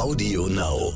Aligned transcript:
Audio 0.00 0.46
Now. 0.46 0.94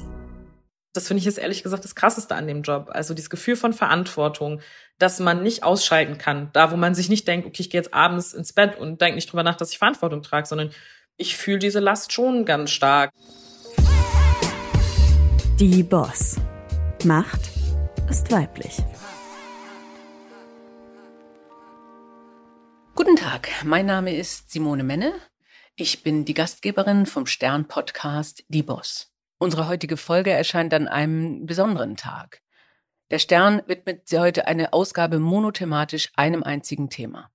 Das 0.94 1.08
finde 1.08 1.18
ich 1.18 1.26
jetzt 1.26 1.38
ehrlich 1.38 1.62
gesagt 1.62 1.84
das 1.84 1.94
Krasseste 1.94 2.34
an 2.34 2.46
dem 2.46 2.62
Job. 2.62 2.88
Also 2.90 3.12
dieses 3.12 3.28
Gefühl 3.28 3.54
von 3.54 3.74
Verantwortung, 3.74 4.62
dass 4.98 5.20
man 5.20 5.42
nicht 5.42 5.62
ausschalten 5.62 6.16
kann. 6.16 6.48
Da, 6.54 6.72
wo 6.72 6.76
man 6.76 6.94
sich 6.94 7.10
nicht 7.10 7.28
denkt, 7.28 7.46
okay, 7.46 7.60
ich 7.60 7.68
gehe 7.68 7.78
jetzt 7.78 7.92
abends 7.92 8.32
ins 8.32 8.54
Bett 8.54 8.78
und 8.78 9.02
denke 9.02 9.16
nicht 9.16 9.30
drüber 9.30 9.42
nach, 9.42 9.56
dass 9.56 9.72
ich 9.72 9.78
Verantwortung 9.78 10.22
trage, 10.22 10.46
sondern 10.46 10.70
ich 11.18 11.36
fühle 11.36 11.58
diese 11.58 11.80
Last 11.80 12.12
schon 12.12 12.46
ganz 12.46 12.70
stark. 12.70 13.10
Die 15.60 15.82
Boss. 15.82 16.36
Macht 17.04 17.42
ist 18.08 18.32
weiblich. 18.32 18.78
Guten 22.94 23.16
Tag, 23.16 23.50
mein 23.64 23.84
Name 23.84 24.16
ist 24.16 24.50
Simone 24.50 24.82
Menne. 24.82 25.12
Ich 25.76 26.04
bin 26.04 26.24
die 26.24 26.34
Gastgeberin 26.34 27.04
vom 27.04 27.26
Stern-Podcast 27.26 28.44
Die 28.46 28.62
Boss. 28.62 29.12
Unsere 29.38 29.66
heutige 29.66 29.96
Folge 29.96 30.30
erscheint 30.30 30.72
an 30.72 30.86
einem 30.86 31.46
besonderen 31.46 31.96
Tag. 31.96 32.42
Der 33.10 33.18
Stern 33.18 33.60
widmet 33.66 34.06
sie 34.06 34.20
heute 34.20 34.46
eine 34.46 34.72
Ausgabe 34.72 35.18
monothematisch 35.18 36.12
einem 36.14 36.44
einzigen 36.44 36.90
Thema. 36.90 37.32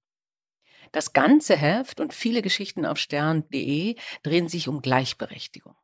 Das 0.93 1.11
ganze 1.11 1.57
Heft 1.57 1.99
und 1.99 2.13
viele 2.13 2.41
Geschichten 2.41 2.85
auf 2.85 2.97
stern.de 2.97 3.97
drehen 4.23 4.47
sich 4.47 4.69
um 4.69 4.81
Gleichberechtigung. 4.81 5.75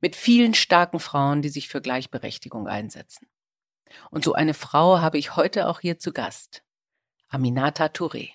Mit 0.00 0.16
vielen 0.16 0.54
starken 0.54 0.98
Frauen, 0.98 1.42
die 1.42 1.50
sich 1.50 1.68
für 1.68 1.82
Gleichberechtigung 1.82 2.68
einsetzen. 2.68 3.28
Und 4.10 4.24
so 4.24 4.32
eine 4.32 4.54
Frau 4.54 5.00
habe 5.00 5.18
ich 5.18 5.36
heute 5.36 5.68
auch 5.68 5.80
hier 5.80 5.98
zu 5.98 6.14
Gast. 6.14 6.64
Aminata 7.28 7.84
Touré. 7.88 8.30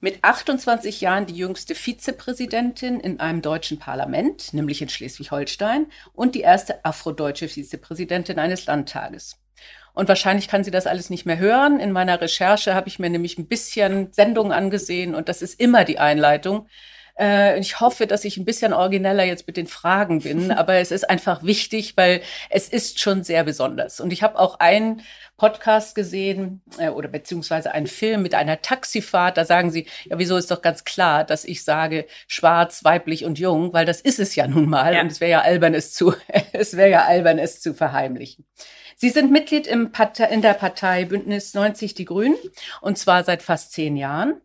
Mit 0.00 0.22
28 0.22 1.00
Jahren 1.00 1.26
die 1.26 1.36
jüngste 1.36 1.74
Vizepräsidentin 1.74 3.00
in 3.00 3.18
einem 3.18 3.40
deutschen 3.40 3.78
Parlament, 3.78 4.52
nämlich 4.52 4.82
in 4.82 4.90
Schleswig-Holstein, 4.90 5.86
und 6.12 6.34
die 6.34 6.42
erste 6.42 6.84
afrodeutsche 6.84 7.48
Vizepräsidentin 7.48 8.38
eines 8.38 8.66
Landtages. 8.66 9.38
Und 9.94 10.08
wahrscheinlich 10.08 10.48
kann 10.48 10.62
sie 10.62 10.70
das 10.70 10.86
alles 10.86 11.08
nicht 11.08 11.24
mehr 11.24 11.38
hören. 11.38 11.80
In 11.80 11.92
meiner 11.92 12.20
Recherche 12.20 12.74
habe 12.74 12.88
ich 12.88 12.98
mir 12.98 13.08
nämlich 13.08 13.38
ein 13.38 13.48
bisschen 13.48 14.12
Sendungen 14.12 14.52
angesehen 14.52 15.14
und 15.14 15.30
das 15.30 15.40
ist 15.40 15.58
immer 15.58 15.84
die 15.84 15.98
Einleitung. 15.98 16.68
Äh, 17.18 17.58
ich 17.58 17.80
hoffe, 17.80 18.06
dass 18.06 18.24
ich 18.24 18.36
ein 18.36 18.44
bisschen 18.44 18.72
origineller 18.72 19.24
jetzt 19.24 19.46
mit 19.46 19.56
den 19.56 19.66
Fragen 19.66 20.20
bin, 20.20 20.50
aber 20.52 20.74
es 20.74 20.90
ist 20.90 21.08
einfach 21.08 21.42
wichtig, 21.42 21.96
weil 21.96 22.22
es 22.50 22.68
ist 22.68 23.00
schon 23.00 23.24
sehr 23.24 23.44
besonders. 23.44 24.00
Und 24.00 24.12
ich 24.12 24.22
habe 24.22 24.38
auch 24.38 24.60
einen 24.60 25.02
Podcast 25.36 25.94
gesehen 25.94 26.62
äh, 26.78 26.88
oder 26.88 27.08
beziehungsweise 27.08 27.72
einen 27.72 27.86
Film 27.86 28.22
mit 28.22 28.34
einer 28.34 28.62
Taxifahrt. 28.62 29.36
Da 29.36 29.44
sagen 29.44 29.70
sie, 29.70 29.86
ja, 30.04 30.18
wieso 30.18 30.36
ist 30.36 30.50
doch 30.50 30.62
ganz 30.62 30.84
klar, 30.84 31.24
dass 31.24 31.44
ich 31.44 31.64
sage 31.64 32.06
schwarz, 32.26 32.84
weiblich 32.84 33.24
und 33.24 33.38
jung, 33.38 33.72
weil 33.72 33.84
das 33.84 34.00
ist 34.00 34.18
es 34.18 34.34
ja 34.34 34.46
nun 34.46 34.68
mal 34.68 34.94
ja. 34.94 35.00
und 35.00 35.12
es 35.12 35.20
wäre 35.20 35.30
ja 35.30 35.40
albern, 35.40 35.74
es 35.74 35.92
zu, 35.92 36.14
es 36.52 36.76
wäre 36.76 36.90
ja 36.90 37.04
albern, 37.04 37.38
es 37.38 37.60
zu 37.60 37.74
verheimlichen. 37.74 38.46
Sie 38.98 39.10
sind 39.10 39.30
Mitglied 39.30 39.66
im 39.66 39.92
Partei, 39.92 40.24
in 40.28 40.40
der 40.40 40.54
Partei 40.54 41.04
Bündnis 41.04 41.52
90 41.52 41.94
Die 41.94 42.06
Grünen 42.06 42.36
und 42.80 42.96
zwar 42.96 43.24
seit 43.24 43.42
fast 43.42 43.72
zehn 43.72 43.94
Jahren. 43.96 44.40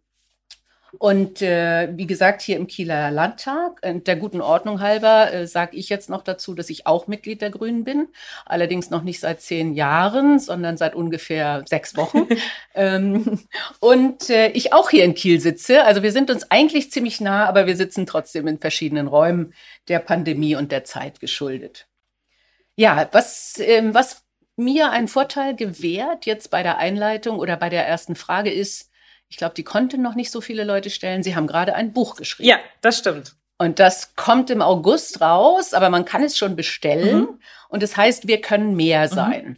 Und 0.99 1.41
äh, 1.41 1.89
wie 1.95 2.07
gesagt, 2.07 2.41
hier 2.41 2.57
im 2.57 2.67
Kieler 2.67 3.11
Landtag, 3.11 3.79
äh, 3.81 3.99
der 3.99 4.15
guten 4.17 4.41
Ordnung 4.41 4.81
halber, 4.81 5.33
äh, 5.33 5.47
sage 5.47 5.77
ich 5.77 5.89
jetzt 5.89 6.09
noch 6.09 6.21
dazu, 6.21 6.53
dass 6.53 6.69
ich 6.69 6.85
auch 6.85 7.07
Mitglied 7.07 7.41
der 7.41 7.49
Grünen 7.49 7.83
bin. 7.83 8.09
Allerdings 8.45 8.89
noch 8.89 9.03
nicht 9.03 9.19
seit 9.19 9.41
zehn 9.41 9.73
Jahren, 9.73 10.39
sondern 10.39 10.77
seit 10.77 10.93
ungefähr 10.95 11.63
sechs 11.65 11.95
Wochen. 11.95 12.27
ähm, 12.75 13.39
und 13.79 14.29
äh, 14.29 14.49
ich 14.49 14.73
auch 14.73 14.89
hier 14.89 15.05
in 15.05 15.15
Kiel 15.15 15.39
sitze. 15.39 15.83
Also 15.85 16.03
wir 16.03 16.11
sind 16.11 16.29
uns 16.29 16.51
eigentlich 16.51 16.91
ziemlich 16.91 17.21
nah, 17.21 17.45
aber 17.45 17.67
wir 17.67 17.77
sitzen 17.77 18.05
trotzdem 18.05 18.47
in 18.47 18.59
verschiedenen 18.59 19.07
Räumen 19.07 19.53
der 19.87 19.99
Pandemie 19.99 20.55
und 20.55 20.71
der 20.71 20.83
Zeit 20.83 21.19
geschuldet. 21.19 21.87
Ja, 22.75 23.07
was, 23.11 23.59
ähm, 23.59 23.93
was 23.93 24.23
mir 24.57 24.91
einen 24.91 25.07
Vorteil 25.07 25.55
gewährt 25.55 26.25
jetzt 26.25 26.51
bei 26.51 26.63
der 26.63 26.77
Einleitung 26.77 27.39
oder 27.39 27.57
bei 27.57 27.69
der 27.69 27.87
ersten 27.87 28.15
Frage 28.15 28.51
ist, 28.51 28.90
ich 29.31 29.37
glaube, 29.37 29.55
die 29.55 29.63
konnten 29.63 30.01
noch 30.01 30.13
nicht 30.13 30.29
so 30.29 30.41
viele 30.41 30.65
Leute 30.65 30.89
stellen. 30.89 31.23
Sie 31.23 31.37
haben 31.37 31.47
gerade 31.47 31.73
ein 31.73 31.93
Buch 31.93 32.15
geschrieben. 32.15 32.49
Ja, 32.49 32.59
das 32.81 32.97
stimmt. 32.97 33.35
Und 33.57 33.79
das 33.79 34.15
kommt 34.15 34.49
im 34.49 34.61
August 34.61 35.21
raus, 35.21 35.73
aber 35.73 35.89
man 35.89 36.03
kann 36.03 36.21
es 36.21 36.37
schon 36.37 36.57
bestellen. 36.57 37.21
Mhm. 37.21 37.39
Und 37.69 37.81
das 37.81 37.95
heißt, 37.95 38.27
wir 38.27 38.41
können 38.41 38.75
mehr 38.75 39.07
mhm. 39.07 39.13
sein. 39.13 39.45
Mhm. 39.45 39.57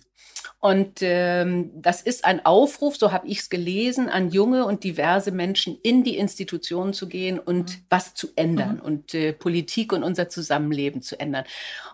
Und 0.59 0.99
ähm, 1.01 1.71
das 1.75 2.01
ist 2.01 2.23
ein 2.23 2.45
Aufruf, 2.45 2.97
so 2.97 3.11
habe 3.11 3.27
ich 3.27 3.39
es 3.39 3.49
gelesen, 3.49 4.09
an 4.09 4.29
junge 4.29 4.65
und 4.65 4.83
diverse 4.83 5.31
Menschen 5.31 5.77
in 5.81 6.03
die 6.03 6.17
Institutionen 6.17 6.93
zu 6.93 7.09
gehen 7.09 7.39
und 7.39 7.71
mhm. 7.71 7.85
was 7.89 8.13
zu 8.13 8.27
ändern 8.35 8.75
mhm. 8.75 8.81
und 8.81 9.13
äh, 9.15 9.33
Politik 9.33 9.91
und 9.91 10.03
unser 10.03 10.29
Zusammenleben 10.29 11.01
zu 11.01 11.19
ändern. 11.19 11.45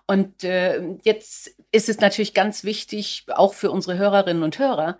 Und 0.06 0.44
äh, 0.44 0.82
jetzt 1.02 1.56
ist 1.72 1.88
es 1.88 1.98
natürlich 1.98 2.34
ganz 2.34 2.62
wichtig, 2.62 3.24
auch 3.28 3.54
für 3.54 3.70
unsere 3.70 3.96
Hörerinnen 3.96 4.42
und 4.42 4.58
Hörer, 4.58 4.98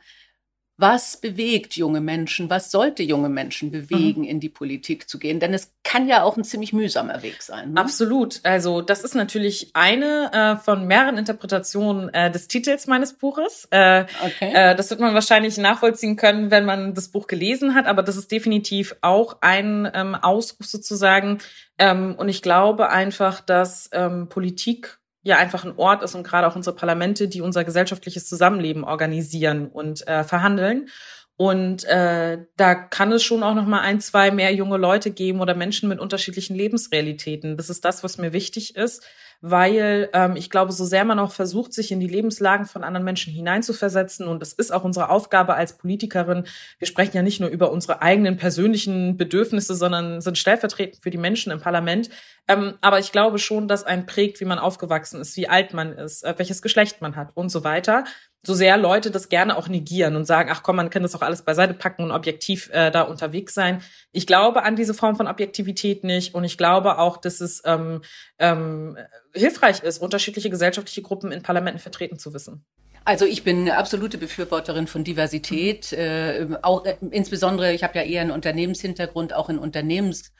was 0.81 1.19
bewegt 1.19 1.77
junge 1.77 2.01
Menschen, 2.01 2.49
was 2.49 2.71
sollte 2.71 3.03
junge 3.03 3.29
Menschen 3.29 3.71
bewegen, 3.71 4.23
mhm. 4.23 4.29
in 4.29 4.41
die 4.41 4.49
Politik 4.49 5.09
zu 5.09 5.19
gehen? 5.19 5.41
Denn 5.41 5.53
es 5.53 5.73
kann 5.85 6.09
ja 6.09 6.23
auch 6.23 6.37
ein 6.37 6.45
ziemlich 6.45 6.73
mühsamer 6.73 7.23
Weg 7.23 7.43
sein. 7.43 7.73
Ne? 7.73 7.81
Absolut. 7.81 8.41
Also 8.45 8.81
das 8.81 9.03
ist 9.03 9.15
natürlich 9.15 9.71
eine 9.75 10.31
äh, 10.33 10.57
von 10.57 10.87
mehreren 10.87 11.19
Interpretationen 11.19 12.09
äh, 12.15 12.31
des 12.31 12.49
Titels 12.49 12.87
meines 12.87 13.13
Buches. 13.13 13.69
Äh, 13.71 14.07
okay. 14.25 14.53
Äh, 14.55 14.77
das 14.77 14.91
wird 14.91 15.01
man 15.01 15.13
wahrscheinlich 15.13 15.59
nachvollziehen 15.59 16.17
können, 16.17 16.51
wenn 16.51 16.65
man 16.65 16.95
das 16.95 17.09
Buch 17.09 17.27
gelesen 17.27 17.75
hat, 17.75 17.87
aber 17.87 18.03
das 18.03 18.17
ist 18.17 18.31
definitiv 18.31 18.97
auch 19.03 19.39
ein 19.41 19.91
ähm, 19.93 20.15
Ausruf 20.15 20.67
sozusagen. 20.67 21.39
Ähm, 21.79 22.15
und 22.17 22.29
ich 22.29 22.43
glaube 22.43 22.91
einfach, 22.91 23.41
dass 23.41 23.91
ähm, 23.93 24.29
Politik 24.29 25.00
ja 25.23 25.37
einfach 25.37 25.65
ein 25.65 25.77
Ort 25.77 26.03
ist 26.03 26.15
und 26.15 26.23
gerade 26.23 26.47
auch 26.47 26.57
unsere 26.57 26.77
Parlamente, 26.77 27.29
die 27.29 27.43
unser 27.43 27.65
gesellschaftliches 27.65 28.29
Zusammenleben 28.29 28.85
organisieren 28.85 29.69
und 29.69 30.07
äh, 30.07 30.25
verhandeln. 30.25 30.89
Und 31.37 31.85
äh, 31.85 32.39
da 32.57 32.75
kann 32.75 33.13
es 33.13 33.23
schon 33.23 33.43
auch 33.43 33.55
noch 33.55 33.67
mal 33.67 33.81
ein, 33.81 34.01
zwei 34.01 34.31
mehr 34.31 34.53
junge 34.53 34.77
Leute 34.77 35.11
geben 35.11 35.41
oder 35.41 35.55
Menschen 35.55 35.89
mit 35.89 35.99
unterschiedlichen 35.99 36.55
Lebensrealitäten. 36.55 37.57
Das 37.57 37.71
ist 37.71 37.85
das, 37.85 38.05
was 38.05 38.19
mir 38.19 38.35
wichtig 38.35 38.77
ist, 38.77 39.07
weil 39.41 40.11
ähm, 40.13 40.37
ich 40.37 40.51
glaube, 40.51 40.73
so 40.73 40.85
sehr 40.85 41.05
man 41.05 41.19
auch 41.19 41.33
versucht, 41.33 41.73
sich 41.73 41.93
in 41.93 42.01
die 42.01 42.07
Lebenslagen 42.07 42.67
von 42.67 42.85
anderen 42.85 43.05
Menschen 43.05 43.33
hineinzuversetzen, 43.33 44.27
und 44.29 44.43
es 44.43 44.53
ist 44.53 44.73
auch 44.73 44.85
unsere 44.85 45.11
Aufgabe 45.11 45.55
als 45.55 45.79
Politikerin, 45.79 46.45
wir 46.79 46.87
sprechen 46.87 47.17
ja 47.17 47.23
nicht 47.23 47.41
nur 47.41 47.49
über 47.49 47.71
unsere 47.73 48.03
eigenen 48.03 48.37
persönlichen 48.37 49.17
Bedürfnisse, 49.17 49.75
sondern 49.75 50.21
sind 50.21 50.39
stellvertretend 50.39 51.03
für 51.03 51.11
die 51.11 51.19
Menschen 51.19 51.53
im 51.53 51.61
Parlament. 51.61 52.11
Ähm, 52.49 52.75
aber 52.81 52.99
ich 52.99 53.13
glaube 53.13 53.39
schon, 53.39 53.69
dass 53.69 53.85
ein 53.85 54.07
prägt, 54.07 54.41
wie 54.41 54.45
man 54.45 54.59
aufgewachsen 54.59 55.21
ist, 55.21 55.37
wie 55.37 55.49
alt 55.49 55.73
man 55.73 55.93
ist, 55.93 56.25
äh, 56.25 56.35
welches 56.37 56.63
Geschlecht 56.63 57.01
man 57.01 57.17
hat 57.17 57.31
und 57.35 57.49
so 57.49 57.65
weiter 57.65 58.05
so 58.43 58.55
sehr 58.55 58.77
Leute 58.79 59.11
das 59.11 59.29
gerne 59.29 59.57
auch 59.57 59.69
negieren 59.69 60.17
und 60.17 60.25
sagen, 60.25 60.49
ach 60.53 60.63
komm, 60.63 60.77
man 60.77 60.91
kann 60.91 61.03
das 61.03 61.15
auch 61.15 61.23
alles 61.23 61.43
beiseite 61.43 61.75
packen 61.75 62.05
und 62.05 62.11
objektiv 62.11 62.71
äh, 62.73 62.91
da 62.91 63.03
unterwegs 63.03 63.53
sein. 63.53 63.83
Ich 64.13 64.27
glaube 64.27 64.63
an 64.63 64.77
diese 64.77 64.95
Form 64.95 65.17
von 65.17 65.27
Objektivität 65.27 66.05
nicht 66.05 66.35
und 66.35 66.45
ich 66.45 66.57
glaube 66.57 66.99
auch, 66.99 67.19
dass 67.19 67.41
es 67.41 67.63
ähm, 67.67 68.01
ähm, 68.39 68.97
hilfreich 69.35 69.83
ist, 69.83 69.99
unterschiedliche 69.99 70.49
gesellschaftliche 70.49 71.03
Gruppen 71.03 71.33
in 71.33 71.43
Parlamenten 71.43 71.81
vertreten 71.81 72.19
zu 72.19 72.33
wissen. 72.33 72.65
Also 73.05 73.25
ich 73.25 73.45
bin 73.45 73.61
eine 73.61 73.77
absolute 73.77 74.19
Befürworterin 74.19 74.87
von 74.87 75.05
Diversität, 75.05 75.93
äh, 75.93 76.47
auch 76.63 76.85
äh, 76.85 76.97
insbesondere, 77.11 77.73
ich 77.73 77.83
habe 77.83 77.99
ja 77.99 78.05
eher 78.05 78.23
einen 78.23 78.31
Unternehmenshintergrund, 78.31 79.35
auch 79.35 79.49
in 79.49 79.59
Unternehmens 79.59 80.33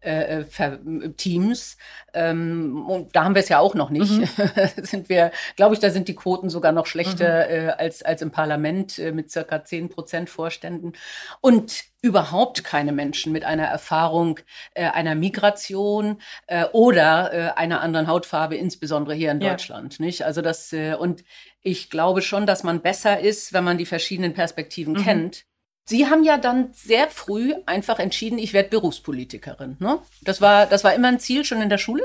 äh, 0.00 0.40
äh 0.40 1.10
Teams. 1.16 1.76
Ähm, 2.14 2.86
und 2.88 3.14
da 3.14 3.24
haben 3.24 3.34
wir 3.34 3.42
es 3.42 3.48
ja 3.48 3.58
auch 3.58 3.74
noch 3.74 3.90
nicht. 3.90 4.10
Mhm. 4.10 4.28
sind 4.82 5.08
wir, 5.08 5.30
glaube 5.56 5.74
ich, 5.74 5.80
da 5.80 5.90
sind 5.90 6.08
die 6.08 6.14
Quoten 6.14 6.50
sogar 6.50 6.72
noch 6.72 6.86
schlechter 6.86 7.46
mhm. 7.46 7.54
äh, 7.54 7.70
als, 7.70 8.02
als 8.02 8.22
im 8.22 8.30
Parlament 8.30 8.98
äh, 8.98 9.12
mit 9.12 9.30
circa 9.30 9.64
zehn 9.64 9.88
Prozent 9.88 10.30
Vorständen. 10.30 10.92
Und 11.40 11.84
überhaupt 12.00 12.64
keine 12.64 12.92
Menschen 12.92 13.32
mit 13.32 13.44
einer 13.44 13.64
Erfahrung 13.64 14.38
äh, 14.74 14.86
einer 14.86 15.14
Migration 15.14 16.20
äh, 16.46 16.64
oder 16.72 17.32
äh, 17.32 17.58
einer 17.58 17.80
anderen 17.80 18.06
Hautfarbe, 18.06 18.56
insbesondere 18.56 19.14
hier 19.14 19.32
in 19.32 19.40
ja. 19.40 19.50
Deutschland. 19.50 19.98
Nicht? 20.00 20.24
Also 20.24 20.40
das 20.40 20.72
äh, 20.72 20.94
und 20.94 21.24
ich 21.60 21.90
glaube 21.90 22.22
schon, 22.22 22.46
dass 22.46 22.62
man 22.62 22.82
besser 22.82 23.18
ist, 23.20 23.52
wenn 23.52 23.64
man 23.64 23.78
die 23.78 23.86
verschiedenen 23.86 24.32
Perspektiven 24.32 24.94
mhm. 24.94 25.02
kennt 25.02 25.44
Sie 25.88 26.06
haben 26.06 26.22
ja 26.22 26.36
dann 26.36 26.68
sehr 26.74 27.08
früh 27.08 27.54
einfach 27.64 27.98
entschieden, 27.98 28.38
ich 28.38 28.52
werde 28.52 28.68
Berufspolitikerin. 28.68 29.78
Ne? 29.80 29.98
Das 30.20 30.42
war, 30.42 30.66
das 30.66 30.84
war 30.84 30.92
immer 30.92 31.08
ein 31.08 31.18
Ziel 31.18 31.46
schon 31.46 31.62
in 31.62 31.70
der 31.70 31.78
Schule? 31.78 32.02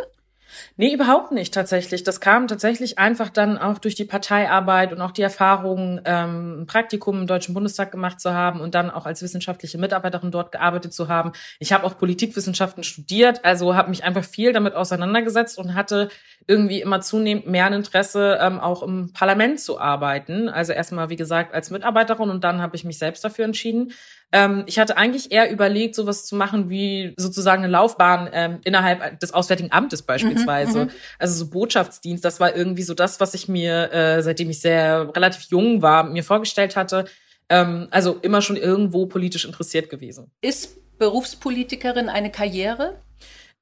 Nee, 0.78 0.94
überhaupt 0.94 1.32
nicht 1.32 1.54
tatsächlich. 1.54 2.04
Das 2.04 2.20
kam 2.20 2.48
tatsächlich 2.48 3.00
einfach 3.00 3.30
dann 3.30 3.58
auch 3.58 3.78
durch 3.78 3.96
die 3.96 4.06
Parteiarbeit 4.06 4.92
und 4.92 5.02
auch 5.02 5.12
die 5.12 5.22
Erfahrung, 5.22 6.02
ähm, 6.06 6.62
ein 6.62 6.66
Praktikum 6.66 7.22
im 7.22 7.28
Deutschen 7.28 7.54
Bundestag 7.54 7.92
gemacht 7.92 8.20
zu 8.20 8.34
haben 8.34 8.60
und 8.62 8.76
dann 8.76 8.90
auch 8.90 9.06
als 9.06 9.22
wissenschaftliche 9.22 9.78
Mitarbeiterin 9.78 10.32
dort 10.32 10.52
gearbeitet 10.52 10.94
zu 10.94 11.08
haben. 11.08 11.32
Ich 11.60 11.74
habe 11.74 11.86
auch 11.86 11.98
Politikwissenschaften 11.98 12.84
studiert, 12.84 13.44
also 13.46 13.76
habe 13.76 13.90
mich 13.90 14.04
einfach 14.04 14.24
viel 14.24 14.54
damit 14.54 14.76
auseinandergesetzt 14.76 15.58
und 15.58 15.76
hatte 15.76 16.10
irgendwie 16.48 16.82
immer 16.82 17.02
zunehmend 17.02 17.48
mehr 17.48 17.66
ein 17.66 17.74
Interesse, 17.74 18.38
ähm, 18.42 18.60
auch 18.60 18.84
im 18.84 19.14
Parlament 19.14 19.60
zu 19.60 19.80
arbeiten. 19.80 20.50
Also 20.50 20.74
erstmal, 20.74 21.10
wie 21.10 21.16
gesagt, 21.16 21.54
als 21.54 21.72
Mitarbeiterin 21.72 22.30
und 22.30 22.44
dann 22.44 22.62
habe 22.62 22.76
ich 22.76 22.84
mich 22.84 22.98
selbst 22.98 23.24
dafür 23.24 23.46
entschieden, 23.46 23.94
Ähm, 24.34 24.64
ich 24.66 24.80
hatte 24.80 24.98
eigentlich 24.98 25.32
eher 25.32 25.52
überlegt, 25.52 25.94
sowas 25.94 26.26
zu 26.26 26.36
machen 26.36 26.68
wie 26.68 27.14
sozusagen 27.18 27.64
eine 27.64 27.72
Laufbahn 27.72 28.30
ähm, 28.34 28.60
innerhalb 28.64 29.20
des 29.20 29.32
Auswärtigen 29.32 29.72
Amtes 29.72 30.02
beispielsweise. 30.02 30.80
Mhm, 30.80 30.86
mhm, 30.86 30.92
also 31.20 31.46
so 31.46 31.52
Botschaftsdienst, 31.52 32.26
das 32.26 32.40
war 32.40 32.56
irgendwie 32.56 32.82
so 32.82 32.96
das, 32.96 33.20
was 33.20 33.36
ich 33.36 33.48
mir, 33.48 33.94
äh, 33.94 34.24
seitdem 34.24 34.50
ich 34.50 34.60
sehr 34.60 35.16
relativ 35.16 35.44
jung 35.52 35.84
war, 35.84 36.04
mir 36.04 36.24
vorgestellt 36.24 36.76
hatte. 36.76 37.06
Ähm, 37.48 37.88
also 37.92 38.18
immer 38.24 38.42
schon 38.42 38.58
irgendwo 38.58 39.06
politisch 39.06 39.46
interessiert 39.46 39.92
gewesen. 39.92 40.32
Ist 40.42 40.78
Berufspolitikerin 40.98 42.10
eine 42.10 42.32
Karriere? 42.32 43.00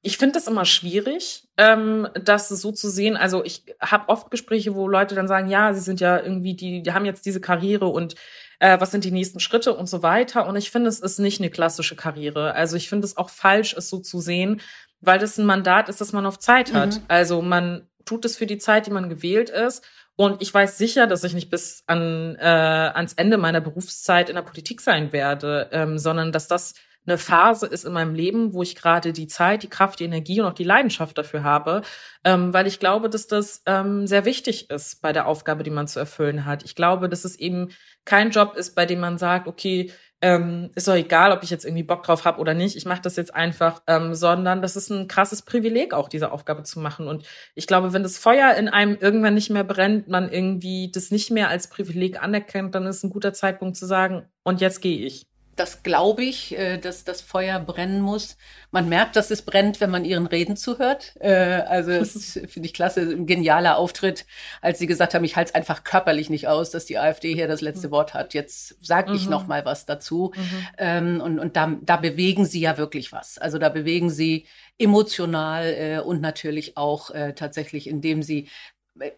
Ich 0.04 0.18
finde 0.18 0.34
das 0.34 0.48
immer 0.48 0.66
schwierig, 0.66 1.48
ähm, 1.58 2.08
das 2.16 2.50
so 2.50 2.72
zu 2.72 2.90
sehen. 2.90 3.16
Also 3.16 3.44
ich 3.44 3.66
habe 3.80 4.10
oft 4.10 4.32
Gespräche, 4.32 4.74
wo 4.74 4.88
Leute 4.88 5.14
dann 5.14 5.28
sagen, 5.28 5.48
ja, 5.48 5.74
sie 5.74 5.82
sind 5.82 6.00
ja 6.00 6.20
irgendwie 6.20 6.56
die, 6.56 6.82
die 6.82 6.92
haben 6.94 7.06
jetzt 7.06 7.26
diese 7.26 7.40
Karriere 7.40 7.86
und 7.86 8.16
äh, 8.60 8.80
was 8.80 8.92
sind 8.92 9.04
die 9.04 9.12
nächsten 9.12 9.40
Schritte 9.40 9.74
und 9.74 9.88
so 9.88 10.02
weiter. 10.02 10.48
Und 10.48 10.56
ich 10.56 10.72
finde, 10.72 10.90
es 10.90 11.00
ist 11.00 11.20
nicht 11.20 11.40
eine 11.40 11.52
klassische 11.52 11.96
Karriere. 11.96 12.56
Also 12.56 12.78
ich 12.78 12.90
finde 12.90 13.06
es 13.06 13.18
auch 13.18 13.30
falsch, 13.30 13.74
es 13.78 13.90
so 13.90 14.00
zu 14.00 14.20
sehen, 14.20 14.62
weil 15.02 15.20
das 15.20 15.38
ein 15.38 15.46
Mandat 15.46 15.90
ist, 15.90 16.02
das 16.02 16.14
man 16.14 16.26
auf 16.26 16.40
Zeit 16.40 16.74
hat. 16.74 16.96
Mhm. 16.96 17.04
Also 17.08 17.42
man 17.42 17.88
tut 18.06 18.26
es 18.26 18.38
für 18.38 18.48
die 18.48 18.58
Zeit, 18.58 18.88
die 18.88 18.92
man 18.92 19.10
gewählt 19.10 19.50
ist. 19.50 19.84
Und 20.16 20.42
ich 20.42 20.54
weiß 20.54 20.78
sicher, 20.78 21.08
dass 21.08 21.24
ich 21.24 21.34
nicht 21.34 21.50
bis 21.50 21.84
an, 21.88 22.36
äh, 22.40 22.46
ans 22.46 23.14
Ende 23.14 23.38
meiner 23.38 23.62
Berufszeit 23.62 24.30
in 24.30 24.36
der 24.36 24.44
Politik 24.44 24.82
sein 24.82 25.12
werde, 25.14 25.70
ähm, 25.72 25.98
sondern 25.98 26.32
dass 26.32 26.48
das 26.48 26.76
eine 27.06 27.18
Phase 27.18 27.66
ist 27.66 27.84
in 27.84 27.94
meinem 27.94 28.14
Leben, 28.14 28.54
wo 28.54 28.62
ich 28.62 28.76
gerade 28.76 29.14
die 29.14 29.28
Zeit, 29.28 29.64
die 29.64 29.70
Kraft, 29.70 30.00
die 30.00 30.06
Energie 30.06 30.40
und 30.40 30.48
auch 30.48 30.54
die 30.54 30.64
Leidenschaft 30.64 31.18
dafür 31.18 31.44
habe, 31.44 31.82
ähm, 32.24 32.54
weil 32.54 32.68
ich 32.68 32.80
glaube, 32.80 33.10
dass 33.10 33.28
das 33.28 33.64
ähm, 33.66 34.06
sehr 34.06 34.26
wichtig 34.26 34.70
ist 34.70 35.02
bei 35.02 35.12
der 35.12 35.28
Aufgabe, 35.28 35.64
die 35.64 35.72
man 35.72 35.88
zu 35.88 36.00
erfüllen 36.00 36.46
hat. 36.46 36.64
Ich 36.64 36.76
glaube, 36.76 37.10
dass 37.10 37.26
es 37.26 37.38
eben 37.40 37.70
kein 38.06 38.30
Job 38.30 38.56
ist, 38.56 38.76
bei 38.76 38.86
dem 38.86 39.00
man 39.00 39.18
sagt, 39.18 39.48
okay, 39.48 39.92
ähm, 40.24 40.70
ist 40.76 40.88
doch 40.88 40.94
egal, 40.94 41.32
ob 41.32 41.42
ich 41.42 41.50
jetzt 41.50 41.66
irgendwie 41.66 41.84
Bock 41.84 42.04
drauf 42.04 42.26
habe 42.26 42.40
oder 42.40 42.54
nicht, 42.54 42.76
ich 42.76 42.86
mache 42.86 43.02
das 43.02 43.16
jetzt 43.16 43.34
einfach, 43.34 43.82
ähm, 43.88 44.14
sondern 44.14 44.62
das 44.62 44.76
ist 44.76 44.92
ein 44.92 45.08
krasses 45.08 45.42
Privileg, 45.42 45.96
auch 45.96 46.10
diese 46.10 46.32
Aufgabe 46.32 46.62
zu 46.62 46.80
machen. 46.80 47.08
Und 47.08 47.26
ich 47.56 47.66
glaube, 47.66 47.92
wenn 47.94 48.04
das 48.04 48.20
Feuer 48.20 48.54
in 48.54 48.70
einem 48.70 48.96
irgendwann 49.00 49.34
nicht 49.34 49.50
mehr 49.50 49.64
brennt, 49.64 50.08
man 50.08 50.32
irgendwie 50.32 50.92
das 50.94 51.10
nicht 51.10 51.32
mehr 51.32 51.50
als 51.50 51.70
Privileg 51.70 52.22
anerkennt, 52.22 52.76
dann 52.76 52.86
ist 52.86 53.04
ein 53.04 53.10
guter 53.10 53.34
Zeitpunkt 53.34 53.76
zu 53.78 53.88
sagen, 53.88 54.28
und 54.44 54.62
jetzt 54.62 54.82
gehe 54.82 55.06
ich 55.06 55.31
das 55.56 55.84
glaube 55.84 56.24
ich, 56.24 56.58
äh, 56.58 56.78
dass 56.78 57.04
das 57.04 57.22
Feuer 57.22 57.60
brennen 57.60 58.02
muss. 58.02 58.38
Man 58.72 58.88
merkt, 58.88 59.16
dass 59.16 59.32
es 59.32 59.42
brennt, 59.42 59.82
wenn 59.82 59.90
man 59.90 60.06
ihren 60.06 60.26
Reden 60.26 60.56
zuhört. 60.56 61.14
Äh, 61.20 61.64
also 61.68 61.92
das 61.92 62.40
finde 62.48 62.68
ich 62.68 62.74
klasse, 62.74 63.02
ein 63.02 63.26
genialer 63.26 63.78
Auftritt, 63.78 64.26
als 64.62 64.80
sie 64.80 64.88
gesagt 64.88 65.14
haben, 65.14 65.26
ich 65.26 65.36
halte 65.36 65.50
es 65.50 65.56
einfach 65.56 65.84
körperlich 65.84 66.30
nicht 66.30 66.48
aus, 66.48 66.72
dass 66.72 66.86
die 66.86 66.98
AfD 66.98 67.34
hier 67.34 67.48
das 67.48 67.62
letzte 67.62 67.88
mhm. 67.88 67.92
Wort 67.92 68.14
hat. 68.14 68.34
Jetzt 68.34 68.84
sage 68.84 69.14
ich 69.14 69.26
mhm. 69.26 69.32
noch 69.32 69.48
mal 69.48 69.66
was 69.66 69.86
dazu. 69.86 70.32
Mhm. 70.36 70.68
Ähm, 70.78 71.22
und 71.22 71.40
und 71.40 71.56
da, 71.56 71.76
da 71.82 71.98
bewegen 71.98 72.46
sie 72.46 72.62
ja 72.62 72.78
wirklich 72.78 73.12
was. 73.12 73.38
Also 73.38 73.58
da 73.58 73.70
bewegen 73.70 74.10
sie 74.10 74.46
emotional 74.78 75.66
äh, 75.66 76.00
und 76.00 76.22
natürlich 76.22 76.78
auch 76.78 77.12
tatsächlich, 77.36 77.88
indem 77.88 78.24
sie 78.24 78.48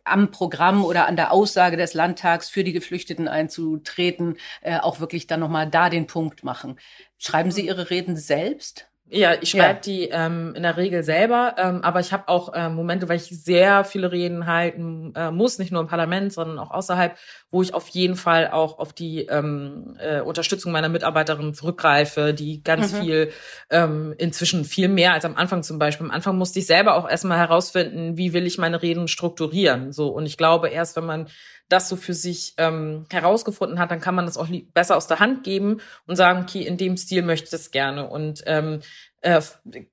am 0.03 0.31
Programm 0.31 0.85
oder 0.85 1.07
an 1.07 1.15
der 1.15 1.31
Aussage 1.31 1.77
des 1.77 1.93
Landtags 1.93 2.49
für 2.49 2.63
die 2.63 2.73
Geflüchteten 2.73 3.27
einzutreten, 3.27 4.37
äh, 4.61 4.77
auch 4.79 4.99
wirklich 4.99 5.27
dann 5.27 5.39
nochmal 5.39 5.69
da 5.69 5.89
den 5.89 6.07
Punkt 6.07 6.43
machen. 6.43 6.79
Schreiben 7.17 7.51
Sie 7.51 7.65
Ihre 7.65 7.89
Reden 7.89 8.15
selbst? 8.15 8.92
Ja, 9.09 9.33
ich 9.39 9.51
schreibe 9.51 9.75
ja. 9.75 9.79
die 9.81 10.09
ähm, 10.09 10.53
in 10.55 10.63
der 10.63 10.77
Regel 10.77 11.03
selber, 11.03 11.55
ähm, 11.57 11.81
aber 11.83 11.99
ich 11.99 12.13
habe 12.13 12.29
auch 12.29 12.53
äh, 12.53 12.69
Momente, 12.69 13.09
weil 13.09 13.17
ich 13.17 13.25
sehr 13.25 13.83
viele 13.83 14.11
Reden 14.11 14.47
halten 14.47 15.13
äh, 15.15 15.29
muss, 15.29 15.59
nicht 15.59 15.71
nur 15.71 15.81
im 15.81 15.87
Parlament, 15.87 16.33
sondern 16.33 16.57
auch 16.57 16.71
außerhalb, 16.71 17.15
wo 17.51 17.61
ich 17.61 17.73
auf 17.73 17.89
jeden 17.89 18.15
Fall 18.15 18.49
auch 18.49 18.79
auf 18.79 18.91
die 18.91 19.25
ähm, 19.25 19.97
äh, 19.99 20.21
Unterstützung 20.21 20.71
meiner 20.71 20.89
Mitarbeiterin 20.89 21.53
zurückgreife, 21.53 22.33
die 22.33 22.63
ganz 22.63 22.93
mhm. 22.93 23.01
viel, 23.01 23.31
ähm, 23.69 24.15
inzwischen 24.17 24.65
viel 24.65 24.87
mehr 24.87 25.13
als 25.13 25.25
am 25.25 25.35
Anfang 25.35 25.63
zum 25.63 25.77
Beispiel. 25.77 26.07
Am 26.07 26.11
Anfang 26.11 26.37
musste 26.37 26.59
ich 26.59 26.65
selber 26.65 26.95
auch 26.95 27.07
erstmal 27.07 27.37
herausfinden, 27.37 28.17
wie 28.17 28.33
will 28.33 28.47
ich 28.47 28.57
meine 28.57 28.81
Reden 28.81 29.07
strukturieren. 29.07 29.91
So 29.91 30.07
und 30.07 30.25
ich 30.25 30.37
glaube, 30.37 30.69
erst 30.69 30.95
wenn 30.95 31.05
man 31.05 31.27
das 31.73 31.89
so 31.89 31.95
für 31.95 32.13
sich 32.13 32.53
ähm, 32.57 33.05
herausgefunden 33.11 33.79
hat, 33.79 33.89
dann 33.91 33.99
kann 33.99 34.15
man 34.15 34.25
das 34.25 34.37
auch 34.37 34.47
besser 34.73 34.95
aus 34.95 35.07
der 35.07 35.19
Hand 35.19 35.43
geben 35.43 35.81
und 36.05 36.15
sagen, 36.15 36.43
okay, 36.43 36.61
in 36.61 36.77
dem 36.77 36.95
Stil 36.97 37.23
möchte 37.23 37.45
ich 37.45 37.51
das 37.51 37.71
gerne. 37.71 38.07
Und 38.07 38.43
ähm, 38.45 38.81
äh, 39.21 39.41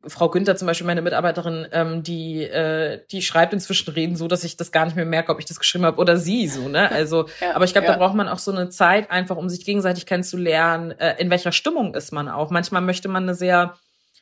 Frau 0.06 0.28
Günther 0.28 0.56
zum 0.56 0.66
Beispiel, 0.66 0.86
meine 0.86 1.02
Mitarbeiterin, 1.02 1.66
ähm, 1.72 2.02
die, 2.02 2.42
äh, 2.42 3.00
die 3.10 3.22
schreibt 3.22 3.52
inzwischen 3.52 3.90
Reden 3.92 4.16
so, 4.16 4.28
dass 4.28 4.44
ich 4.44 4.56
das 4.56 4.72
gar 4.72 4.84
nicht 4.84 4.96
mehr 4.96 5.06
merke, 5.06 5.32
ob 5.32 5.38
ich 5.38 5.46
das 5.46 5.58
geschrieben 5.58 5.86
habe 5.86 5.98
oder 5.98 6.16
sie 6.16 6.46
so, 6.48 6.68
ne? 6.68 6.90
Also, 7.00 7.28
ja, 7.40 7.54
aber 7.54 7.64
ich 7.64 7.72
glaube, 7.72 7.86
ja. 7.86 7.92
da 7.92 7.98
braucht 7.98 8.14
man 8.14 8.28
auch 8.28 8.38
so 8.38 8.50
eine 8.50 8.68
Zeit 8.68 9.10
einfach, 9.10 9.36
um 9.36 9.48
sich 9.48 9.64
gegenseitig 9.64 10.04
kennenzulernen, 10.04 10.90
äh, 10.98 11.14
in 11.18 11.30
welcher 11.30 11.52
Stimmung 11.52 11.94
ist 11.94 12.12
man 12.12 12.28
auch. 12.28 12.50
Manchmal 12.50 12.82
möchte 12.82 13.08
man 13.08 13.22
eine 13.22 13.34
sehr 13.34 13.76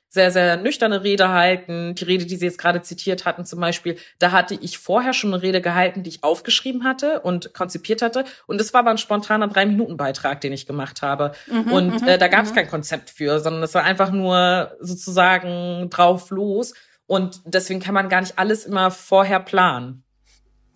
sehr, 0.08 0.31
sehr 0.31 0.56
nüchterne 0.56 1.05
Rede 1.05 1.28
halten. 1.28 1.94
Die 1.94 2.05
Rede, 2.05 2.25
die 2.25 2.37
Sie 2.37 2.46
jetzt 2.46 2.58
gerade 2.58 2.82
zitiert 2.82 3.25
hatten 3.25 3.44
zum 3.44 3.60
Beispiel, 3.60 3.96
da 4.19 4.32
hatte 4.32 4.55
ich 4.55 4.78
vorher 4.78 5.12
schon 5.12 5.32
eine 5.32 5.43
Rede 5.43 5.60
gehalten, 5.60 6.02
die 6.02 6.10
ich 6.10 6.25
aufgeschrieben 6.25 6.84
hatte 6.84 7.20
und 7.20 7.52
konzipiert 7.52 8.00
hatte. 8.00 8.25
Und 8.46 8.60
es 8.60 8.72
war 8.72 8.81
aber 8.81 8.90
ein 8.90 8.99
spontaner 8.99 9.49
Drei-Minuten-Beitrag, 9.49 10.40
den 10.40 10.52
ich 10.52 10.66
gemacht 10.66 11.02
habe. 11.02 11.32
Mhm, 11.46 11.72
und 11.72 12.02
mhm, 12.02 12.08
äh, 12.08 12.19
da 12.19 12.28
gab 12.28 12.44
es 12.44 12.52
mhm. 12.52 12.56
kein 12.56 12.70
Konzept 12.70 13.10
für, 13.10 13.40
sondern 13.40 13.62
es 13.62 13.75
war 13.75 13.84
einfach 13.84 14.10
nur 14.10 14.76
sozusagen 14.81 15.90
drauf 15.90 16.31
los. 16.31 16.75
Und 17.06 17.40
deswegen 17.44 17.81
kann 17.81 17.94
man 17.94 18.08
gar 18.08 18.20
nicht 18.20 18.38
alles 18.38 18.64
immer 18.64 18.90
vorher 18.90 19.40
planen. 19.40 20.04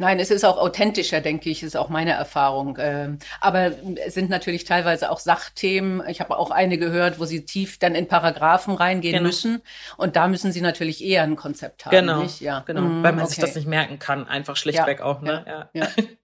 Nein, 0.03 0.19
es 0.19 0.33
ist 0.33 0.45
auch 0.45 0.59
authentischer, 0.59 1.21
denke 1.21 1.49
ich, 1.49 1.63
ist 1.63 1.77
auch 1.77 1.89
meine 1.89 2.11
Erfahrung. 2.11 2.77
Ähm, 2.81 3.21
aber 3.41 3.71
es 4.05 4.15
sind 4.15 4.31
natürlich 4.31 4.65
teilweise 4.65 5.13
auch 5.13 5.21
Sachthemen. 5.21 6.03
Ich 6.09 6.21
habe 6.21 6.37
auch 6.37 6.51
eine 6.51 6.77
gehört, 6.77 7.21
wo 7.21 7.25
sie 7.25 7.45
tief 7.45 7.79
dann 7.79 7.95
in 7.95 8.09
Paragraphen 8.09 8.75
reingehen 8.75 9.13
genau. 9.13 9.29
müssen. 9.29 9.63
Und 9.97 10.17
da 10.17 10.27
müssen 10.27 10.51
sie 10.51 10.61
natürlich 10.61 11.05
eher 11.05 11.23
ein 11.23 11.37
Konzept 11.37 11.87
haben. 11.87 11.93
Genau, 11.93 12.23
nicht? 12.23 12.41
Ja. 12.41 12.65
genau. 12.67 12.81
Mm, 12.81 13.05
weil 13.05 13.13
man 13.13 13.27
okay. 13.27 13.35
sich 13.35 13.39
das 13.39 13.55
nicht 13.55 13.69
merken 13.69 14.01
kann, 14.01 14.27
einfach 14.27 14.57
schlichtweg 14.57 14.99
ja, 14.99 15.05
auch. 15.05 15.21
Ne? 15.21 15.45
Ja, 15.47 15.71
ja. 15.73 15.89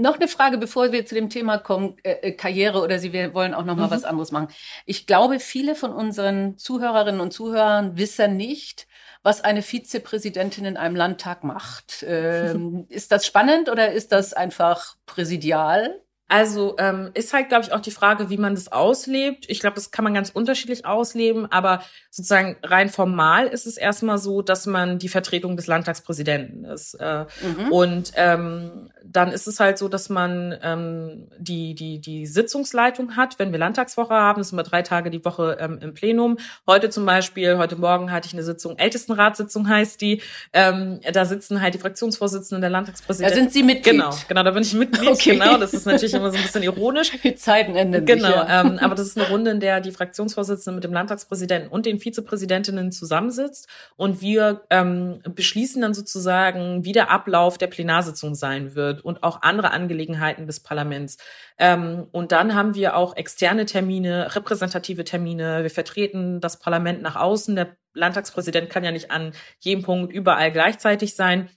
Noch 0.00 0.16
eine 0.16 0.28
Frage, 0.28 0.58
bevor 0.58 0.92
wir 0.92 1.06
zu 1.06 1.14
dem 1.14 1.30
Thema 1.30 1.58
kommen, 1.58 1.96
äh, 2.02 2.28
äh 2.28 2.32
Karriere 2.32 2.82
oder 2.82 2.98
Sie 2.98 3.12
wollen 3.34 3.54
auch 3.54 3.64
noch 3.64 3.76
mal 3.76 3.86
mhm. 3.86 3.90
was 3.90 4.04
anderes 4.04 4.32
machen. 4.32 4.48
Ich 4.86 5.06
glaube, 5.06 5.40
viele 5.40 5.74
von 5.74 5.92
unseren 5.92 6.58
Zuhörerinnen 6.58 7.20
und 7.20 7.32
Zuhörern 7.32 7.96
wissen 7.96 8.36
nicht, 8.36 8.86
was 9.22 9.42
eine 9.42 9.62
Vizepräsidentin 9.62 10.64
in 10.66 10.76
einem 10.76 10.96
Landtag 10.96 11.44
macht. 11.44 12.04
Ähm, 12.06 12.86
ist 12.90 13.10
das 13.10 13.26
spannend 13.26 13.68
oder 13.68 13.92
ist 13.92 14.12
das 14.12 14.32
einfach 14.32 14.96
präsidial? 15.06 16.00
Also 16.26 16.76
ähm, 16.78 17.10
ist 17.12 17.34
halt, 17.34 17.50
glaube 17.50 17.64
ich, 17.64 17.72
auch 17.72 17.80
die 17.80 17.90
Frage, 17.90 18.30
wie 18.30 18.38
man 18.38 18.54
das 18.54 18.72
auslebt. 18.72 19.44
Ich 19.48 19.60
glaube, 19.60 19.74
das 19.74 19.90
kann 19.90 20.04
man 20.04 20.14
ganz 20.14 20.30
unterschiedlich 20.30 20.86
ausleben, 20.86 21.52
aber 21.52 21.82
sozusagen 22.10 22.56
rein 22.62 22.88
formal 22.88 23.46
ist 23.46 23.66
es 23.66 23.76
erstmal 23.76 24.16
so, 24.16 24.40
dass 24.40 24.64
man 24.64 24.98
die 24.98 25.10
Vertretung 25.10 25.56
des 25.56 25.66
Landtagspräsidenten 25.66 26.64
ist. 26.64 26.94
Äh, 26.94 27.26
mhm. 27.42 27.72
Und 27.72 28.12
ähm, 28.16 28.90
dann 29.04 29.32
ist 29.32 29.46
es 29.46 29.60
halt 29.60 29.76
so, 29.76 29.88
dass 29.88 30.08
man 30.08 30.58
ähm, 30.62 31.28
die, 31.38 31.74
die, 31.74 32.00
die 32.00 32.24
Sitzungsleitung 32.24 33.16
hat, 33.16 33.38
wenn 33.38 33.52
wir 33.52 33.58
Landtagswoche 33.58 34.14
haben. 34.14 34.40
Das 34.40 34.48
sind 34.48 34.58
wir 34.58 34.62
drei 34.62 34.80
Tage 34.80 35.10
die 35.10 35.22
Woche 35.26 35.58
ähm, 35.60 35.78
im 35.82 35.92
Plenum. 35.92 36.38
Heute 36.66 36.88
zum 36.88 37.04
Beispiel, 37.04 37.58
heute 37.58 37.76
Morgen 37.76 38.10
hatte 38.10 38.28
ich 38.28 38.32
eine 38.32 38.44
Sitzung, 38.44 38.78
Ältestenratssitzung 38.78 39.68
heißt 39.68 40.00
die. 40.00 40.22
Ähm, 40.54 41.00
da 41.12 41.26
sitzen 41.26 41.60
halt 41.60 41.74
die 41.74 41.78
Fraktionsvorsitzenden 41.78 42.62
der 42.62 42.70
Landtagspräsidenten. 42.70 43.36
Da 43.36 43.42
sind 43.42 43.52
Sie 43.52 43.62
Mitglied? 43.62 43.92
Genau, 43.92 44.16
genau, 44.26 44.42
da 44.42 44.50
bin 44.50 44.62
ich 44.62 44.72
Mitglied. 44.72 44.94
Okay. 45.14 45.32
Genau, 45.32 45.58
das 45.58 45.74
ist 45.74 45.86
natürlich 45.86 46.13
immer 46.14 46.30
so 46.30 46.36
ein 46.36 46.42
bisschen 46.42 46.62
ironisch. 46.62 47.10
Die 47.22 47.34
Zeiten 47.34 47.76
ändern 47.76 48.04
genau, 48.06 48.26
sich. 48.26 48.34
Genau, 48.34 48.46
ja. 48.46 48.60
ähm, 48.60 48.78
aber 48.78 48.94
das 48.94 49.06
ist 49.06 49.18
eine 49.18 49.28
Runde, 49.28 49.50
in 49.50 49.60
der 49.60 49.80
die 49.80 49.92
Fraktionsvorsitzenden 49.92 50.76
mit 50.76 50.84
dem 50.84 50.92
Landtagspräsidenten 50.92 51.68
und 51.68 51.86
den 51.86 51.98
Vizepräsidentinnen 51.98 52.92
zusammensitzt 52.92 53.68
und 53.96 54.20
wir 54.20 54.62
ähm, 54.70 55.20
beschließen 55.28 55.82
dann 55.82 55.94
sozusagen, 55.94 56.84
wie 56.84 56.92
der 56.92 57.10
Ablauf 57.10 57.58
der 57.58 57.66
Plenarsitzung 57.66 58.34
sein 58.34 58.74
wird 58.74 59.04
und 59.04 59.22
auch 59.22 59.42
andere 59.42 59.70
Angelegenheiten 59.70 60.46
des 60.46 60.60
Parlaments. 60.60 61.18
Ähm, 61.58 62.06
und 62.12 62.32
dann 62.32 62.54
haben 62.54 62.74
wir 62.74 62.96
auch 62.96 63.16
externe 63.16 63.66
Termine, 63.66 64.34
repräsentative 64.34 65.04
Termine. 65.04 65.62
Wir 65.62 65.70
vertreten 65.70 66.40
das 66.40 66.58
Parlament 66.58 67.02
nach 67.02 67.16
außen. 67.16 67.54
Der 67.54 67.76
Landtagspräsident 67.94 68.70
kann 68.70 68.84
ja 68.84 68.90
nicht 68.90 69.10
an 69.10 69.32
jedem 69.60 69.82
Punkt 69.82 70.12
überall 70.12 70.50
gleichzeitig 70.50 71.14
sein 71.14 71.48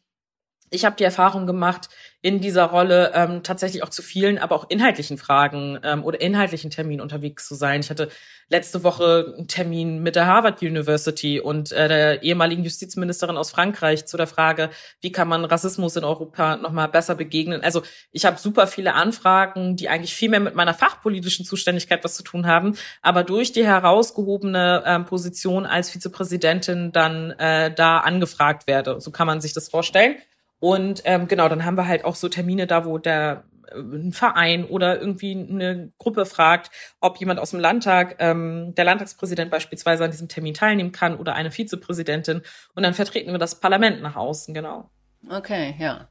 ich 0.70 0.86
habe 0.86 0.96
die 0.96 1.04
Erfahrung 1.04 1.48
gemacht, 1.48 1.90
in 2.22 2.42
dieser 2.42 2.66
Rolle 2.66 3.12
ähm, 3.14 3.44
tatsächlich 3.44 3.84
auch 3.84 3.90
zu 3.90 4.02
vielen, 4.02 4.38
aber 4.38 4.56
auch 4.56 4.70
inhaltlichen 4.70 5.18
Fragen 5.18 5.80
ähm, 5.84 6.04
oder 6.04 6.20
inhaltlichen 6.20 6.72
Terminen 6.72 7.00
unterwegs 7.00 7.48
zu 7.48 7.56
sein. 7.56 7.80
Ich 7.80 7.90
hatte 7.90 8.10
letzte 8.50 8.84
Woche 8.84 9.36
einen 9.38 9.48
Termin 9.48 10.02
mit 10.02 10.16
der 10.16 10.26
Harvard 10.26 10.62
University 10.62 11.40
und 11.40 11.72
äh, 11.72 11.88
der 11.88 12.24
ehemaligen 12.24 12.64
Justizministerin 12.64 13.38
aus 13.38 13.52
Frankreich 13.52 14.08
zu 14.08 14.18
der 14.18 14.28
Frage, 14.28 14.72
wie 15.00 15.12
kann 15.12 15.28
man 15.28 15.46
Rassismus 15.46 15.96
in 15.96 16.04
Europa 16.04 16.58
nochmal 16.58 16.90
besser 16.90 17.16
begegnen. 17.16 17.62
Also 17.62 17.84
ich 18.12 18.26
habe 18.26 18.38
super 18.38 18.68
viele 18.68 18.96
Anfragen, 18.96 19.76
die 19.76 19.88
eigentlich 19.88 20.16
viel 20.16 20.30
mehr 20.30 20.40
mit 20.40 20.56
meiner 20.56 20.74
fachpolitischen 20.74 21.46
Zuständigkeit 21.46 22.04
was 22.04 22.16
zu 22.16 22.24
tun 22.24 22.48
haben, 22.48 22.76
aber 23.02 23.24
durch 23.24 23.52
die 23.52 23.66
herausgehobene 23.66 24.84
ähm, 24.86 25.06
Position 25.06 25.66
als 25.66 25.92
Vizepräsidentin 25.92 26.92
dann 26.92 27.32
äh, 27.32 27.72
da 27.74 28.00
angefragt 28.00 28.66
werde. 28.66 29.00
So 29.00 29.12
kann 29.12 29.28
man 29.28 29.40
sich 29.40 29.54
das 29.54 29.70
vorstellen. 29.70 30.16
Und 30.60 31.02
ähm, 31.06 31.28
genau, 31.28 31.50
dann 31.50 31.66
haben 31.66 31.78
wir 31.78 31.88
halt 31.88 32.06
auch 32.06 32.16
so 32.16 32.30
Termine 32.30 32.68
da, 32.68 32.86
wo 32.86 32.98
der 32.98 33.44
ein 33.74 34.14
Verein 34.14 34.66
oder 34.66 35.00
irgendwie 35.00 35.32
eine 35.32 35.92
Gruppe 35.98 36.26
fragt, 36.26 36.72
ob 37.00 37.18
jemand 37.18 37.40
aus 37.40 37.52
dem 37.52 37.60
Landtag, 37.60 38.16
ähm, 38.20 38.74
der 38.76 38.86
Landtagspräsident 38.86 39.52
beispielsweise 39.52 40.06
an 40.06 40.12
diesem 40.12 40.30
Termin 40.30 40.54
teilnehmen 40.54 40.92
kann 40.92 41.18
oder 41.18 41.36
eine 41.36 41.52
Vizepräsidentin. 41.52 42.42
Und 42.76 42.84
dann 42.84 42.94
vertreten 42.94 43.32
wir 43.32 43.40
das 43.40 43.60
Parlament 43.60 44.02
nach 44.02 44.16
außen, 44.16 44.54
genau. 44.54 44.90
Okay, 45.30 45.76
ja. 45.80 46.08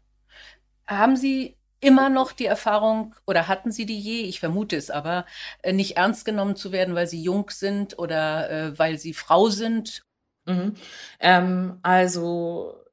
Haben 0.86 1.16
Sie 1.16 1.56
immer 1.80 2.08
noch 2.08 2.32
die 2.32 2.46
Erfahrung 2.46 3.14
oder 3.26 3.48
hatten 3.48 3.70
Sie 3.70 3.86
die 3.86 3.98
je, 3.98 4.22
ich 4.22 4.40
vermute 4.40 4.76
es 4.76 4.90
aber, 4.90 5.26
äh, 5.62 5.72
nicht 5.72 5.96
ernst 5.96 6.24
genommen 6.24 6.56
zu 6.56 6.72
werden, 6.72 6.94
weil 6.94 7.06
Sie 7.06 7.22
jung 7.22 7.50
sind 7.50 7.98
oder 7.98 8.50
äh, 8.50 8.78
weil 8.78 8.98
Sie 8.98 9.14
Frau 9.14 9.48
sind? 9.48 10.02
Mhm. 10.46 10.74
Ähm, 11.20 11.78
also 11.82 12.85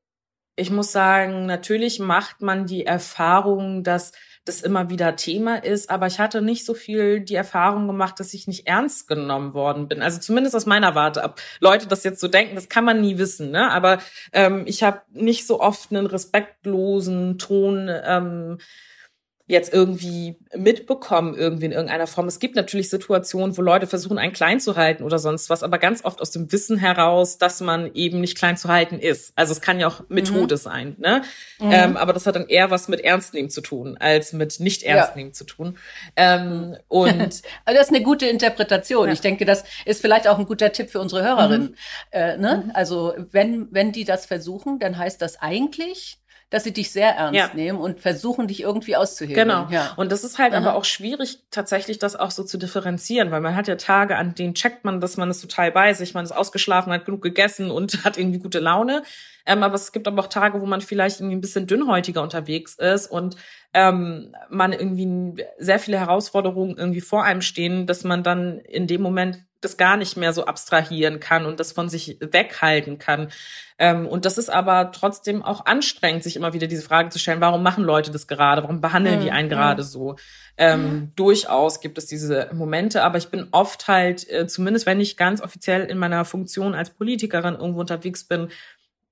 ich 0.56 0.70
muss 0.70 0.92
sagen, 0.92 1.46
natürlich 1.46 2.00
macht 2.00 2.42
man 2.42 2.66
die 2.66 2.86
Erfahrung, 2.86 3.84
dass 3.84 4.12
das 4.46 4.62
immer 4.62 4.90
wieder 4.90 5.16
Thema 5.16 5.64
ist, 5.64 5.90
aber 5.90 6.08
ich 6.08 6.20
hatte 6.20 6.42
nicht 6.42 6.66
so 6.66 6.74
viel 6.74 7.22
die 7.22 7.36
Erfahrung 7.36 7.88
gemacht, 7.88 8.20
dass 8.20 8.34
ich 8.34 8.46
nicht 8.46 8.68
ernst 8.68 9.08
genommen 9.08 9.54
worden 9.54 9.88
bin. 9.88 10.02
Also 10.02 10.20
zumindest 10.20 10.56
aus 10.56 10.66
meiner 10.66 10.96
Warte 10.96 11.24
ab. 11.24 11.40
Leute 11.60 11.88
das 11.88 12.04
jetzt 12.04 12.20
so 12.20 12.28
denken, 12.28 12.56
das 12.56 12.68
kann 12.68 12.84
man 12.84 13.00
nie 13.00 13.18
wissen, 13.18 13.52
ne? 13.52 13.72
Aber 13.72 14.00
ähm, 14.34 14.64
ich 14.66 14.84
habe 14.84 15.02
nicht 15.14 15.48
so 15.48 15.62
oft 15.62 15.92
einen 15.92 16.08
respektlosen 16.08 17.38
Ton. 17.38 17.90
Ähm, 18.04 18.58
jetzt 19.46 19.74
irgendwie 19.74 20.38
mitbekommen, 20.56 21.36
irgendwie 21.36 21.66
in 21.66 21.74
irgendeiner 21.74 22.08
Form. 22.08 22.28
Es 22.28 22.40
gibt 22.40 22.56
natürlich 22.56 22.90
Situationen, 22.90 23.58
wo 23.58 23.62
Leute 23.62 23.88
versuchen, 23.88 24.18
einen 24.18 24.32
klein 24.32 24.62
zu 24.62 24.78
halten 24.78 25.04
oder 25.04 25.20
sonst 25.20 25.50
was, 25.50 25.64
aber 25.64 25.80
ganz 25.80 26.06
oft 26.06 26.22
aus 26.22 26.32
dem 26.32 26.50
Wissen 26.54 26.78
heraus, 26.78 27.38
dass 27.40 27.60
man 27.60 27.94
eben 27.94 28.22
nicht 28.22 28.38
klein 28.38 28.56
zu 28.56 28.70
halten 28.70 29.00
ist. 29.00 29.34
Also 29.36 29.52
es 29.52 29.60
kann 29.60 29.82
ja 29.82 29.88
auch 29.88 30.02
Methode 30.08 30.56
mhm. 30.56 30.60
sein, 30.60 30.96
ne? 30.98 31.24
Mhm. 31.60 31.72
Ähm, 31.72 31.98
aber 31.98 32.14
das 32.14 32.26
hat 32.26 32.38
dann 32.38 32.48
eher 32.48 32.72
was 32.72 32.88
mit 32.88 33.02
Ernstnehmen 33.02 33.50
zu 33.50 33.60
tun, 33.60 33.98
als 33.98 34.32
mit 34.32 34.62
nicht 34.62 34.84
Ernstnehmen 34.84 35.32
ja. 35.32 35.34
zu 35.34 35.44
tun. 35.44 35.78
Ähm, 36.16 36.78
und 36.88 37.12
also 37.12 37.42
das 37.66 37.88
ist 37.88 37.94
eine 37.94 38.04
gute 38.04 38.28
Interpretation. 38.28 39.08
Ja. 39.08 39.14
Ich 39.14 39.22
denke, 39.22 39.44
das 39.44 39.66
ist 39.84 40.00
vielleicht 40.00 40.26
auch 40.30 40.40
ein 40.40 40.46
guter 40.46 40.72
Tipp 40.72 40.90
für 40.90 41.02
unsere 41.02 41.22
Hörerinnen. 41.22 41.72
Mhm. 41.72 41.76
Äh, 42.12 42.38
ne? 42.38 42.64
Mhm. 42.66 42.72
Also 42.74 43.14
wenn, 43.32 43.68
wenn 43.72 43.92
die 43.92 44.06
das 44.06 44.26
versuchen, 44.26 44.80
dann 44.80 44.98
heißt 44.98 45.22
das 45.22 45.42
eigentlich, 45.42 46.23
dass 46.54 46.64
sie 46.64 46.72
dich 46.72 46.92
sehr 46.92 47.16
ernst 47.16 47.34
ja. 47.34 47.50
nehmen 47.56 47.80
und 47.80 48.00
versuchen, 48.00 48.48
dich 48.48 48.62
irgendwie 48.62 48.96
auszuheben. 48.96 49.34
Genau. 49.34 49.68
Ja. 49.72 49.94
Und 49.96 50.12
das 50.12 50.24
ist 50.24 50.38
halt 50.38 50.54
Aha. 50.54 50.62
aber 50.62 50.76
auch 50.76 50.86
schwierig, 50.86 51.40
tatsächlich 51.50 51.98
das 51.98 52.16
auch 52.16 52.30
so 52.30 52.44
zu 52.44 52.60
differenzieren, 52.60 53.32
weil 53.32 53.42
man 53.42 53.56
hat 53.56 53.68
ja 53.68 53.76
Tage, 53.76 54.18
an 54.18 54.36
denen 54.36 54.54
checkt 54.54 54.86
man, 54.86 55.02
dass 55.02 55.18
man 55.18 55.32
es 55.32 55.42
total 55.42 55.72
bei 55.72 55.96
sich, 55.96 56.14
man 56.14 56.24
ist 56.24 56.32
ausgeschlafen, 56.32 56.94
hat 56.94 57.06
genug 57.06 57.24
gegessen 57.24 57.72
und 57.72 58.04
hat 58.06 58.20
irgendwie 58.20 58.38
gute 58.38 58.60
Laune. 58.60 59.02
Ähm, 59.48 59.64
aber 59.64 59.74
es 59.74 59.92
gibt 59.92 60.08
aber 60.08 60.22
auch 60.22 60.28
Tage, 60.28 60.62
wo 60.62 60.68
man 60.68 60.82
vielleicht 60.82 61.22
irgendwie 61.22 61.38
ein 61.38 61.42
bisschen 61.42 61.66
dünnhäutiger 61.66 62.22
unterwegs 62.22 62.76
ist 62.76 63.08
und 63.08 63.36
ähm, 63.74 64.36
man 64.52 64.74
irgendwie 64.74 65.44
sehr 65.58 65.80
viele 65.80 66.00
Herausforderungen 66.00 66.78
irgendwie 66.78 67.02
vor 67.02 67.24
einem 67.24 67.42
stehen, 67.42 67.88
dass 67.88 68.04
man 68.04 68.22
dann 68.22 68.60
in 68.60 68.86
dem 68.86 69.02
Moment 69.02 69.44
das 69.64 69.78
gar 69.78 69.98
nicht 69.98 70.18
mehr 70.18 70.34
so 70.34 70.46
abstrahieren 70.46 71.20
kann 71.20 71.46
und 71.46 71.60
das 71.60 71.72
von 71.72 71.90
sich 71.90 72.18
weghalten 72.20 72.98
kann. 72.98 73.30
Ähm, 73.80 74.08
und 74.08 74.26
das 74.26 74.38
ist 74.38 74.50
aber 74.50 74.92
trotzdem 74.92 75.44
auch 75.44 75.66
anstrengend, 75.66 76.24
sich 76.24 76.36
immer 76.36 76.54
wieder 76.54 76.68
diese 76.68 76.84
Frage 76.84 77.10
zu 77.10 77.20
stellen, 77.20 77.42
warum 77.42 77.64
machen 77.64 77.84
Leute 77.84 78.12
das 78.12 78.28
gerade? 78.28 78.64
Warum 78.64 78.82
behandeln 78.82 79.20
die 79.20 79.28
mhm, 79.28 79.34
einen 79.34 79.50
gerade 79.50 79.84
so? 79.84 80.16
Ähm, 80.58 80.82
mhm. 80.82 81.12
Durchaus 81.16 81.82
gibt 81.82 81.98
es 81.98 82.06
diese 82.06 82.50
Momente, 82.54 83.04
aber 83.04 83.18
ich 83.18 83.30
bin 83.30 83.48
oft 83.52 83.88
halt, 83.88 84.30
äh, 84.30 84.48
zumindest 84.48 84.86
wenn 84.86 85.02
ich 85.02 85.18
ganz 85.18 85.42
offiziell 85.42 85.86
in 85.86 85.98
meiner 85.98 86.26
Funktion 86.26 86.76
als 86.76 86.92
Politikerin 86.92 87.56
irgendwo 87.56 87.80
unterwegs 87.80 88.24
bin, 88.24 88.50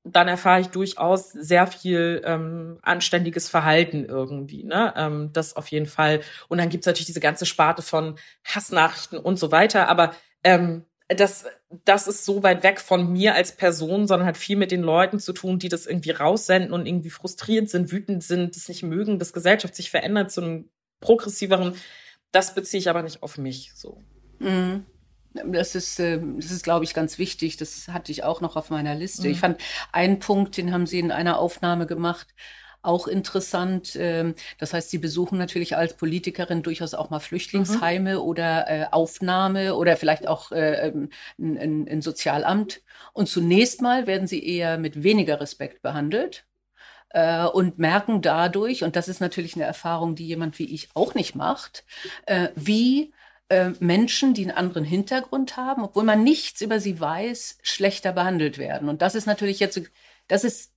dann 0.04 0.28
erfahre 0.28 0.62
ich 0.62 0.68
durchaus 0.68 1.32
sehr 1.32 1.68
viel 1.68 2.22
ähm, 2.26 2.80
anständiges 2.82 3.50
Verhalten 3.50 4.06
irgendwie. 4.06 4.64
Ne? 4.64 4.94
Ähm, 4.98 5.30
das 5.32 5.56
auf 5.56 5.68
jeden 5.68 5.86
Fall. 5.86 6.22
Und 6.48 6.58
dann 6.58 6.70
gibt's 6.70 6.88
natürlich 6.88 7.06
diese 7.06 7.20
ganze 7.20 7.46
Sparte 7.46 7.82
von 7.82 8.16
Hassnachrichten 8.44 9.20
und 9.20 9.38
so 9.38 9.52
weiter. 9.52 9.90
Aber 9.90 10.16
ähm, 10.44 10.86
das, 11.08 11.46
das 11.84 12.08
ist 12.08 12.26
so 12.26 12.44
weit 12.44 12.64
weg 12.64 12.80
von 12.80 13.12
mir 13.12 13.36
als 13.36 13.52
Person, 13.56 14.08
sondern 14.08 14.28
hat 14.28 14.38
viel 14.38 14.56
mit 14.56 14.72
den 14.72 14.82
Leuten 14.82 15.20
zu 15.20 15.34
tun, 15.34 15.60
die 15.60 15.70
das 15.70 15.86
irgendwie 15.86 16.12
raussenden 16.12 16.72
und 16.72 16.86
irgendwie 16.86 17.10
frustriert 17.10 17.70
sind, 17.70 17.92
wütend 17.92 18.24
sind, 18.24 18.56
das 18.56 18.70
nicht 18.70 18.84
mögen, 18.84 19.20
dass 19.20 19.34
Gesellschaft 19.34 19.76
sich 19.76 19.90
verändert 19.90 20.32
zu 20.32 20.42
einem 20.42 20.70
progressiveren. 21.00 21.76
Das 22.32 22.56
beziehe 22.56 22.80
ich 22.80 22.90
aber 22.90 23.04
nicht 23.04 23.24
auf 23.24 23.38
mich 23.38 23.74
so. 23.76 24.02
Mhm. 24.40 24.86
Das 25.34 25.76
ist, 25.76 26.00
ähm, 26.00 26.40
das 26.40 26.52
ist, 26.52 26.64
glaube 26.64 26.84
ich, 26.84 26.94
ganz 26.94 27.18
wichtig. 27.18 27.58
Das 27.58 27.88
hatte 27.88 28.12
ich 28.12 28.24
auch 28.24 28.42
noch 28.42 28.56
auf 28.56 28.70
meiner 28.70 28.96
Liste. 28.96 29.28
Mhm. 29.28 29.34
Ich 29.34 29.40
fand 29.40 29.62
einen 29.92 30.20
Punkt, 30.20 30.58
den 30.58 30.74
haben 30.74 30.86
Sie 30.86 31.00
in 31.00 31.12
einer 31.12 31.40
Aufnahme 31.40 31.88
gemacht, 31.88 32.28
auch 32.82 33.08
interessant. 33.08 33.96
Ähm, 33.96 34.36
das 34.58 34.74
heißt, 34.74 34.90
Sie 34.90 34.98
besuchen 34.98 35.38
natürlich 35.38 35.78
als 35.78 35.96
Politikerin 35.96 36.64
durchaus 36.64 36.94
auch 36.94 37.10
mal 37.10 37.20
Flüchtlingsheime 37.20 38.16
mhm. 38.16 38.22
oder 38.22 38.70
äh, 38.70 38.86
Aufnahme 38.92 39.76
oder 39.76 39.98
vielleicht 39.98 40.28
auch 40.28 40.52
äh, 40.52 40.88
ähm, 40.88 41.10
ein, 41.40 41.88
ein 41.88 42.02
Sozialamt. 42.02 42.82
Und 43.14 43.28
zunächst 43.28 43.82
mal 43.82 44.08
werden 44.08 44.28
Sie 44.28 44.46
eher 44.46 44.78
mit 44.78 45.04
weniger 45.04 45.40
Respekt 45.40 45.82
behandelt 45.82 46.46
äh, 47.10 47.46
und 47.46 47.78
merken 47.80 48.22
dadurch, 48.22 48.84
und 48.84 48.96
das 48.96 49.08
ist 49.08 49.22
natürlich 49.22 49.56
eine 49.56 49.66
Erfahrung, 49.66 50.16
die 50.16 50.28
jemand 50.28 50.60
wie 50.60 50.74
ich 50.74 50.90
auch 50.94 51.14
nicht 51.14 51.36
macht, 51.36 51.84
wie 52.56 53.14
Menschen, 53.82 54.34
die 54.34 54.44
einen 54.44 54.56
anderen 54.56 54.86
Hintergrund 54.86 55.58
haben, 55.58 55.84
obwohl 55.84 56.06
man 56.06 56.24
nichts 56.24 56.62
über 56.62 56.80
sie 56.80 57.02
weiß, 57.02 57.58
schlechter 57.62 58.14
behandelt 58.14 58.58
werden. 58.58 58.88
Und 58.88 59.02
das 59.02 59.14
ist 59.14 59.26
natürlich 59.26 59.60
jetzt, 59.60 59.82
das 60.30 60.46
ist 60.46 60.72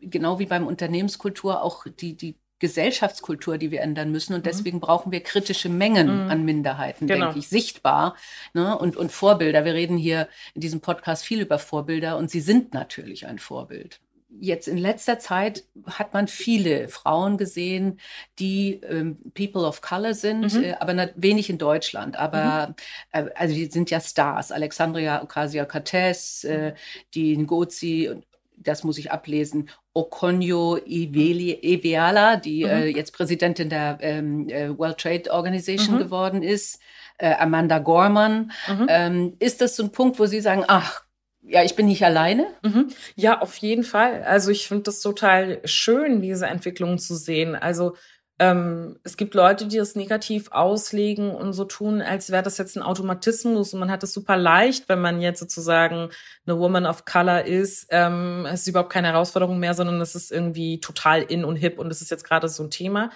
genau 0.00 0.38
wie 0.38 0.46
beim 0.46 0.66
Unternehmenskultur 0.66 1.62
auch 1.62 1.84
die, 2.00 2.14
die 2.14 2.36
Gesellschaftskultur, 2.58 3.58
die 3.58 3.70
wir 3.70 3.82
ändern 3.82 4.10
müssen. 4.10 4.34
Und 4.34 4.40
mhm. 4.40 4.48
deswegen 4.48 4.80
brauchen 4.80 5.12
wir 5.12 5.22
kritische 5.22 5.68
Mengen 5.68 6.24
mhm. 6.24 6.30
an 6.30 6.44
Minderheiten, 6.44 7.06
genau. 7.06 7.26
denke 7.26 7.38
ich, 7.38 7.48
sichtbar 7.48 8.16
ne? 8.52 8.76
und, 8.76 8.96
und 8.96 9.12
Vorbilder. 9.12 9.64
Wir 9.64 9.74
reden 9.74 9.96
hier 9.96 10.28
in 10.54 10.60
diesem 10.60 10.80
Podcast 10.80 11.24
viel 11.24 11.40
über 11.40 11.58
Vorbilder 11.58 12.16
und 12.16 12.30
sie 12.30 12.40
sind 12.40 12.74
natürlich 12.74 13.26
ein 13.26 13.38
Vorbild. 13.38 14.00
Jetzt 14.40 14.68
in 14.68 14.76
letzter 14.76 15.18
Zeit 15.18 15.64
hat 15.86 16.12
man 16.12 16.28
viele 16.28 16.88
Frauen 16.88 17.38
gesehen, 17.38 17.98
die 18.38 18.74
ähm, 18.82 19.16
People 19.32 19.62
of 19.62 19.80
Color 19.80 20.12
sind, 20.12 20.52
mhm. 20.52 20.64
äh, 20.64 20.74
aber 20.74 21.10
wenig 21.16 21.48
in 21.48 21.56
Deutschland. 21.56 22.16
Aber 22.18 22.68
mhm. 22.68 22.74
äh, 23.12 23.30
also 23.34 23.54
die 23.54 23.66
sind 23.66 23.90
ja 23.90 24.00
Stars. 24.00 24.52
Alexandria 24.52 25.22
Ocasio-Cortez, 25.22 26.44
äh, 26.44 26.74
die 27.14 27.38
Ngozi 27.38 28.20
das 28.62 28.84
muss 28.84 28.98
ich 28.98 29.10
ablesen, 29.10 29.68
Okonjo 29.94 30.78
Iweala, 30.78 32.36
die 32.36 32.64
mhm. 32.64 32.70
äh, 32.70 32.86
jetzt 32.86 33.12
Präsidentin 33.12 33.68
der 33.68 33.98
ähm, 34.00 34.48
äh, 34.48 34.76
World 34.76 34.98
Trade 34.98 35.32
Organization 35.32 35.96
mhm. 35.96 36.00
geworden 36.00 36.42
ist, 36.42 36.80
äh, 37.18 37.34
Amanda 37.34 37.78
Gorman. 37.78 38.52
Mhm. 38.68 38.86
Ähm, 38.88 39.36
ist 39.38 39.60
das 39.60 39.76
so 39.76 39.84
ein 39.84 39.92
Punkt, 39.92 40.18
wo 40.18 40.26
Sie 40.26 40.40
sagen, 40.40 40.64
ach, 40.66 41.02
ja, 41.42 41.62
ich 41.62 41.76
bin 41.76 41.86
nicht 41.86 42.04
alleine? 42.04 42.46
Mhm. 42.62 42.88
Ja, 43.14 43.40
auf 43.40 43.56
jeden 43.56 43.84
Fall. 43.84 44.22
Also 44.24 44.50
ich 44.50 44.68
finde 44.68 44.84
das 44.84 45.00
total 45.00 45.60
schön, 45.64 46.20
diese 46.20 46.46
Entwicklung 46.46 46.98
zu 46.98 47.14
sehen. 47.14 47.54
Also 47.56 47.94
ähm, 48.40 49.00
es 49.02 49.16
gibt 49.16 49.34
Leute, 49.34 49.66
die 49.66 49.78
das 49.78 49.96
negativ 49.96 50.52
auslegen 50.52 51.30
und 51.30 51.52
so 51.52 51.64
tun, 51.64 52.00
als 52.00 52.30
wäre 52.30 52.42
das 52.42 52.56
jetzt 52.56 52.76
ein 52.76 52.82
Automatismus 52.82 53.74
und 53.74 53.80
man 53.80 53.90
hat 53.90 54.02
es 54.04 54.12
super 54.12 54.36
leicht, 54.36 54.88
wenn 54.88 55.00
man 55.00 55.20
jetzt 55.20 55.40
sozusagen 55.40 56.10
eine 56.46 56.58
Woman 56.58 56.86
of 56.86 57.04
Color 57.04 57.44
ist. 57.44 57.88
Ähm, 57.90 58.46
es 58.46 58.60
ist 58.60 58.68
überhaupt 58.68 58.92
keine 58.92 59.08
Herausforderung 59.08 59.58
mehr, 59.58 59.74
sondern 59.74 60.00
es 60.00 60.14
ist 60.14 60.30
irgendwie 60.30 60.78
total 60.80 61.22
in 61.22 61.44
und 61.44 61.56
hip 61.56 61.78
und 61.78 61.90
es 61.90 62.00
ist 62.00 62.10
jetzt 62.10 62.24
gerade 62.24 62.48
so 62.48 62.62
ein 62.62 62.70
Thema. 62.70 63.10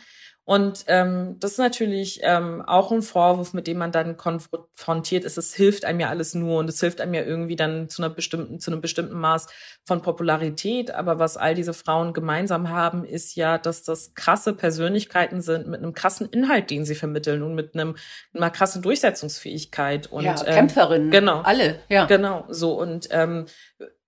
Und 0.45 0.85
ähm, 0.89 1.37
das 1.39 1.53
ist 1.53 1.59
natürlich 1.59 2.21
ähm, 2.23 2.63
auch 2.63 2.91
ein 2.91 3.03
Vorwurf, 3.03 3.55
mit 3.55 3.69
dem 3.69 3.79
man 3.79 3.93
dann 3.93 4.17
konfrontiert 4.17 5.25
ist. 5.25 5.39
Es 5.39 5.55
hilft 5.55 5.85
einem 5.85 6.01
ja 6.01 6.09
alles 6.09 6.35
nur 6.35 6.59
und 6.59 6.69
es 6.69 6.81
hilft 6.81 7.01
einem 7.01 7.15
ja 7.15 7.23
irgendwie 7.23 7.55
dann 7.55 7.89
zu 7.89 8.03
einer 8.03 8.13
bestimmten, 8.13 8.59
zu 8.59 8.73
einem 8.73 8.81
bestimmten 8.81 9.15
Maß 9.15 9.47
von 9.85 10.03
Popularität. 10.03 10.91
Aber 10.91 11.21
was 11.21 11.37
all 11.37 11.55
diese 11.55 11.75
Frauen 11.75 12.13
gemeinsam 12.13 12.71
haben, 12.71 13.05
ist 13.05 13.37
ja, 13.37 13.57
dass 13.57 13.85
das 13.85 14.15
krasse 14.15 14.53
Persönlichkeiten 14.53 15.43
sind 15.43 15.69
mit 15.69 15.81
einem 15.81 15.95
krassen 15.95 16.29
Inhalt, 16.31 16.71
den 16.71 16.85
sie 16.85 16.97
vermitteln 16.97 17.43
und 17.45 17.55
mit 17.55 17.75
einem 17.75 17.97
einer 18.35 18.51
krassen 18.51 18.83
Durchsetzungsfähigkeit 18.83 20.11
und 20.11 20.25
ja, 20.25 20.35
Kämpferinnen, 20.35 21.07
ähm, 21.07 21.13
genau, 21.13 21.41
alle, 21.43 21.81
ja, 21.89 22.07
genau 22.07 22.47
so 22.49 22.73
und 22.79 23.09
ähm, 23.11 23.47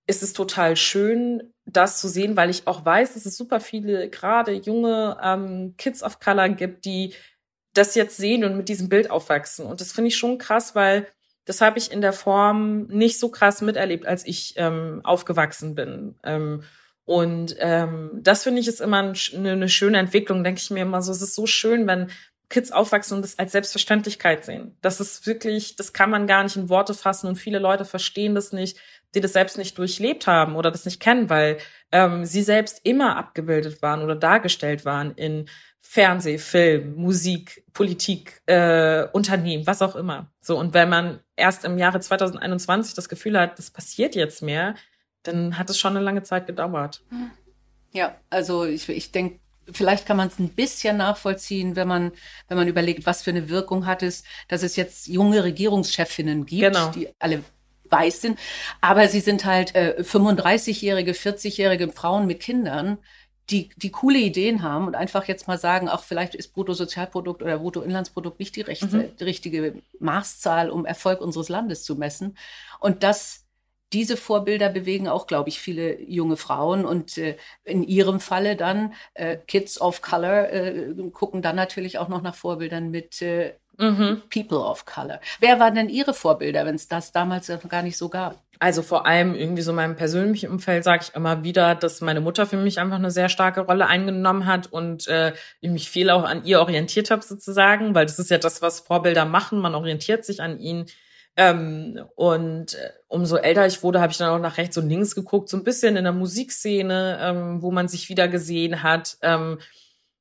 ist 0.07 0.23
es 0.23 0.33
total 0.33 0.75
schön, 0.75 1.53
das 1.65 1.99
zu 1.99 2.07
sehen, 2.07 2.37
weil 2.37 2.49
ich 2.49 2.67
auch 2.67 2.85
weiß, 2.85 3.13
dass 3.15 3.25
es 3.25 3.37
super 3.37 3.59
viele, 3.59 4.09
gerade 4.09 4.53
junge 4.53 5.17
ähm, 5.21 5.73
Kids 5.77 6.03
of 6.03 6.19
Color 6.19 6.49
gibt, 6.49 6.85
die 6.85 7.13
das 7.73 7.95
jetzt 7.95 8.17
sehen 8.17 8.43
und 8.43 8.55
mit 8.55 8.69
diesem 8.69 8.87
Bild 8.87 9.09
aufwachsen. 9.09 9.65
Und 9.65 9.81
das 9.81 9.91
finde 9.91 10.09
ich 10.09 10.17
schon 10.17 10.37
krass, 10.37 10.75
weil 10.75 11.07
das 11.45 11.61
habe 11.61 11.77
ich 11.77 11.91
in 11.91 12.01
der 12.01 12.13
Form 12.13 12.87
nicht 12.87 13.19
so 13.19 13.29
krass 13.29 13.61
miterlebt, 13.61 14.05
als 14.05 14.25
ich 14.25 14.53
ähm, 14.57 15.01
aufgewachsen 15.03 15.75
bin. 15.75 16.15
Ähm, 16.23 16.63
und 17.03 17.55
ähm, 17.59 18.11
das 18.21 18.43
finde 18.43 18.61
ich 18.61 18.67
ist 18.67 18.81
immer 18.81 19.03
ein, 19.03 19.13
eine, 19.35 19.51
eine 19.51 19.69
schöne 19.69 19.99
Entwicklung, 19.99 20.43
denke 20.43 20.59
ich 20.59 20.71
mir 20.71 20.81
immer 20.81 21.01
so. 21.01 21.11
Es 21.11 21.21
ist 21.21 21.35
so 21.35 21.45
schön, 21.45 21.85
wenn 21.85 22.09
Kids 22.49 22.71
aufwachsen 22.71 23.17
und 23.17 23.21
das 23.21 23.37
als 23.37 23.51
Selbstverständlichkeit 23.51 24.45
sehen. 24.45 24.77
Das 24.81 24.99
ist 24.99 25.25
wirklich, 25.27 25.75
das 25.75 25.93
kann 25.93 26.09
man 26.09 26.27
gar 26.27 26.43
nicht 26.43 26.55
in 26.55 26.69
Worte 26.69 26.93
fassen 26.93 27.27
und 27.27 27.35
viele 27.35 27.59
Leute 27.59 27.85
verstehen 27.85 28.35
das 28.35 28.51
nicht 28.51 28.77
die 29.15 29.21
das 29.21 29.33
selbst 29.33 29.57
nicht 29.57 29.77
durchlebt 29.77 30.27
haben 30.27 30.55
oder 30.55 30.71
das 30.71 30.85
nicht 30.85 30.99
kennen, 30.99 31.29
weil 31.29 31.57
ähm, 31.91 32.25
sie 32.25 32.43
selbst 32.43 32.81
immer 32.83 33.17
abgebildet 33.17 33.81
waren 33.81 34.03
oder 34.03 34.15
dargestellt 34.15 34.85
waren 34.85 35.13
in 35.15 35.47
Fernseh, 35.81 36.39
Film, 36.39 36.95
Musik, 36.95 37.63
Politik, 37.73 38.41
äh, 38.47 39.05
Unternehmen, 39.13 39.67
was 39.67 39.81
auch 39.81 39.95
immer. 39.95 40.31
So, 40.41 40.57
und 40.57 40.73
wenn 40.73 40.89
man 40.89 41.19
erst 41.35 41.63
im 41.63 41.77
Jahre 41.77 41.99
2021 41.99 42.95
das 42.95 43.07
Gefühl 43.07 43.39
hat, 43.39 43.59
das 43.59 43.69
passiert 43.69 44.15
jetzt 44.15 44.41
mehr, 44.41 44.75
dann 45.23 45.57
hat 45.57 45.69
es 45.69 45.77
schon 45.77 45.95
eine 45.95 46.03
lange 46.03 46.23
Zeit 46.23 46.47
gedauert. 46.47 47.03
Ja, 47.93 48.15
also 48.29 48.65
ich, 48.65 48.89
ich 48.89 49.11
denke, 49.11 49.39
vielleicht 49.71 50.05
kann 50.05 50.17
man 50.17 50.27
es 50.27 50.39
ein 50.39 50.49
bisschen 50.49 50.97
nachvollziehen, 50.97 51.75
wenn 51.75 51.87
man, 51.87 52.11
wenn 52.47 52.57
man 52.57 52.67
überlegt, 52.67 53.05
was 53.05 53.23
für 53.23 53.31
eine 53.31 53.49
Wirkung 53.49 53.85
hat 53.85 54.03
es, 54.03 54.23
dass 54.47 54.63
es 54.63 54.75
jetzt 54.75 55.07
junge 55.07 55.43
Regierungschefinnen 55.43 56.45
gibt, 56.45 56.61
genau. 56.61 56.89
die 56.89 57.09
alle 57.19 57.43
weiß 57.95 58.21
sind, 58.21 58.39
aber 58.81 59.07
sie 59.07 59.19
sind 59.19 59.45
halt 59.45 59.75
äh, 59.75 59.95
35-jährige, 59.99 61.13
40-jährige 61.13 61.91
Frauen 61.91 62.27
mit 62.27 62.39
Kindern, 62.39 62.97
die, 63.49 63.69
die 63.77 63.91
coole 63.91 64.17
Ideen 64.17 64.63
haben 64.63 64.87
und 64.87 64.95
einfach 64.95 65.25
jetzt 65.25 65.47
mal 65.47 65.59
sagen, 65.59 65.87
auch 65.87 66.03
vielleicht 66.03 66.33
ist 66.33 66.53
Bruttosozialprodukt 66.53 67.43
oder 67.43 67.59
Bruttoinlandsprodukt 67.59 68.39
nicht 68.39 68.55
die, 68.55 68.61
rechte, 68.61 68.87
mhm. 68.87 69.15
die 69.17 69.23
richtige 69.23 69.81
Maßzahl, 69.99 70.69
um 70.69 70.85
Erfolg 70.85 71.21
unseres 71.21 71.49
Landes 71.49 71.83
zu 71.83 71.95
messen. 71.95 72.37
Und 72.79 73.03
das 73.03 73.45
diese 73.93 74.17
Vorbilder 74.17 74.69
bewegen 74.69 75.07
auch, 75.07 75.27
glaube 75.27 75.49
ich, 75.49 75.59
viele 75.59 76.01
junge 76.01 76.37
Frauen 76.37 76.85
und 76.85 77.17
äh, 77.17 77.37
in 77.63 77.83
ihrem 77.83 78.19
Falle 78.19 78.55
dann 78.55 78.93
äh, 79.13 79.37
Kids 79.37 79.79
of 79.79 80.01
Color 80.01 80.49
äh, 80.49 80.93
gucken 81.11 81.41
dann 81.41 81.55
natürlich 81.55 81.97
auch 81.97 82.09
noch 82.09 82.21
nach 82.21 82.35
Vorbildern 82.35 82.89
mit 82.89 83.21
äh, 83.21 83.53
mhm. 83.77 84.21
People 84.29 84.59
of 84.59 84.85
Color. 84.85 85.19
Wer 85.39 85.59
waren 85.59 85.75
denn 85.75 85.89
Ihre 85.89 86.13
Vorbilder, 86.13 86.65
wenn 86.65 86.75
es 86.75 86.87
das 86.87 87.11
damals 87.11 87.49
noch 87.49 87.67
gar 87.67 87.81
nicht 87.81 87.97
so 87.97 88.09
gab? 88.09 88.41
Also 88.59 88.81
vor 88.81 89.05
allem 89.05 89.35
irgendwie 89.35 89.61
so 89.61 89.71
in 89.71 89.75
meinem 89.75 89.95
persönlichen 89.95 90.49
Umfeld 90.49 90.83
sage 90.83 91.03
ich 91.03 91.15
immer 91.15 91.43
wieder, 91.43 91.75
dass 91.75 92.01
meine 92.01 92.21
Mutter 92.21 92.45
für 92.45 92.57
mich 92.57 92.79
einfach 92.79 92.95
eine 92.95 93.11
sehr 93.11 93.27
starke 93.29 93.61
Rolle 93.61 93.87
eingenommen 93.87 94.45
hat 94.45 94.71
und 94.71 95.07
äh, 95.07 95.33
ich 95.59 95.69
mich 95.69 95.89
viel 95.89 96.09
auch 96.09 96.23
an 96.23 96.45
ihr 96.45 96.61
orientiert 96.61 97.11
habe 97.11 97.21
sozusagen, 97.21 97.93
weil 97.95 98.05
das 98.05 98.19
ist 98.19 98.29
ja 98.29 98.37
das, 98.37 98.61
was 98.61 98.79
Vorbilder 98.79 99.25
machen. 99.25 99.59
Man 99.59 99.75
orientiert 99.75 100.25
sich 100.25 100.41
an 100.41 100.59
ihnen. 100.59 100.85
Ähm, 101.37 101.99
und 102.15 102.75
äh, 102.75 102.91
umso 103.09 103.35
älter 103.35 103.67
ich 103.67 103.83
wurde, 103.83 103.99
habe 103.99 104.11
ich 104.11 104.17
dann 104.17 104.29
auch 104.29 104.39
nach 104.39 104.57
rechts 104.57 104.77
und 104.77 104.87
links 104.87 105.15
geguckt, 105.15 105.49
so 105.49 105.57
ein 105.57 105.65
bisschen 105.65 105.97
in 105.97 106.05
der 106.05 106.13
Musikszene, 106.13 107.19
ähm, 107.21 107.61
wo 107.61 107.71
man 107.71 107.89
sich 107.89 108.07
wieder 108.07 108.29
gesehen 108.29 108.83
hat. 108.83 109.17
Ähm, 109.21 109.59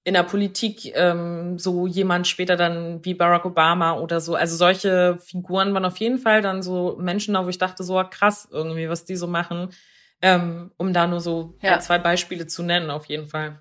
in 0.05 0.13
der 0.13 0.23
Politik 0.23 0.93
ähm, 0.95 1.59
so 1.59 1.87
jemand 1.87 2.27
später 2.27 2.57
dann 2.57 3.03
wie 3.05 3.15
Barack 3.15 3.47
Obama 3.47 3.95
oder 3.95 4.21
so. 4.21 4.35
Also 4.35 4.55
solche 4.55 5.19
Figuren 5.19 5.73
waren 5.73 5.87
auf 5.87 5.97
jeden 5.97 6.19
Fall 6.19 6.43
dann 6.43 6.63
so 6.63 6.97
Menschen, 7.01 7.35
wo 7.35 7.49
ich 7.49 7.59
dachte, 7.59 7.83
so 7.83 8.03
krass 8.11 8.47
irgendwie, 8.51 8.91
was 8.91 9.07
die 9.07 9.17
so 9.17 9.27
machen, 9.27 9.71
ähm, 10.21 10.73
um 10.77 10.93
da 10.93 11.07
nur 11.07 11.21
so 11.21 11.57
ja. 11.63 11.75
ein, 11.75 11.81
zwei 11.81 11.99
Beispiele 11.99 12.47
zu 12.47 12.63
nennen, 12.63 12.91
auf 12.91 13.07
jeden 13.07 13.29
Fall. 13.29 13.61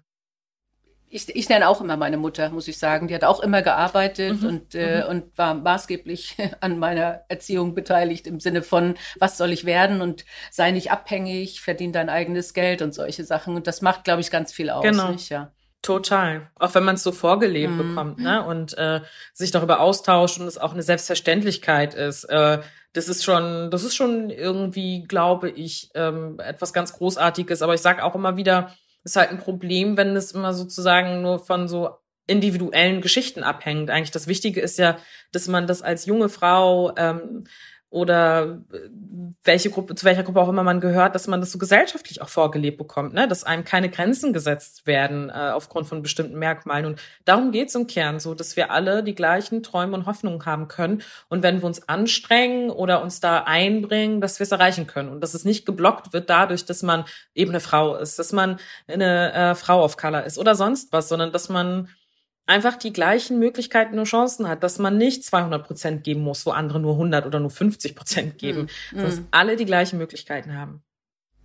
Ich, 1.07 1.33
ich 1.33 1.47
nenne 1.47 1.69
auch 1.69 1.79
immer 1.79 1.95
meine 1.95 2.17
Mutter, 2.17 2.49
muss 2.49 2.67
ich 2.67 2.77
sagen. 2.77 3.07
Die 3.07 3.15
hat 3.15 3.23
auch 3.23 3.39
immer 3.39 3.61
gearbeitet 3.61 4.41
mhm. 4.41 4.47
und, 4.47 4.75
äh, 4.75 5.03
mhm. 5.03 5.09
und 5.09 5.37
war 5.37 5.53
maßgeblich 5.53 6.35
an 6.59 6.77
meiner 6.77 7.21
Erziehung 7.29 7.73
beteiligt 7.73 8.27
im 8.27 8.41
Sinne 8.41 8.63
von, 8.63 8.95
was 9.17 9.37
soll 9.37 9.53
ich 9.53 9.63
werden 9.63 10.01
und 10.01 10.25
sei 10.51 10.71
nicht 10.71 10.91
abhängig, 10.91 11.61
verdien 11.61 11.93
dein 11.93 12.09
eigenes 12.09 12.53
Geld 12.53 12.81
und 12.81 12.93
solche 12.93 13.23
Sachen. 13.23 13.55
Und 13.55 13.67
das 13.67 13.81
macht, 13.81 14.03
glaube 14.03 14.21
ich, 14.21 14.29
ganz 14.29 14.51
viel 14.51 14.69
aus. 14.69 14.83
Genau. 14.83 15.11
Nicht? 15.11 15.29
Ja. 15.29 15.53
Total. 15.83 16.49
Auch 16.57 16.73
wenn 16.75 16.85
man 16.85 16.95
es 16.95 17.03
so 17.03 17.11
vorgelebt 17.11 17.73
mhm. 17.73 17.77
bekommt, 17.89 18.19
ne? 18.19 18.43
Und 18.43 18.75
äh, 18.77 19.01
sich 19.33 19.51
darüber 19.51 19.81
austauscht 19.81 20.39
und 20.39 20.47
es 20.47 20.57
auch 20.57 20.73
eine 20.73 20.81
Selbstverständlichkeit 20.81 21.93
ist. 21.93 22.23
Äh, 22.23 22.61
das 22.93 23.09
ist 23.09 23.23
schon, 23.23 23.69
das 23.69 23.83
ist 23.83 23.93
schon 23.93 24.29
irgendwie, 24.29 25.03
glaube 25.03 25.49
ich, 25.49 25.91
ähm, 25.93 26.39
etwas 26.39 26.71
ganz 26.71 26.93
Großartiges. 26.93 27.61
Aber 27.61 27.73
ich 27.73 27.81
sage 27.81 28.03
auch 28.03 28.15
immer 28.15 28.37
wieder, 28.37 28.73
ist 29.03 29.17
halt 29.17 29.29
ein 29.29 29.39
Problem, 29.39 29.97
wenn 29.97 30.15
es 30.15 30.31
immer 30.31 30.53
sozusagen 30.53 31.21
nur 31.21 31.39
von 31.39 31.67
so 31.67 31.97
individuellen 32.27 33.01
Geschichten 33.01 33.43
abhängt. 33.43 33.89
Eigentlich 33.89 34.11
das 34.11 34.27
Wichtige 34.27 34.61
ist 34.61 34.79
ja, 34.79 34.97
dass 35.33 35.49
man 35.49 35.67
das 35.67 35.81
als 35.81 36.05
junge 36.05 36.29
Frau 36.29 36.95
ähm, 36.95 37.43
oder 37.93 38.57
äh, 38.73 38.89
welche 39.43 39.69
Gruppe, 39.69 39.93
zu 39.93 40.03
welcher 40.05 40.23
Gruppe 40.23 40.41
auch 40.41 40.49
immer 40.49 40.63
man 40.63 40.81
gehört, 40.81 41.13
dass 41.13 41.27
man 41.27 41.41
das 41.41 41.51
so 41.51 41.59
gesellschaftlich 41.59 42.23
auch 42.23 42.29
vorgelebt 42.29 42.79
bekommt, 42.79 43.13
ne? 43.13 43.27
dass 43.27 43.43
einem 43.43 43.63
keine 43.63 43.89
Grenzen 43.89 44.33
gesetzt 44.33 44.87
werden 44.87 45.29
äh, 45.29 45.51
aufgrund 45.53 45.85
von 45.85 46.01
bestimmten 46.01 46.39
Merkmalen. 46.39 46.87
Und 46.87 46.99
darum 47.23 47.51
geht's 47.51 47.75
im 47.75 47.85
Kern 47.85 48.19
so, 48.19 48.33
dass 48.33 48.55
wir 48.55 48.71
alle 48.71 49.03
die 49.03 49.13
gleichen 49.13 49.61
Träume 49.61 49.95
und 49.95 50.07
Hoffnungen 50.07 50.43
haben 50.43 50.67
können. 50.67 51.03
Und 51.29 51.43
wenn 51.43 51.61
wir 51.61 51.65
uns 51.65 51.87
anstrengen 51.87 52.71
oder 52.71 53.03
uns 53.03 53.19
da 53.19 53.43
einbringen, 53.43 54.21
dass 54.21 54.39
wir 54.39 54.45
es 54.45 54.51
erreichen 54.51 54.87
können. 54.87 55.09
Und 55.09 55.21
dass 55.21 55.35
es 55.35 55.45
nicht 55.45 55.63
geblockt 55.63 56.13
wird 56.13 56.31
dadurch, 56.31 56.65
dass 56.65 56.81
man 56.81 57.05
eben 57.35 57.51
eine 57.51 57.59
Frau 57.59 57.95
ist, 57.95 58.17
dass 58.17 58.31
man 58.31 58.57
eine 58.87 59.33
äh, 59.33 59.55
Frau 59.55 59.83
of 59.83 59.97
Color 59.97 60.23
ist 60.23 60.39
oder 60.39 60.55
sonst 60.55 60.91
was, 60.93 61.09
sondern 61.09 61.31
dass 61.31 61.47
man 61.47 61.89
einfach 62.45 62.75
die 62.75 62.93
gleichen 62.93 63.39
Möglichkeiten 63.39 63.97
und 63.97 64.05
Chancen 64.05 64.47
hat, 64.47 64.63
dass 64.63 64.79
man 64.79 64.97
nicht 64.97 65.23
200 65.23 65.65
Prozent 65.65 66.03
geben 66.03 66.21
muss, 66.21 66.45
wo 66.45 66.51
andere 66.51 66.79
nur 66.79 66.93
100 66.93 67.25
oder 67.25 67.39
nur 67.39 67.49
50 67.49 67.95
Prozent 67.95 68.37
geben, 68.37 68.67
mhm. 68.91 68.97
dass 68.97 69.17
mhm. 69.17 69.27
alle 69.31 69.55
die 69.55 69.65
gleichen 69.65 69.97
Möglichkeiten 69.97 70.57
haben. 70.57 70.83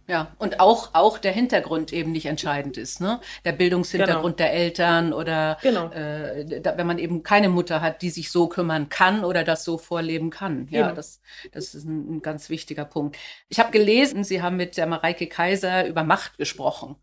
Ja, 0.08 0.34
und 0.38 0.58
auch, 0.58 0.94
auch 0.94 1.18
der 1.18 1.32
Hintergrund 1.32 1.92
eben 1.92 2.12
nicht 2.12 2.24
entscheidend 2.24 2.78
ist, 2.78 2.98
ne? 2.98 3.20
Der 3.44 3.52
Bildungshintergrund 3.52 4.38
genau. 4.38 4.48
der 4.48 4.54
Eltern 4.54 5.12
oder 5.12 5.58
genau. 5.60 5.90
äh, 5.90 6.62
da, 6.62 6.78
wenn 6.78 6.86
man 6.86 6.98
eben 6.98 7.22
keine 7.22 7.50
Mutter 7.50 7.82
hat, 7.82 8.00
die 8.00 8.08
sich 8.08 8.32
so 8.32 8.48
kümmern 8.48 8.88
kann 8.88 9.22
oder 9.22 9.44
das 9.44 9.64
so 9.64 9.76
vorleben 9.76 10.30
kann. 10.30 10.66
Ja, 10.70 10.84
genau. 10.84 10.94
das, 10.94 11.20
das 11.52 11.74
ist 11.74 11.84
ein, 11.84 12.16
ein, 12.16 12.22
ganz 12.22 12.48
wichtiger 12.48 12.86
Punkt. 12.86 13.18
Ich 13.50 13.60
habe 13.60 13.70
gelesen, 13.70 14.24
Sie 14.24 14.40
haben 14.40 14.56
mit 14.56 14.78
der 14.78 14.86
Mareike 14.86 15.26
Kaiser 15.26 15.86
über 15.86 16.04
Macht 16.04 16.38
gesprochen. 16.38 16.96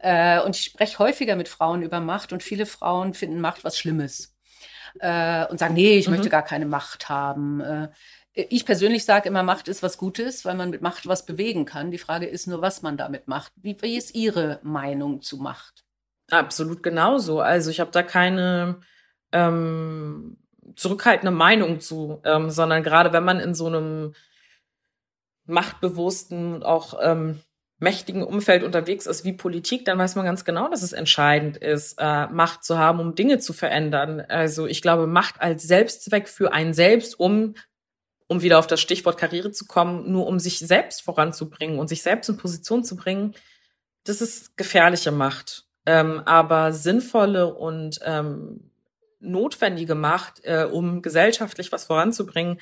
Äh, 0.00 0.42
und 0.42 0.54
ich 0.54 0.64
spreche 0.64 0.98
häufiger 0.98 1.36
mit 1.36 1.48
Frauen 1.48 1.80
über 1.80 2.00
Macht 2.00 2.30
und 2.30 2.42
viele 2.42 2.66
Frauen 2.66 3.14
finden 3.14 3.40
Macht 3.40 3.64
was 3.64 3.78
Schlimmes. 3.78 4.36
Äh, 4.98 5.46
und 5.46 5.58
sagen, 5.58 5.74
nee, 5.74 5.96
ich 5.96 6.08
mhm. 6.08 6.16
möchte 6.16 6.28
gar 6.28 6.42
keine 6.42 6.66
Macht 6.66 7.08
haben. 7.08 7.60
Äh, 7.60 7.88
ich 8.48 8.64
persönlich 8.64 9.04
sage 9.04 9.28
immer, 9.28 9.42
Macht 9.42 9.68
ist 9.68 9.82
was 9.82 9.98
Gutes, 9.98 10.44
weil 10.44 10.54
man 10.54 10.70
mit 10.70 10.82
Macht 10.82 11.06
was 11.06 11.26
bewegen 11.26 11.64
kann. 11.64 11.90
Die 11.90 11.98
Frage 11.98 12.26
ist 12.26 12.46
nur, 12.46 12.62
was 12.62 12.82
man 12.82 12.96
damit 12.96 13.28
macht. 13.28 13.52
Wie, 13.56 13.76
wie 13.80 13.96
ist 13.96 14.14
Ihre 14.14 14.60
Meinung 14.62 15.22
zu 15.22 15.38
Macht? 15.38 15.84
Absolut 16.30 16.82
genauso. 16.82 17.40
Also 17.40 17.70
ich 17.70 17.80
habe 17.80 17.90
da 17.90 18.02
keine 18.02 18.80
ähm, 19.32 20.38
zurückhaltende 20.76 21.32
Meinung 21.32 21.80
zu, 21.80 22.20
ähm, 22.24 22.50
sondern 22.50 22.82
gerade 22.82 23.12
wenn 23.12 23.24
man 23.24 23.40
in 23.40 23.54
so 23.54 23.66
einem 23.66 24.14
machtbewussten, 25.46 26.62
auch 26.62 26.94
ähm, 27.02 27.40
mächtigen 27.80 28.22
Umfeld 28.22 28.62
unterwegs 28.62 29.06
ist 29.06 29.24
wie 29.24 29.32
Politik, 29.32 29.86
dann 29.86 29.98
weiß 29.98 30.14
man 30.14 30.26
ganz 30.26 30.44
genau, 30.44 30.68
dass 30.68 30.82
es 30.82 30.92
entscheidend 30.92 31.56
ist, 31.56 31.96
äh, 31.98 32.26
Macht 32.26 32.62
zu 32.62 32.78
haben, 32.78 33.00
um 33.00 33.14
Dinge 33.14 33.38
zu 33.38 33.52
verändern. 33.52 34.20
Also 34.20 34.66
ich 34.66 34.82
glaube, 34.82 35.06
Macht 35.06 35.40
als 35.40 35.62
Selbstzweck 35.62 36.28
für 36.28 36.52
einen 36.52 36.74
selbst, 36.74 37.18
um 37.18 37.54
um 38.30 38.42
wieder 38.42 38.60
auf 38.60 38.68
das 38.68 38.80
Stichwort 38.80 39.18
Karriere 39.18 39.50
zu 39.50 39.66
kommen, 39.66 40.12
nur 40.12 40.28
um 40.28 40.38
sich 40.38 40.60
selbst 40.60 41.02
voranzubringen 41.02 41.80
und 41.80 41.88
sich 41.88 42.00
selbst 42.02 42.28
in 42.28 42.36
Position 42.36 42.84
zu 42.84 42.94
bringen, 42.94 43.34
das 44.04 44.20
ist 44.20 44.56
gefährliche 44.56 45.10
Macht. 45.10 45.64
Ähm, 45.84 46.22
aber 46.26 46.72
sinnvolle 46.72 47.52
und 47.52 47.98
ähm, 48.04 48.70
notwendige 49.18 49.96
Macht, 49.96 50.44
äh, 50.44 50.68
um 50.70 51.02
gesellschaftlich 51.02 51.72
was 51.72 51.86
voranzubringen, 51.86 52.60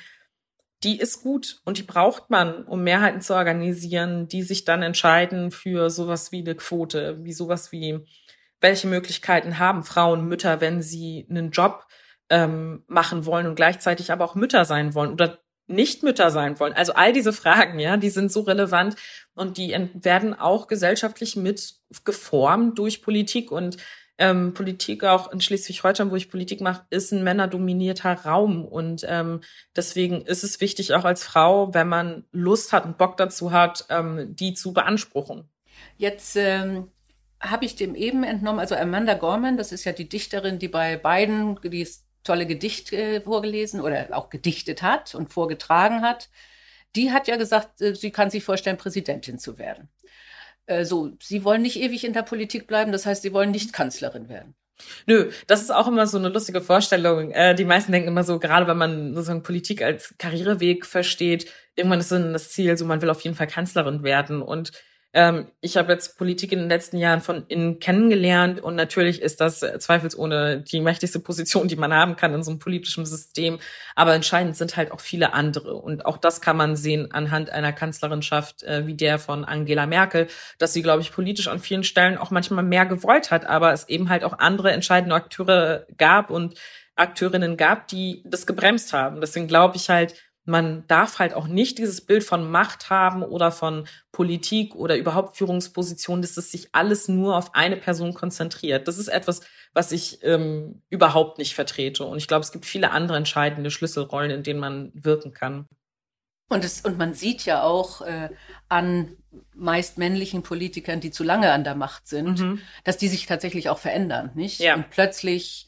die 0.83 0.99
ist 0.99 1.21
gut 1.21 1.61
und 1.65 1.77
die 1.77 1.83
braucht 1.83 2.31
man, 2.31 2.63
um 2.63 2.83
Mehrheiten 2.83 3.21
zu 3.21 3.35
organisieren, 3.35 4.27
die 4.27 4.41
sich 4.41 4.65
dann 4.65 4.81
entscheiden 4.81 5.51
für 5.51 5.91
sowas 5.91 6.31
wie 6.31 6.39
eine 6.39 6.55
Quote, 6.55 7.23
wie 7.23 7.33
sowas 7.33 7.71
wie, 7.71 7.99
welche 8.59 8.87
Möglichkeiten 8.87 9.59
haben 9.59 9.83
Frauen, 9.83 10.25
Mütter, 10.25 10.61
wenn 10.61 10.81
sie 10.81 11.27
einen 11.29 11.51
Job 11.51 11.85
ähm, 12.31 12.83
machen 12.87 13.27
wollen 13.27 13.45
und 13.45 13.55
gleichzeitig 13.55 14.11
aber 14.11 14.25
auch 14.25 14.33
Mütter 14.33 14.65
sein 14.65 14.95
wollen 14.95 15.11
oder 15.11 15.37
nicht 15.69 16.03
Mütter 16.03 16.31
sein 16.31 16.59
wollen. 16.59 16.73
Also 16.73 16.93
all 16.93 17.13
diese 17.13 17.33
Fragen, 17.33 17.79
ja, 17.79 17.97
die 17.97 18.09
sind 18.09 18.31
so 18.31 18.41
relevant 18.41 18.95
und 19.35 19.57
die 19.57 19.75
werden 19.93 20.33
auch 20.33 20.67
gesellschaftlich 20.67 21.35
mit 21.35 21.75
geformt 22.03 22.77
durch 22.79 23.01
Politik 23.01 23.51
und 23.51 23.77
ähm, 24.17 24.53
Politik 24.53 25.05
auch 25.05 25.31
in 25.31 25.39
Schleswig-Holstein, 25.39 26.11
wo 26.11 26.15
ich 26.15 26.29
Politik 26.29 26.59
mache, 26.59 26.85
ist 26.89 27.13
ein 27.13 27.23
männerdominierter 27.23 28.11
Raum 28.25 28.65
und 28.65 29.05
ähm, 29.07 29.41
deswegen 29.75 30.23
ist 30.23 30.43
es 30.43 30.59
wichtig 30.59 30.93
auch 30.93 31.05
als 31.05 31.23
Frau, 31.23 31.73
wenn 31.73 31.87
man 31.87 32.25
Lust 32.31 32.73
hat 32.73 32.83
und 32.83 32.97
Bock 32.97 33.15
dazu 33.15 33.53
hat, 33.53 33.85
ähm, 33.89 34.35
die 34.35 34.53
zu 34.53 34.73
beanspruchen. 34.73 35.47
Jetzt 35.97 36.35
ähm, 36.35 36.91
habe 37.39 37.63
ich 37.63 37.77
dem 37.77 37.95
eben 37.95 38.23
entnommen, 38.23 38.59
also 38.59 38.75
Amanda 38.75 39.13
Gorman, 39.13 39.55
das 39.55 39.71
ist 39.71 39.85
ja 39.85 39.93
die 39.93 40.09
Dichterin, 40.09 40.59
die 40.59 40.67
bei 40.67 40.97
beiden, 40.97 41.57
die 41.63 41.81
ist 41.81 42.08
tolle 42.29 42.45
Gedichte 42.45 42.95
äh, 42.95 43.21
vorgelesen 43.21 43.81
oder 43.81 44.07
auch 44.11 44.29
gedichtet 44.29 44.83
hat 44.83 45.15
und 45.15 45.33
vorgetragen 45.33 46.03
hat, 46.03 46.29
die 46.95 47.11
hat 47.11 47.27
ja 47.27 47.37
gesagt, 47.37 47.81
äh, 47.81 47.95
sie 47.95 48.11
kann 48.11 48.29
sich 48.29 48.43
vorstellen, 48.43 48.77
Präsidentin 48.77 49.39
zu 49.39 49.57
werden. 49.57 49.89
Äh, 50.67 50.85
so, 50.85 51.11
sie 51.19 51.43
wollen 51.43 51.63
nicht 51.63 51.79
ewig 51.79 52.03
in 52.03 52.13
der 52.13 52.21
Politik 52.21 52.67
bleiben, 52.67 52.91
das 52.91 53.07
heißt, 53.07 53.23
sie 53.23 53.33
wollen 53.33 53.49
nicht 53.49 53.73
Kanzlerin 53.73 54.29
werden. 54.29 54.53
Nö, 55.07 55.31
das 55.47 55.61
ist 55.61 55.71
auch 55.71 55.87
immer 55.87 56.05
so 56.05 56.19
eine 56.19 56.29
lustige 56.29 56.61
Vorstellung. 56.61 57.31
Äh, 57.31 57.55
die 57.55 57.65
meisten 57.65 57.91
denken 57.91 58.09
immer 58.09 58.23
so, 58.23 58.37
gerade 58.37 58.67
wenn 58.67 58.77
man 58.77 59.15
sozusagen 59.15 59.41
Politik 59.41 59.81
als 59.81 60.13
Karriereweg 60.19 60.85
versteht, 60.85 61.51
irgendwann 61.75 61.99
ist 61.99 62.11
das 62.11 62.51
Ziel, 62.51 62.77
so 62.77 62.85
man 62.85 63.01
will 63.01 63.09
auf 63.09 63.21
jeden 63.21 63.35
Fall 63.35 63.47
Kanzlerin 63.47 64.03
werden. 64.03 64.43
Und 64.43 64.71
ähm, 65.11 65.47
ich 65.59 65.75
habe 65.75 65.91
jetzt 65.91 66.17
Politik 66.17 66.51
in 66.51 66.59
den 66.59 66.69
letzten 66.69 66.97
Jahren 66.97 67.21
von 67.21 67.45
innen 67.47 67.79
kennengelernt 67.79 68.61
und 68.61 68.75
natürlich 68.75 69.21
ist 69.21 69.41
das 69.41 69.59
zweifelsohne 69.59 70.61
die 70.61 70.81
mächtigste 70.81 71.19
Position, 71.19 71.67
die 71.67 71.75
man 71.75 71.93
haben 71.93 72.15
kann 72.15 72.33
in 72.33 72.43
so 72.43 72.51
einem 72.51 72.59
politischen 72.59 73.05
System. 73.07 73.59
Aber 73.95 74.13
entscheidend 74.13 74.55
sind 74.55 74.77
halt 74.77 74.91
auch 74.91 74.99
viele 74.99 75.33
andere. 75.33 75.73
Und 75.75 76.05
auch 76.05 76.17
das 76.17 76.41
kann 76.41 76.57
man 76.57 76.75
sehen 76.75 77.11
anhand 77.11 77.49
einer 77.49 77.73
Kanzlerinschaft 77.73 78.61
äh, 78.63 78.85
wie 78.85 78.93
der 78.93 79.17
von 79.17 79.45
Angela 79.45 79.87
Merkel, 79.87 80.27
dass 80.59 80.73
sie, 80.73 80.83
glaube 80.83 81.01
ich, 81.01 81.11
politisch 81.11 81.47
an 81.47 81.59
vielen 81.59 81.83
Stellen 81.83 82.17
auch 82.17 82.29
manchmal 82.29 82.63
mehr 82.63 82.85
gewollt 82.85 83.31
hat, 83.31 83.45
aber 83.47 83.73
es 83.73 83.89
eben 83.89 84.09
halt 84.09 84.23
auch 84.23 84.37
andere 84.37 84.71
entscheidende 84.71 85.15
Akteure 85.15 85.87
gab 85.97 86.29
und 86.29 86.53
Akteurinnen 86.95 87.57
gab, 87.57 87.87
die 87.87 88.21
das 88.25 88.45
gebremst 88.45 88.93
haben. 88.93 89.21
Deswegen 89.21 89.47
glaube 89.47 89.77
ich 89.77 89.89
halt, 89.89 90.15
man 90.45 90.85
darf 90.87 91.19
halt 91.19 91.33
auch 91.33 91.47
nicht 91.47 91.77
dieses 91.77 92.01
Bild 92.01 92.23
von 92.23 92.49
Macht 92.49 92.89
haben 92.89 93.23
oder 93.23 93.51
von 93.51 93.87
Politik 94.11 94.73
oder 94.75 94.97
überhaupt 94.97 95.37
Führungspositionen, 95.37 96.21
dass 96.21 96.37
es 96.37 96.51
sich 96.51 96.69
alles 96.71 97.07
nur 97.07 97.37
auf 97.37 97.53
eine 97.53 97.77
Person 97.77 98.13
konzentriert. 98.13 98.87
Das 98.87 98.97
ist 98.97 99.09
etwas, 99.09 99.41
was 99.73 99.91
ich 99.91 100.23
ähm, 100.23 100.81
überhaupt 100.89 101.37
nicht 101.37 101.53
vertrete. 101.53 102.03
Und 102.03 102.17
ich 102.17 102.27
glaube, 102.27 102.43
es 102.43 102.51
gibt 102.51 102.65
viele 102.65 102.91
andere 102.91 103.17
entscheidende 103.17 103.69
Schlüsselrollen, 103.69 104.31
in 104.31 104.43
denen 104.43 104.59
man 104.59 104.91
wirken 104.93 105.33
kann. 105.33 105.67
Und, 106.49 106.65
es, 106.65 106.81
und 106.81 106.97
man 106.97 107.13
sieht 107.13 107.45
ja 107.45 107.61
auch 107.61 108.01
äh, 108.01 108.29
an 108.69 109.15
meist 109.53 109.99
männlichen 109.99 110.41
Politikern, 110.41 110.99
die 110.99 111.11
zu 111.11 111.23
lange 111.23 111.51
an 111.51 111.63
der 111.63 111.75
Macht 111.75 112.07
sind, 112.07 112.39
mhm. 112.39 112.61
dass 112.83 112.97
die 112.97 113.07
sich 113.07 113.27
tatsächlich 113.27 113.69
auch 113.69 113.77
verändern, 113.77 114.31
nicht? 114.33 114.59
Ja. 114.59 114.73
Und 114.73 114.89
plötzlich 114.89 115.67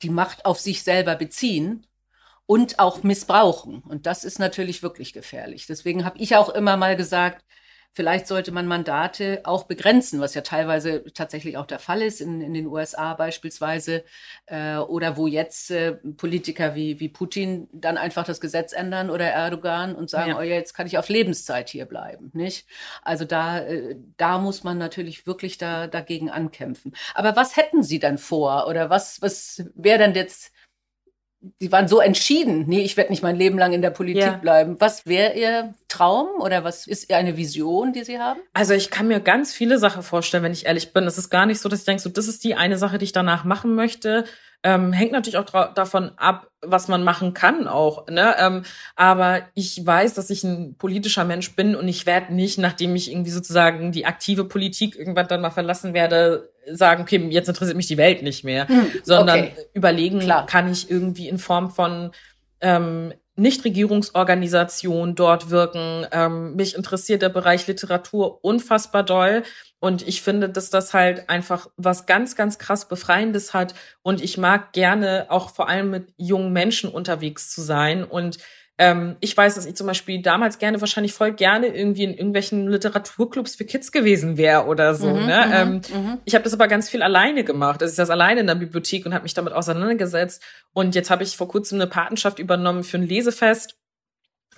die 0.00 0.08
Macht 0.08 0.46
auf 0.46 0.58
sich 0.58 0.82
selber 0.82 1.16
beziehen 1.16 1.86
und 2.46 2.78
auch 2.78 3.02
missbrauchen. 3.02 3.82
Und 3.82 4.06
das 4.06 4.24
ist 4.24 4.38
natürlich 4.38 4.82
wirklich 4.82 5.12
gefährlich. 5.12 5.66
Deswegen 5.66 6.04
habe 6.04 6.18
ich 6.18 6.36
auch 6.36 6.48
immer 6.48 6.76
mal 6.76 6.96
gesagt, 6.96 7.44
vielleicht 7.94 8.26
sollte 8.26 8.52
man 8.52 8.66
Mandate 8.66 9.42
auch 9.44 9.64
begrenzen, 9.64 10.18
was 10.20 10.34
ja 10.34 10.40
teilweise 10.40 11.04
tatsächlich 11.12 11.58
auch 11.58 11.66
der 11.66 11.78
Fall 11.78 12.00
ist, 12.00 12.20
in, 12.20 12.40
in 12.40 12.54
den 12.54 12.66
USA 12.66 13.14
beispielsweise, 13.14 14.04
äh, 14.46 14.76
oder 14.76 15.16
wo 15.18 15.26
jetzt 15.26 15.70
äh, 15.70 15.92
Politiker 15.92 16.74
wie, 16.74 17.00
wie 17.00 17.10
Putin 17.10 17.68
dann 17.72 17.98
einfach 17.98 18.24
das 18.24 18.40
Gesetz 18.40 18.72
ändern 18.72 19.10
oder 19.10 19.26
Erdogan 19.26 19.94
und 19.94 20.08
sagen, 20.08 20.30
ja. 20.30 20.38
oh 20.38 20.42
ja, 20.42 20.54
jetzt 20.54 20.72
kann 20.72 20.86
ich 20.86 20.96
auf 20.96 21.10
Lebenszeit 21.10 21.68
hier 21.68 21.84
bleiben, 21.84 22.30
nicht? 22.32 22.66
Also 23.02 23.26
da, 23.26 23.58
äh, 23.60 23.96
da 24.16 24.38
muss 24.38 24.64
man 24.64 24.78
natürlich 24.78 25.26
wirklich 25.26 25.58
da, 25.58 25.86
dagegen 25.86 26.30
ankämpfen. 26.30 26.94
Aber 27.14 27.36
was 27.36 27.56
hätten 27.56 27.82
Sie 27.82 27.98
denn 27.98 28.16
vor? 28.16 28.66
Oder 28.68 28.88
was, 28.88 29.20
was 29.20 29.64
wäre 29.74 29.98
denn 29.98 30.14
jetzt 30.14 30.52
Sie 31.58 31.72
waren 31.72 31.88
so 31.88 32.00
entschieden, 32.00 32.64
nee, 32.68 32.82
ich 32.82 32.96
werde 32.96 33.10
nicht 33.10 33.22
mein 33.22 33.36
Leben 33.36 33.58
lang 33.58 33.72
in 33.72 33.82
der 33.82 33.90
Politik 33.90 34.22
ja. 34.22 34.36
bleiben. 34.36 34.76
Was 34.78 35.06
wäre 35.06 35.34
Ihr 35.34 35.74
Traum 35.88 36.28
oder 36.40 36.62
was 36.62 36.86
ist 36.86 37.12
eine 37.12 37.36
Vision, 37.36 37.92
die 37.92 38.04
Sie 38.04 38.18
haben? 38.18 38.40
Also 38.52 38.74
ich 38.74 38.90
kann 38.90 39.08
mir 39.08 39.18
ganz 39.18 39.52
viele 39.52 39.78
Sachen 39.78 40.02
vorstellen, 40.02 40.44
wenn 40.44 40.52
ich 40.52 40.66
ehrlich 40.66 40.92
bin. 40.92 41.04
Es 41.04 41.18
ist 41.18 41.30
gar 41.30 41.46
nicht 41.46 41.60
so, 41.60 41.68
dass 41.68 41.80
ich 41.80 41.84
denke, 41.84 42.02
so 42.02 42.10
das 42.10 42.28
ist 42.28 42.44
die 42.44 42.54
eine 42.54 42.78
Sache, 42.78 42.98
die 42.98 43.04
ich 43.04 43.12
danach 43.12 43.44
machen 43.44 43.74
möchte. 43.74 44.24
Ähm, 44.64 44.92
hängt 44.92 45.12
natürlich 45.12 45.38
auch 45.38 45.72
davon 45.74 46.12
ab, 46.16 46.46
was 46.60 46.86
man 46.86 47.02
machen 47.02 47.34
kann 47.34 47.66
auch. 47.66 48.06
Ne? 48.06 48.34
Ähm, 48.38 48.62
aber 48.94 49.42
ich 49.54 49.84
weiß, 49.84 50.14
dass 50.14 50.30
ich 50.30 50.44
ein 50.44 50.76
politischer 50.76 51.24
Mensch 51.24 51.56
bin 51.56 51.74
und 51.74 51.88
ich 51.88 52.06
werde 52.06 52.32
nicht, 52.32 52.58
nachdem 52.58 52.94
ich 52.94 53.10
irgendwie 53.10 53.32
sozusagen 53.32 53.90
die 53.90 54.06
aktive 54.06 54.44
Politik 54.44 54.96
irgendwann 54.96 55.26
dann 55.26 55.40
mal 55.40 55.50
verlassen 55.50 55.94
werde, 55.94 56.50
sagen, 56.70 57.02
okay, 57.02 57.26
jetzt 57.30 57.48
interessiert 57.48 57.76
mich 57.76 57.88
die 57.88 57.96
Welt 57.96 58.22
nicht 58.22 58.44
mehr, 58.44 58.68
hm, 58.68 58.86
sondern 59.02 59.40
okay. 59.40 59.52
überlegen, 59.74 60.20
Klar. 60.20 60.46
kann 60.46 60.70
ich 60.70 60.88
irgendwie 60.88 61.28
in 61.28 61.38
Form 61.38 61.70
von 61.70 62.12
ähm, 62.60 63.12
Nichtregierungsorganisation 63.36 65.14
dort 65.14 65.50
wirken. 65.50 66.06
Ähm, 66.12 66.54
mich 66.54 66.74
interessiert 66.74 67.22
der 67.22 67.30
Bereich 67.30 67.66
Literatur 67.66 68.44
unfassbar 68.44 69.02
doll. 69.02 69.42
Und 69.78 70.06
ich 70.06 70.22
finde, 70.22 70.48
dass 70.48 70.70
das 70.70 70.94
halt 70.94 71.28
einfach 71.28 71.68
was 71.76 72.06
ganz, 72.06 72.36
ganz 72.36 72.58
krass 72.58 72.88
Befreiendes 72.88 73.54
hat. 73.54 73.74
Und 74.02 74.22
ich 74.22 74.38
mag 74.38 74.72
gerne 74.72 75.26
auch 75.28 75.50
vor 75.50 75.68
allem 75.68 75.90
mit 75.90 76.12
jungen 76.16 76.52
Menschen 76.52 76.90
unterwegs 76.90 77.50
zu 77.50 77.62
sein. 77.62 78.04
Und 78.04 78.38
ähm, 78.82 79.14
ich 79.20 79.36
weiß, 79.36 79.54
dass 79.54 79.64
ich 79.64 79.76
zum 79.76 79.86
Beispiel 79.86 80.20
damals 80.22 80.58
gerne, 80.58 80.80
wahrscheinlich 80.80 81.12
voll 81.12 81.32
gerne 81.32 81.68
irgendwie 81.68 82.02
in 82.02 82.14
irgendwelchen 82.14 82.66
Literaturclubs 82.66 83.54
für 83.54 83.64
Kids 83.64 83.92
gewesen 83.92 84.36
wäre 84.36 84.66
oder 84.66 84.96
so. 84.96 85.06
Mhm, 85.06 85.26
ne? 85.26 85.46
Mhm, 85.46 85.52
ähm, 85.52 85.72
mhm. 85.74 86.18
Ich 86.24 86.34
habe 86.34 86.42
das 86.42 86.52
aber 86.52 86.66
ganz 86.66 86.90
viel 86.90 87.00
alleine 87.00 87.44
gemacht. 87.44 87.80
Also 87.80 87.92
ich 87.92 87.96
saß 87.96 88.10
alleine 88.10 88.40
in 88.40 88.48
der 88.48 88.56
Bibliothek 88.56 89.06
und 89.06 89.14
habe 89.14 89.22
mich 89.22 89.34
damit 89.34 89.52
auseinandergesetzt. 89.52 90.42
Und 90.72 90.96
jetzt 90.96 91.10
habe 91.10 91.22
ich 91.22 91.36
vor 91.36 91.46
kurzem 91.46 91.80
eine 91.80 91.88
Patenschaft 91.88 92.40
übernommen 92.40 92.82
für 92.82 92.98
ein 92.98 93.06
Lesefest 93.06 93.76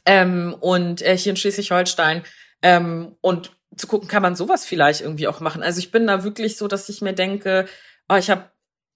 ähm, 0.07 0.57
und 0.59 1.03
äh, 1.03 1.19
hier 1.19 1.31
in 1.31 1.37
Schleswig-Holstein. 1.37 2.23
Ähm, 2.63 3.17
und 3.21 3.51
zu 3.77 3.87
gucken, 3.87 4.09
kann 4.09 4.23
man 4.23 4.37
sowas 4.37 4.65
vielleicht 4.65 5.03
irgendwie 5.03 5.29
auch 5.29 5.41
machen. 5.41 5.63
Also 5.63 5.81
ich 5.81 5.91
bin 5.91 6.07
da 6.07 6.25
wirklich 6.25 6.57
so, 6.57 6.67
dass 6.67 6.89
ich 6.89 7.03
mir 7.03 7.13
denke, 7.13 7.67
oh, 8.09 8.17
ich 8.17 8.31
habe 8.31 8.45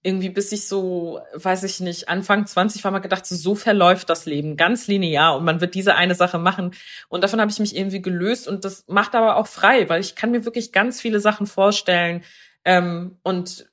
irgendwie 0.01 0.29
bis 0.29 0.51
ich 0.51 0.67
so, 0.67 1.19
weiß 1.33 1.63
ich 1.63 1.81
nicht, 1.81 2.07
Anfang 2.07 2.45
20 2.45 2.83
war 2.83 2.91
mal 2.91 2.99
gedacht, 2.99 3.25
so, 3.25 3.35
so 3.35 3.55
verläuft 3.55 4.09
das 4.09 4.25
Leben, 4.25 4.55
ganz 4.55 4.87
linear 4.87 5.35
und 5.35 5.43
man 5.43 5.59
wird 5.59 5.75
diese 5.75 5.95
eine 5.95 6.15
Sache 6.15 6.37
machen. 6.37 6.73
Und 7.09 7.23
davon 7.23 7.41
habe 7.41 7.51
ich 7.51 7.59
mich 7.59 7.75
irgendwie 7.75 8.01
gelöst 8.01 8.47
und 8.47 8.63
das 8.63 8.85
macht 8.87 9.13
aber 9.13 9.35
auch 9.35 9.47
frei, 9.47 9.89
weil 9.89 9.99
ich 9.99 10.15
kann 10.15 10.31
mir 10.31 10.45
wirklich 10.45 10.71
ganz 10.71 11.01
viele 11.01 11.19
Sachen 11.19 11.47
vorstellen 11.47 12.23
ähm, 12.63 13.17
und 13.23 13.69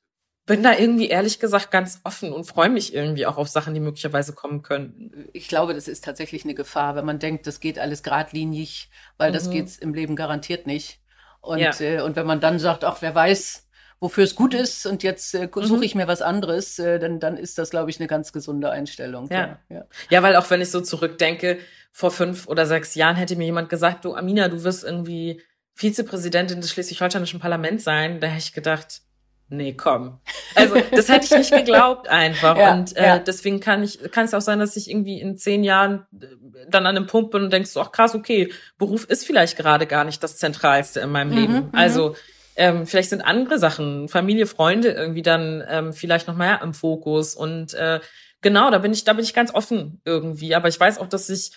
bin 0.46 0.62
da 0.62 0.76
irgendwie 0.76 1.08
ehrlich 1.08 1.40
gesagt 1.40 1.70
ganz 1.70 2.00
offen 2.04 2.32
und 2.32 2.44
freue 2.44 2.70
mich 2.70 2.94
irgendwie 2.94 3.26
auch 3.26 3.36
auf 3.36 3.48
Sachen, 3.48 3.74
die 3.74 3.80
möglicherweise 3.80 4.32
kommen 4.32 4.62
können. 4.62 5.28
Ich 5.32 5.48
glaube, 5.48 5.74
das 5.74 5.88
ist 5.88 6.04
tatsächlich 6.04 6.44
eine 6.44 6.54
Gefahr, 6.54 6.94
wenn 6.94 7.04
man 7.04 7.18
denkt, 7.18 7.46
das 7.48 7.58
geht 7.60 7.78
alles 7.80 8.04
geradlinig, 8.04 8.88
weil 9.18 9.30
mhm. 9.30 9.34
das 9.34 9.50
geht's 9.50 9.76
im 9.76 9.92
Leben 9.92 10.14
garantiert 10.14 10.66
nicht. 10.66 11.00
Und, 11.40 11.58
ja. 11.58 11.72
äh, 11.80 12.00
und 12.00 12.16
wenn 12.16 12.26
man 12.26 12.40
dann 12.40 12.58
sagt, 12.58 12.84
ach, 12.84 12.98
wer 13.00 13.14
weiß, 13.14 13.65
wofür 14.00 14.24
es 14.24 14.35
gut 14.35 14.54
ist 14.54 14.87
und 14.87 15.02
jetzt 15.02 15.35
äh, 15.35 15.48
suche 15.54 15.78
mhm. 15.78 15.82
ich 15.82 15.94
mir 15.94 16.06
was 16.06 16.22
anderes, 16.22 16.78
äh, 16.78 16.98
dann, 16.98 17.18
dann 17.18 17.37
ist 17.37 17.59
das, 17.59 17.70
glaube 17.70 17.90
ich, 17.90 17.98
eine 17.98 18.06
ganz 18.06 18.32
gesunde 18.32 18.70
Einstellung. 18.70 19.28
Ja. 19.30 19.59
ja. 19.68 19.85
ja, 20.11 20.22
weil 20.22 20.37
auch 20.37 20.48
wenn 20.50 20.61
ich 20.61 20.70
so 20.70 20.80
zurückdenke, 20.80 21.59
vor 21.96 22.11
fünf 22.11 22.46
oder 22.46 22.66
sechs 22.66 22.94
Jahren 22.94 23.16
hätte 23.16 23.37
mir 23.37 23.46
jemand 23.46 23.70
gesagt, 23.70 24.04
du 24.04 24.14
Amina, 24.14 24.48
du 24.48 24.64
wirst 24.64 24.85
irgendwie 24.85 25.40
Vizepräsidentin 25.72 26.61
des 26.61 26.70
schleswig-holsteinischen 26.70 27.40
Parlaments 27.40 27.85
sein. 27.85 28.20
Da 28.20 28.26
hätte 28.26 28.44
ich 28.44 28.52
gedacht, 28.52 29.00
nee, 29.48 29.72
komm. 29.72 30.20
Also 30.54 30.74
das 30.90 31.09
hätte 31.09 31.24
ich 31.24 31.30
nicht 31.30 31.52
geglaubt 31.64 32.09
einfach. 32.09 32.59
ja, 32.59 32.74
und 32.74 32.94
äh, 32.98 33.02
ja. 33.02 33.18
deswegen 33.18 33.61
kann 33.61 33.82
ich, 33.82 33.98
kann 34.11 34.26
es 34.26 34.35
auch 34.35 34.42
sein, 34.42 34.59
dass 34.59 34.76
ich 34.76 34.90
irgendwie 34.90 35.20
in 35.20 35.38
zehn 35.38 35.64
Jahren 35.64 36.06
äh, 36.20 36.26
dann 36.68 36.85
an 36.85 36.98
einem 36.98 37.06
Punkt 37.06 37.30
bin 37.30 37.44
und 37.44 37.50
denkst, 37.50 37.70
ach 37.76 37.92
krass, 37.92 38.14
okay, 38.14 38.52
Beruf 38.76 39.06
ist 39.06 39.24
vielleicht 39.24 39.56
gerade 39.56 39.87
gar 39.87 40.04
nicht 40.04 40.22
das 40.22 40.37
Zentralste 40.37 41.00
in 41.00 41.11
meinem 41.11 41.30
mhm, 41.30 41.37
Leben. 41.38 41.52
Mhm. 41.54 41.70
Also 41.72 42.14
ähm, 42.56 42.86
vielleicht 42.86 43.10
sind 43.10 43.20
andere 43.20 43.58
Sachen, 43.58 44.08
Familie, 44.08 44.46
Freunde 44.46 44.90
irgendwie 44.90 45.22
dann 45.22 45.62
ähm, 45.68 45.92
vielleicht 45.92 46.26
noch 46.26 46.36
mehr 46.36 46.60
im 46.62 46.74
Fokus. 46.74 47.34
Und 47.34 47.74
äh, 47.74 48.00
genau, 48.40 48.70
da 48.70 48.78
bin 48.78 48.92
ich, 48.92 49.04
da 49.04 49.12
bin 49.12 49.24
ich 49.24 49.34
ganz 49.34 49.54
offen 49.54 50.00
irgendwie. 50.04 50.54
Aber 50.54 50.68
ich 50.68 50.80
weiß 50.80 50.98
auch, 50.98 51.08
dass 51.08 51.28
ich 51.28 51.52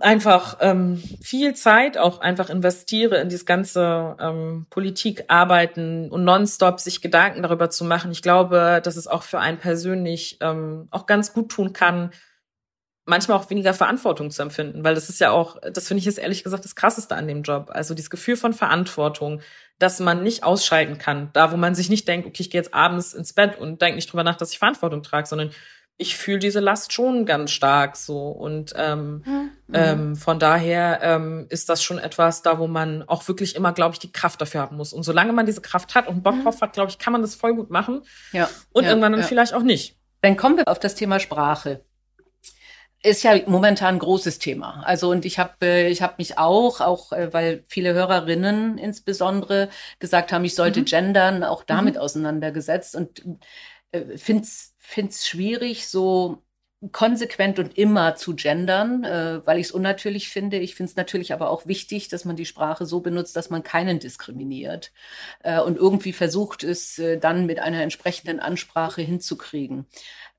einfach 0.00 0.58
ähm, 0.60 1.02
viel 1.20 1.54
Zeit 1.54 1.98
auch 1.98 2.20
einfach 2.20 2.50
investiere 2.50 3.18
in 3.18 3.28
dieses 3.28 3.46
ganze 3.46 4.16
ähm, 4.20 4.66
Politik 4.70 5.24
arbeiten 5.28 6.08
und 6.10 6.24
nonstop 6.24 6.78
sich 6.78 7.00
Gedanken 7.00 7.42
darüber 7.42 7.68
zu 7.70 7.84
machen. 7.84 8.12
Ich 8.12 8.22
glaube, 8.22 8.80
dass 8.82 8.96
es 8.96 9.08
auch 9.08 9.24
für 9.24 9.40
einen 9.40 9.58
persönlich 9.58 10.38
ähm, 10.40 10.86
auch 10.90 11.06
ganz 11.06 11.32
gut 11.32 11.50
tun 11.50 11.72
kann, 11.72 12.10
manchmal 13.08 13.38
auch 13.38 13.50
weniger 13.50 13.74
Verantwortung 13.74 14.30
zu 14.30 14.42
empfinden, 14.42 14.84
weil 14.84 14.94
das 14.94 15.08
ist 15.08 15.20
ja 15.20 15.30
auch, 15.30 15.56
das 15.72 15.88
finde 15.88 16.00
ich 16.00 16.04
jetzt 16.04 16.18
ehrlich 16.18 16.44
gesagt 16.44 16.64
das 16.64 16.76
Krasseste 16.76 17.16
an 17.16 17.26
dem 17.26 17.42
Job. 17.42 17.70
Also 17.72 17.94
dieses 17.94 18.10
Gefühl 18.10 18.36
von 18.36 18.52
Verantwortung, 18.52 19.40
dass 19.78 19.98
man 19.98 20.22
nicht 20.22 20.44
ausschalten 20.44 20.98
kann, 20.98 21.30
da 21.32 21.50
wo 21.50 21.56
man 21.56 21.74
sich 21.74 21.88
nicht 21.88 22.06
denkt, 22.06 22.26
okay, 22.26 22.42
ich 22.42 22.50
gehe 22.50 22.60
jetzt 22.60 22.74
abends 22.74 23.14
ins 23.14 23.32
Bett 23.32 23.58
und 23.58 23.80
denke 23.80 23.96
nicht 23.96 24.12
drüber 24.12 24.24
nach, 24.24 24.36
dass 24.36 24.52
ich 24.52 24.58
Verantwortung 24.58 25.02
trage, 25.02 25.26
sondern 25.26 25.50
ich 25.96 26.16
fühle 26.16 26.38
diese 26.38 26.60
Last 26.60 26.92
schon 26.92 27.26
ganz 27.26 27.50
stark 27.50 27.96
so 27.96 28.28
und 28.28 28.72
ähm, 28.76 29.24
mhm. 29.26 29.50
ähm, 29.72 30.16
von 30.16 30.38
daher 30.38 31.00
ähm, 31.02 31.46
ist 31.48 31.68
das 31.68 31.82
schon 31.82 31.98
etwas 31.98 32.42
da, 32.42 32.60
wo 32.60 32.68
man 32.68 33.02
auch 33.08 33.26
wirklich 33.26 33.56
immer, 33.56 33.72
glaube 33.72 33.94
ich, 33.94 33.98
die 33.98 34.12
Kraft 34.12 34.40
dafür 34.40 34.60
haben 34.60 34.76
muss. 34.76 34.92
Und 34.92 35.02
solange 35.02 35.32
man 35.32 35.44
diese 35.44 35.60
Kraft 35.60 35.96
hat 35.96 36.06
und 36.06 36.22
Bock 36.22 36.36
mhm. 36.36 36.44
drauf 36.44 36.60
hat, 36.60 36.72
glaube 36.72 36.90
ich, 36.90 36.98
kann 36.98 37.12
man 37.12 37.22
das 37.22 37.34
voll 37.34 37.54
gut 37.54 37.70
machen. 37.70 38.02
Ja. 38.32 38.48
Und 38.72 38.84
ja, 38.84 38.90
irgendwann 38.90 39.10
dann 39.10 39.22
ja. 39.22 39.26
vielleicht 39.26 39.54
auch 39.54 39.62
nicht. 39.62 39.96
Dann 40.22 40.36
kommen 40.36 40.56
wir 40.56 40.68
auf 40.68 40.78
das 40.78 40.94
Thema 40.94 41.18
Sprache 41.18 41.84
ist 43.02 43.22
ja 43.22 43.38
momentan 43.46 43.96
ein 43.96 43.98
großes 44.00 44.38
Thema. 44.38 44.82
Also 44.84 45.10
und 45.10 45.24
ich 45.24 45.38
habe 45.38 45.54
äh, 45.62 45.88
ich 45.88 46.02
habe 46.02 46.14
mich 46.18 46.38
auch 46.38 46.80
auch 46.80 47.12
äh, 47.12 47.32
weil 47.32 47.64
viele 47.68 47.94
Hörerinnen 47.94 48.78
insbesondere 48.78 49.68
gesagt 49.98 50.32
haben, 50.32 50.44
ich 50.44 50.54
sollte 50.54 50.80
mhm. 50.80 50.84
gendern, 50.86 51.44
auch 51.44 51.62
damit 51.62 51.94
mhm. 51.94 52.00
auseinandergesetzt 52.00 52.96
und 52.96 53.24
äh, 53.92 54.18
find's 54.18 54.74
find's 54.78 55.28
schwierig 55.28 55.88
so 55.88 56.42
konsequent 56.92 57.58
und 57.58 57.76
immer 57.76 58.14
zu 58.14 58.36
gendern, 58.36 59.02
äh, 59.02 59.44
weil 59.44 59.58
ich 59.58 59.66
es 59.66 59.72
unnatürlich 59.72 60.28
finde. 60.28 60.58
Ich 60.58 60.76
finde 60.76 60.90
es 60.90 60.96
natürlich 60.96 61.32
aber 61.32 61.50
auch 61.50 61.66
wichtig, 61.66 62.08
dass 62.08 62.24
man 62.24 62.36
die 62.36 62.46
Sprache 62.46 62.86
so 62.86 63.00
benutzt, 63.00 63.34
dass 63.34 63.50
man 63.50 63.64
keinen 63.64 63.98
diskriminiert 63.98 64.92
äh, 65.42 65.60
und 65.60 65.76
irgendwie 65.76 66.12
versucht 66.12 66.62
es 66.62 66.98
äh, 66.98 67.18
dann 67.18 67.46
mit 67.46 67.58
einer 67.58 67.82
entsprechenden 67.82 68.38
Ansprache 68.38 69.02
hinzukriegen. 69.02 69.86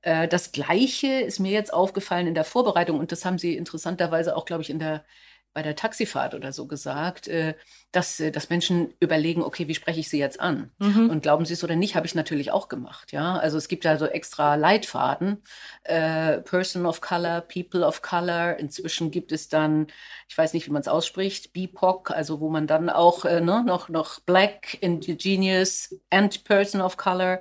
Äh, 0.02 0.28
das 0.28 0.52
Gleiche 0.52 1.20
ist 1.20 1.40
mir 1.40 1.52
jetzt 1.52 1.72
aufgefallen 1.72 2.26
in 2.26 2.34
der 2.34 2.44
Vorbereitung 2.44 2.98
und 2.98 3.12
das 3.12 3.24
haben 3.24 3.38
Sie 3.38 3.56
interessanterweise 3.56 4.36
auch, 4.36 4.44
glaube 4.44 4.62
ich, 4.62 4.70
in 4.70 4.78
der 4.78 5.04
bei 5.52 5.62
der 5.62 5.74
Taxifahrt 5.74 6.34
oder 6.34 6.52
so 6.52 6.66
gesagt, 6.66 7.26
äh, 7.26 7.54
dass, 7.90 8.20
äh, 8.20 8.30
dass 8.30 8.50
Menschen 8.50 8.94
überlegen, 9.00 9.42
okay, 9.42 9.66
wie 9.66 9.74
spreche 9.74 9.98
ich 9.98 10.08
sie 10.08 10.18
jetzt 10.18 10.38
an? 10.38 10.70
Mhm. 10.78 11.10
Und 11.10 11.22
glauben 11.22 11.44
sie 11.44 11.54
es 11.54 11.64
oder 11.64 11.74
nicht, 11.74 11.96
habe 11.96 12.06
ich 12.06 12.14
natürlich 12.14 12.52
auch 12.52 12.68
gemacht. 12.68 13.10
Ja, 13.10 13.36
also 13.36 13.58
es 13.58 13.66
gibt 13.66 13.84
ja 13.84 13.98
so 13.98 14.06
extra 14.06 14.54
Leitfaden, 14.54 15.42
äh, 15.82 16.38
Person 16.38 16.86
of 16.86 17.00
Color, 17.00 17.40
People 17.42 17.84
of 17.84 18.00
Color. 18.00 18.58
Inzwischen 18.58 19.10
gibt 19.10 19.32
es 19.32 19.48
dann, 19.48 19.88
ich 20.28 20.38
weiß 20.38 20.54
nicht, 20.54 20.66
wie 20.66 20.72
man 20.72 20.82
es 20.82 20.88
ausspricht, 20.88 21.52
BIPOC, 21.52 22.12
also 22.12 22.40
wo 22.40 22.48
man 22.48 22.68
dann 22.68 22.88
auch 22.88 23.24
äh, 23.24 23.40
ne, 23.40 23.64
noch 23.64 23.88
noch 23.88 24.20
Black, 24.20 24.80
Indigenous 24.80 25.96
and 26.10 26.44
Person 26.44 26.80
of 26.80 26.96
Color. 26.96 27.40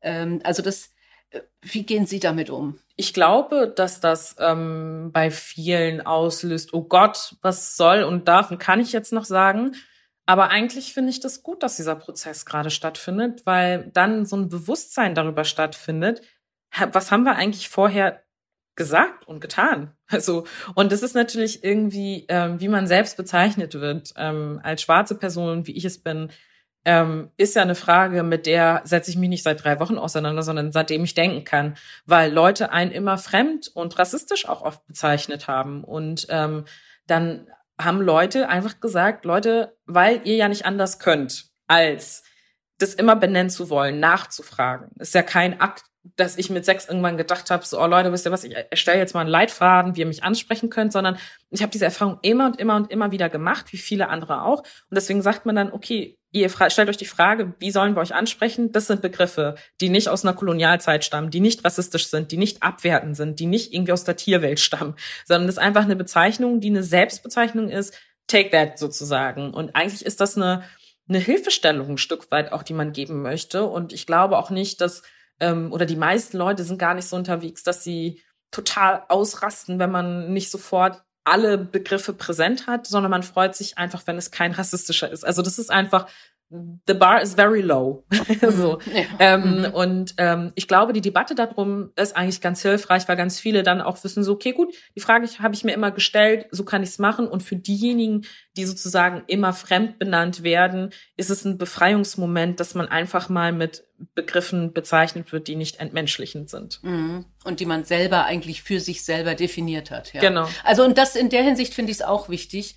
Ähm, 0.00 0.40
also 0.44 0.62
das, 0.62 0.92
wie 1.62 1.84
gehen 1.84 2.06
Sie 2.06 2.20
damit 2.20 2.50
um? 2.50 2.78
Ich 2.96 3.14
glaube, 3.14 3.72
dass 3.74 4.00
das 4.00 4.36
ähm, 4.38 5.10
bei 5.12 5.30
vielen 5.30 6.00
auslöst, 6.00 6.72
oh 6.74 6.82
Gott, 6.82 7.36
was 7.42 7.76
soll 7.76 8.02
und 8.02 8.28
darf 8.28 8.50
und 8.50 8.58
kann 8.58 8.80
ich 8.80 8.92
jetzt 8.92 9.12
noch 9.12 9.24
sagen. 9.24 9.74
Aber 10.26 10.50
eigentlich 10.50 10.92
finde 10.92 11.10
ich 11.10 11.20
das 11.20 11.42
gut, 11.42 11.62
dass 11.62 11.76
dieser 11.76 11.96
Prozess 11.96 12.46
gerade 12.46 12.70
stattfindet, 12.70 13.46
weil 13.46 13.90
dann 13.92 14.26
so 14.26 14.36
ein 14.36 14.48
Bewusstsein 14.48 15.14
darüber 15.14 15.44
stattfindet, 15.44 16.22
was 16.92 17.10
haben 17.10 17.24
wir 17.24 17.36
eigentlich 17.36 17.68
vorher 17.68 18.22
gesagt 18.76 19.26
und 19.26 19.40
getan? 19.40 19.92
Also, 20.12 20.44
und 20.74 20.90
das 20.90 21.04
ist 21.04 21.14
natürlich 21.14 21.62
irgendwie, 21.62 22.26
ähm, 22.28 22.60
wie 22.60 22.66
man 22.66 22.88
selbst 22.88 23.16
bezeichnet 23.16 23.74
wird, 23.74 24.12
ähm, 24.16 24.58
als 24.64 24.82
schwarze 24.82 25.14
Person, 25.14 25.68
wie 25.68 25.76
ich 25.76 25.84
es 25.84 26.02
bin, 26.02 26.30
ähm, 26.84 27.30
ist 27.36 27.56
ja 27.56 27.62
eine 27.62 27.74
Frage, 27.74 28.22
mit 28.22 28.46
der 28.46 28.82
setze 28.84 29.10
ich 29.10 29.16
mich 29.16 29.28
nicht 29.28 29.42
seit 29.42 29.62
drei 29.62 29.80
Wochen 29.80 29.98
auseinander, 29.98 30.42
sondern 30.42 30.72
seitdem 30.72 31.04
ich 31.04 31.14
denken 31.14 31.44
kann, 31.44 31.76
weil 32.06 32.32
Leute 32.32 32.72
einen 32.72 32.90
immer 32.90 33.18
fremd 33.18 33.68
und 33.74 33.98
rassistisch 33.98 34.48
auch 34.48 34.62
oft 34.62 34.86
bezeichnet 34.86 35.46
haben. 35.46 35.84
Und 35.84 36.26
ähm, 36.30 36.64
dann 37.06 37.46
haben 37.78 38.00
Leute 38.00 38.48
einfach 38.48 38.80
gesagt, 38.80 39.24
Leute, 39.24 39.76
weil 39.86 40.20
ihr 40.24 40.36
ja 40.36 40.48
nicht 40.48 40.64
anders 40.64 40.98
könnt, 40.98 41.50
als 41.66 42.22
das 42.78 42.94
immer 42.94 43.16
benennen 43.16 43.50
zu 43.50 43.68
wollen, 43.68 44.00
nachzufragen. 44.00 44.90
Ist 44.98 45.14
ja 45.14 45.22
kein 45.22 45.60
Akt 45.60 45.84
dass 46.02 46.38
ich 46.38 46.48
mit 46.48 46.64
sechs 46.64 46.88
irgendwann 46.88 47.16
gedacht 47.16 47.50
habe, 47.50 47.64
so, 47.64 47.80
oh 47.80 47.86
Leute, 47.86 48.12
wisst 48.12 48.26
ihr 48.26 48.32
was, 48.32 48.44
ich 48.44 48.54
erstelle 48.54 48.98
jetzt 48.98 49.14
mal 49.14 49.20
einen 49.20 49.30
Leitfaden, 49.30 49.96
wie 49.96 50.00
ihr 50.00 50.06
mich 50.06 50.24
ansprechen 50.24 50.70
könnt, 50.70 50.92
sondern 50.92 51.18
ich 51.50 51.62
habe 51.62 51.70
diese 51.70 51.84
Erfahrung 51.84 52.18
immer 52.22 52.46
und 52.46 52.58
immer 52.58 52.76
und 52.76 52.90
immer 52.90 53.10
wieder 53.10 53.28
gemacht, 53.28 53.72
wie 53.72 53.78
viele 53.78 54.08
andere 54.08 54.42
auch. 54.42 54.60
Und 54.60 54.94
deswegen 54.94 55.20
sagt 55.20 55.44
man 55.44 55.56
dann, 55.56 55.72
okay, 55.72 56.18
ihr 56.32 56.48
stellt 56.48 56.88
euch 56.88 56.96
die 56.96 57.04
Frage, 57.04 57.54
wie 57.58 57.70
sollen 57.70 57.96
wir 57.96 58.00
euch 58.00 58.14
ansprechen? 58.14 58.72
Das 58.72 58.86
sind 58.86 59.02
Begriffe, 59.02 59.56
die 59.80 59.88
nicht 59.88 60.08
aus 60.08 60.24
einer 60.24 60.34
Kolonialzeit 60.34 61.04
stammen, 61.04 61.30
die 61.30 61.40
nicht 61.40 61.64
rassistisch 61.64 62.08
sind, 62.08 62.32
die 62.32 62.36
nicht 62.36 62.62
abwertend 62.62 63.16
sind, 63.16 63.40
die 63.40 63.46
nicht 63.46 63.74
irgendwie 63.74 63.92
aus 63.92 64.04
der 64.04 64.16
Tierwelt 64.16 64.60
stammen, 64.60 64.94
sondern 65.26 65.48
das 65.48 65.56
ist 65.56 65.62
einfach 65.62 65.84
eine 65.84 65.96
Bezeichnung, 65.96 66.60
die 66.60 66.68
eine 66.68 66.82
Selbstbezeichnung 66.82 67.68
ist, 67.68 67.94
take 68.26 68.50
that 68.50 68.78
sozusagen. 68.78 69.52
Und 69.52 69.74
eigentlich 69.74 70.04
ist 70.04 70.20
das 70.20 70.36
eine, 70.36 70.62
eine 71.08 71.18
Hilfestellung 71.18 71.90
ein 71.90 71.98
Stück 71.98 72.30
weit 72.30 72.52
auch, 72.52 72.62
die 72.62 72.74
man 72.74 72.92
geben 72.92 73.22
möchte. 73.22 73.64
Und 73.64 73.92
ich 73.92 74.06
glaube 74.06 74.38
auch 74.38 74.50
nicht, 74.50 74.80
dass 74.80 75.02
ähm, 75.40 75.72
oder 75.72 75.86
die 75.86 75.96
meisten 75.96 76.36
Leute 76.36 76.64
sind 76.64 76.78
gar 76.78 76.94
nicht 76.94 77.08
so 77.08 77.16
unterwegs, 77.16 77.62
dass 77.62 77.82
sie 77.82 78.22
total 78.50 79.04
ausrasten, 79.08 79.78
wenn 79.78 79.90
man 79.90 80.32
nicht 80.32 80.50
sofort 80.50 81.02
alle 81.24 81.58
Begriffe 81.58 82.12
präsent 82.12 82.66
hat, 82.66 82.86
sondern 82.86 83.10
man 83.10 83.22
freut 83.22 83.54
sich 83.54 83.78
einfach, 83.78 84.06
wenn 84.06 84.16
es 84.16 84.30
kein 84.30 84.52
rassistischer 84.52 85.10
ist. 85.10 85.24
Also 85.24 85.42
das 85.42 85.58
ist 85.58 85.70
einfach 85.70 86.06
the 86.50 86.94
bar 86.94 87.22
is 87.22 87.34
very 87.34 87.60
low. 87.60 88.04
so. 88.40 88.80
Ja. 88.92 89.04
Ähm, 89.20 89.58
mhm. 89.58 89.64
Und 89.66 90.14
ähm, 90.18 90.52
ich 90.56 90.66
glaube, 90.66 90.92
die 90.92 91.00
Debatte 91.00 91.34
darum 91.34 91.92
ist 91.96 92.16
eigentlich 92.16 92.40
ganz 92.40 92.62
hilfreich, 92.62 93.06
weil 93.06 93.16
ganz 93.16 93.38
viele 93.38 93.62
dann 93.62 93.80
auch 93.80 94.02
wissen, 94.02 94.24
so, 94.24 94.32
okay, 94.32 94.52
gut, 94.52 94.74
die 94.96 95.00
Frage 95.00 95.28
habe 95.38 95.54
ich 95.54 95.62
mir 95.62 95.72
immer 95.72 95.92
gestellt, 95.92 96.46
so 96.50 96.64
kann 96.64 96.82
ich 96.82 96.90
es 96.90 96.98
machen. 96.98 97.28
Und 97.28 97.42
für 97.42 97.56
diejenigen, 97.56 98.22
die 98.56 98.64
sozusagen 98.64 99.22
immer 99.28 99.52
fremd 99.52 99.98
benannt 100.00 100.42
werden, 100.42 100.90
ist 101.16 101.30
es 101.30 101.44
ein 101.44 101.56
Befreiungsmoment, 101.56 102.58
dass 102.58 102.74
man 102.74 102.88
einfach 102.88 103.28
mal 103.28 103.52
mit 103.52 103.84
Begriffen 104.14 104.72
bezeichnet 104.72 105.30
wird, 105.30 105.46
die 105.46 105.56
nicht 105.56 105.78
entmenschlichend 105.78 106.50
sind. 106.50 106.82
Mhm. 106.82 107.26
Und 107.44 107.60
die 107.60 107.66
man 107.66 107.84
selber 107.84 108.24
eigentlich 108.24 108.62
für 108.62 108.80
sich 108.80 109.04
selber 109.04 109.36
definiert 109.36 109.92
hat. 109.92 110.12
Ja. 110.14 110.20
Genau. 110.20 110.48
Also 110.64 110.84
und 110.84 110.98
das 110.98 111.14
in 111.14 111.28
der 111.28 111.44
Hinsicht 111.44 111.74
finde 111.74 111.92
ich 111.92 111.98
es 111.98 112.02
auch 112.02 112.28
wichtig, 112.28 112.76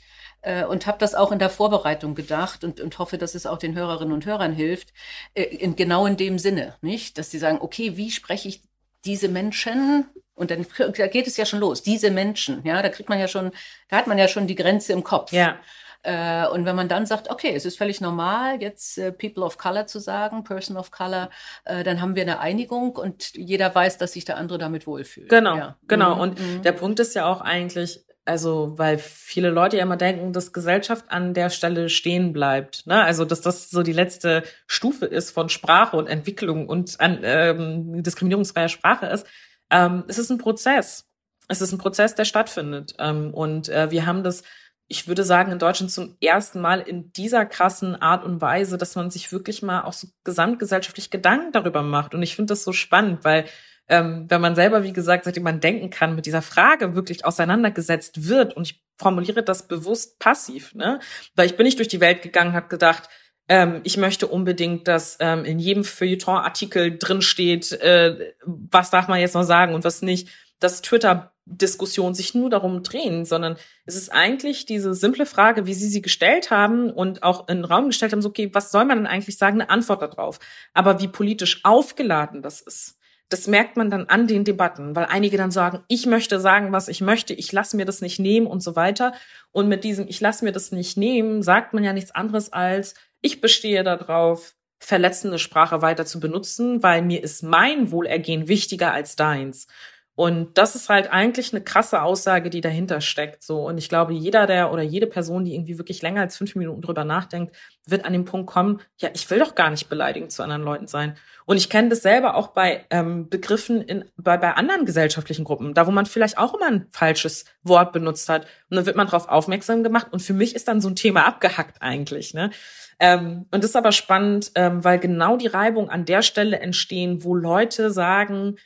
und 0.69 0.87
habe 0.87 0.97
das 0.97 1.15
auch 1.15 1.31
in 1.31 1.39
der 1.39 1.49
Vorbereitung 1.49 2.15
gedacht 2.15 2.63
und, 2.63 2.81
und 2.81 2.99
hoffe, 2.99 3.17
dass 3.17 3.33
es 3.33 3.45
auch 3.45 3.57
den 3.57 3.75
Hörerinnen 3.75 4.13
und 4.13 4.25
Hörern 4.25 4.53
hilft, 4.53 4.93
äh, 5.33 5.43
in, 5.43 5.75
genau 5.75 6.05
in 6.05 6.17
dem 6.17 6.37
Sinne, 6.37 6.75
nicht? 6.81 7.17
Dass 7.17 7.31
sie 7.31 7.39
sagen, 7.39 7.59
okay, 7.61 7.95
wie 7.95 8.11
spreche 8.11 8.49
ich 8.49 8.61
diese 9.05 9.29
Menschen? 9.29 10.05
Und 10.35 10.51
dann 10.51 10.65
da 10.97 11.07
geht 11.07 11.27
es 11.27 11.37
ja 11.37 11.45
schon 11.45 11.59
los, 11.59 11.83
diese 11.83 12.11
Menschen, 12.11 12.65
ja, 12.65 12.81
da 12.81 12.89
kriegt 12.89 13.07
man 13.07 13.19
ja 13.19 13.27
schon, 13.27 13.51
da 13.87 13.97
hat 13.97 14.07
man 14.07 14.17
ja 14.17 14.27
schon 14.27 14.47
die 14.47 14.55
Grenze 14.55 14.91
im 14.91 15.03
Kopf. 15.03 15.31
Ja. 15.31 15.59
Äh, 16.01 16.47
und 16.47 16.65
wenn 16.65 16.75
man 16.75 16.89
dann 16.89 17.05
sagt, 17.05 17.29
okay, 17.29 17.53
es 17.55 17.65
ist 17.65 17.77
völlig 17.77 18.01
normal, 18.01 18.61
jetzt 18.61 18.97
äh, 18.97 19.13
People 19.13 19.43
of 19.43 19.57
Color 19.57 19.87
zu 19.87 19.99
sagen, 19.99 20.43
Person 20.43 20.75
of 20.75 20.91
Color, 20.91 21.29
äh, 21.63 21.83
dann 21.83 22.01
haben 22.01 22.15
wir 22.15 22.23
eine 22.23 22.39
Einigung 22.39 22.97
und 22.97 23.33
jeder 23.35 23.73
weiß, 23.73 23.97
dass 23.99 24.11
sich 24.13 24.25
der 24.25 24.37
andere 24.37 24.57
damit 24.57 24.85
wohlfühlt. 24.85 25.29
Genau, 25.29 25.55
ja. 25.55 25.77
genau. 25.87 26.15
Mhm. 26.15 26.21
Und 26.21 26.39
mhm. 26.39 26.61
der 26.61 26.73
Punkt 26.73 26.99
ist 26.99 27.15
ja 27.15 27.25
auch 27.25 27.39
eigentlich, 27.39 28.03
also 28.25 28.73
weil 28.77 28.97
viele 28.97 29.49
Leute 29.49 29.77
ja 29.77 29.83
immer 29.83 29.97
denken, 29.97 30.33
dass 30.33 30.53
Gesellschaft 30.53 31.05
an 31.09 31.33
der 31.33 31.49
Stelle 31.49 31.89
stehen 31.89 32.31
bleibt. 32.31 32.87
Ne? 32.87 33.03
Also 33.03 33.25
dass 33.25 33.41
das 33.41 33.69
so 33.69 33.83
die 33.83 33.93
letzte 33.93 34.43
Stufe 34.67 35.05
ist 35.05 35.31
von 35.31 35.49
Sprache 35.49 35.97
und 35.97 36.07
Entwicklung 36.07 36.67
und 36.67 36.99
an, 36.99 37.19
ähm, 37.23 38.01
diskriminierungsfreier 38.01 38.69
Sprache 38.69 39.07
ist. 39.07 39.27
Ähm, 39.69 40.05
es 40.07 40.17
ist 40.17 40.29
ein 40.29 40.37
Prozess. 40.37 41.09
Es 41.49 41.61
ist 41.61 41.73
ein 41.73 41.77
Prozess, 41.77 42.15
der 42.15 42.25
stattfindet. 42.25 42.95
Ähm, 42.99 43.33
und 43.33 43.67
äh, 43.67 43.91
wir 43.91 44.05
haben 44.05 44.23
das, 44.23 44.43
ich 44.87 45.07
würde 45.07 45.25
sagen, 45.25 45.51
in 45.51 45.59
Deutschland 45.59 45.91
zum 45.91 46.15
ersten 46.21 46.61
Mal 46.61 46.79
in 46.79 47.11
dieser 47.11 47.45
krassen 47.45 48.01
Art 48.01 48.23
und 48.23 48.39
Weise, 48.39 48.77
dass 48.77 48.95
man 48.95 49.11
sich 49.11 49.33
wirklich 49.33 49.61
mal 49.61 49.81
auch 49.81 49.93
so 49.93 50.07
gesamtgesellschaftlich 50.23 51.09
Gedanken 51.09 51.51
darüber 51.51 51.81
macht. 51.81 52.15
Und 52.15 52.23
ich 52.23 52.37
finde 52.37 52.53
das 52.53 52.63
so 52.63 52.71
spannend, 52.71 53.25
weil 53.25 53.45
ähm, 53.87 54.25
wenn 54.29 54.41
man 54.41 54.55
selber, 54.55 54.83
wie 54.83 54.93
gesagt, 54.93 55.25
seitdem 55.25 55.43
man 55.43 55.59
denken 55.59 55.89
kann, 55.89 56.15
mit 56.15 56.25
dieser 56.25 56.41
Frage 56.41 56.95
wirklich 56.95 57.25
auseinandergesetzt 57.25 58.27
wird 58.27 58.55
und 58.55 58.69
ich 58.69 58.83
formuliere 58.97 59.43
das 59.43 59.67
bewusst 59.67 60.19
passiv, 60.19 60.73
ne? 60.75 60.99
Weil 61.35 61.47
ich 61.47 61.57
bin 61.57 61.65
nicht 61.65 61.79
durch 61.79 61.87
die 61.87 61.99
Welt 61.99 62.21
gegangen, 62.21 62.53
habe 62.53 62.69
gedacht, 62.69 63.09
ähm, 63.49 63.81
ich 63.83 63.97
möchte 63.97 64.27
unbedingt, 64.27 64.87
dass 64.87 65.17
ähm, 65.19 65.43
in 65.43 65.59
jedem 65.59 65.83
Feuilleton-Artikel 65.83 66.97
drin 66.97 67.21
steht, 67.21 67.71
äh, 67.73 68.33
was 68.45 68.89
darf 68.89 69.07
man 69.07 69.19
jetzt 69.19 69.35
noch 69.35 69.43
sagen 69.43 69.75
und 69.75 69.83
was 69.83 70.01
nicht, 70.01 70.29
dass 70.59 70.81
Twitter-Diskussionen 70.81 72.15
sich 72.15 72.33
nur 72.33 72.49
darum 72.49 72.83
drehen, 72.83 73.25
sondern 73.25 73.57
es 73.85 73.95
ist 73.95 74.13
eigentlich 74.13 74.65
diese 74.65 74.93
simple 74.93 75.25
Frage, 75.25 75.65
wie 75.65 75.73
Sie 75.73 75.89
sie 75.89 76.01
gestellt 76.01 76.51
haben 76.51 76.89
und 76.89 77.23
auch 77.23 77.49
in 77.49 77.57
den 77.57 77.65
Raum 77.65 77.87
gestellt 77.87 78.13
haben, 78.13 78.21
so, 78.21 78.29
okay, 78.29 78.49
was 78.53 78.71
soll 78.71 78.85
man 78.85 78.99
denn 78.99 79.07
eigentlich 79.07 79.37
sagen, 79.37 79.59
eine 79.59 79.69
Antwort 79.69 80.01
darauf. 80.01 80.39
Aber 80.73 81.01
wie 81.01 81.09
politisch 81.09 81.59
aufgeladen 81.65 82.41
das 82.41 82.61
ist, 82.61 82.97
das 83.29 83.47
merkt 83.47 83.77
man 83.77 83.89
dann 83.89 84.05
an 84.07 84.27
den 84.27 84.43
Debatten, 84.43 84.95
weil 84.95 85.05
einige 85.05 85.37
dann 85.37 85.51
sagen, 85.51 85.83
ich 85.87 86.05
möchte 86.05 86.39
sagen, 86.39 86.71
was 86.71 86.87
ich 86.87 87.01
möchte, 87.01 87.33
ich 87.33 87.51
lasse 87.51 87.75
mir 87.75 87.85
das 87.85 88.01
nicht 88.01 88.19
nehmen 88.19 88.47
und 88.47 88.61
so 88.61 88.75
weiter. 88.75 89.13
Und 89.51 89.67
mit 89.67 89.83
diesem 89.83 90.07
Ich 90.07 90.21
lasse 90.21 90.45
mir 90.45 90.51
das 90.51 90.71
nicht 90.71 90.97
nehmen, 90.97 91.41
sagt 91.41 91.73
man 91.73 91.83
ja 91.83 91.93
nichts 91.93 92.11
anderes 92.11 92.53
als, 92.53 92.93
ich 93.21 93.41
bestehe 93.41 93.83
darauf, 93.83 94.53
verletzende 94.79 95.39
Sprache 95.39 95.81
weiter 95.81 96.05
zu 96.05 96.19
benutzen, 96.19 96.83
weil 96.83 97.01
mir 97.01 97.23
ist 97.23 97.41
mein 97.41 97.91
Wohlergehen 97.91 98.49
wichtiger 98.49 98.91
als 98.91 99.15
deins. 99.15 99.67
Und 100.15 100.59
das 100.59 100.75
ist 100.75 100.89
halt 100.89 101.11
eigentlich 101.11 101.53
eine 101.53 101.63
krasse 101.63 102.03
Aussage, 102.03 102.51
die 102.51 102.61
dahinter 102.61 103.01
steckt. 103.01 103.41
So. 103.41 103.67
Und 103.67 103.79
ich 103.79 103.89
glaube, 103.89 104.13
jeder 104.13 104.45
der 104.45 104.71
oder 104.71 104.83
jede 104.83 105.07
Person, 105.07 105.43
die 105.43 105.55
irgendwie 105.55 105.79
wirklich 105.79 106.03
länger 106.03 106.21
als 106.21 106.37
fünf 106.37 106.55
Minuten 106.55 106.81
drüber 106.81 107.03
nachdenkt, 107.03 107.55
wird 107.87 108.05
an 108.05 108.13
den 108.13 108.23
Punkt 108.23 108.47
kommen, 108.47 108.79
ja, 108.97 109.09
ich 109.13 109.27
will 109.31 109.39
doch 109.39 109.55
gar 109.55 109.71
nicht 109.71 109.89
beleidigend 109.89 110.31
zu 110.31 110.43
anderen 110.43 110.61
Leuten 110.61 110.85
sein. 110.85 111.17
Und 111.45 111.57
ich 111.57 111.67
kenne 111.67 111.89
das 111.89 112.03
selber 112.03 112.35
auch 112.35 112.49
bei 112.49 112.85
ähm, 112.91 113.27
Begriffen 113.27 113.81
in, 113.81 114.05
bei, 114.15 114.37
bei 114.37 114.53
anderen 114.53 114.85
gesellschaftlichen 114.85 115.45
Gruppen, 115.45 115.73
da 115.73 115.87
wo 115.87 115.91
man 115.91 116.05
vielleicht 116.05 116.37
auch 116.37 116.53
immer 116.53 116.67
ein 116.67 116.87
falsches 116.91 117.45
Wort 117.63 117.91
benutzt 117.91 118.29
hat. 118.29 118.43
Und 118.69 118.77
dann 118.77 118.85
wird 118.85 118.95
man 118.95 119.07
darauf 119.07 119.27
aufmerksam 119.27 119.83
gemacht. 119.83 120.07
Und 120.11 120.21
für 120.21 120.33
mich 120.33 120.55
ist 120.55 120.67
dann 120.67 120.79
so 120.79 120.89
ein 120.89 120.95
Thema 120.95 121.25
abgehackt 121.25 121.81
eigentlich. 121.81 122.35
Ne? 122.35 122.51
Ähm, 122.99 123.47
und 123.51 123.63
das 123.63 123.71
ist 123.71 123.75
aber 123.75 123.91
spannend, 123.91 124.51
ähm, 124.53 124.83
weil 124.83 124.99
genau 124.99 125.37
die 125.37 125.47
Reibung 125.47 125.89
an 125.89 126.05
der 126.05 126.21
Stelle 126.21 126.59
entstehen, 126.59 127.23
wo 127.23 127.33
Leute 127.33 127.89
sagen, 127.89 128.57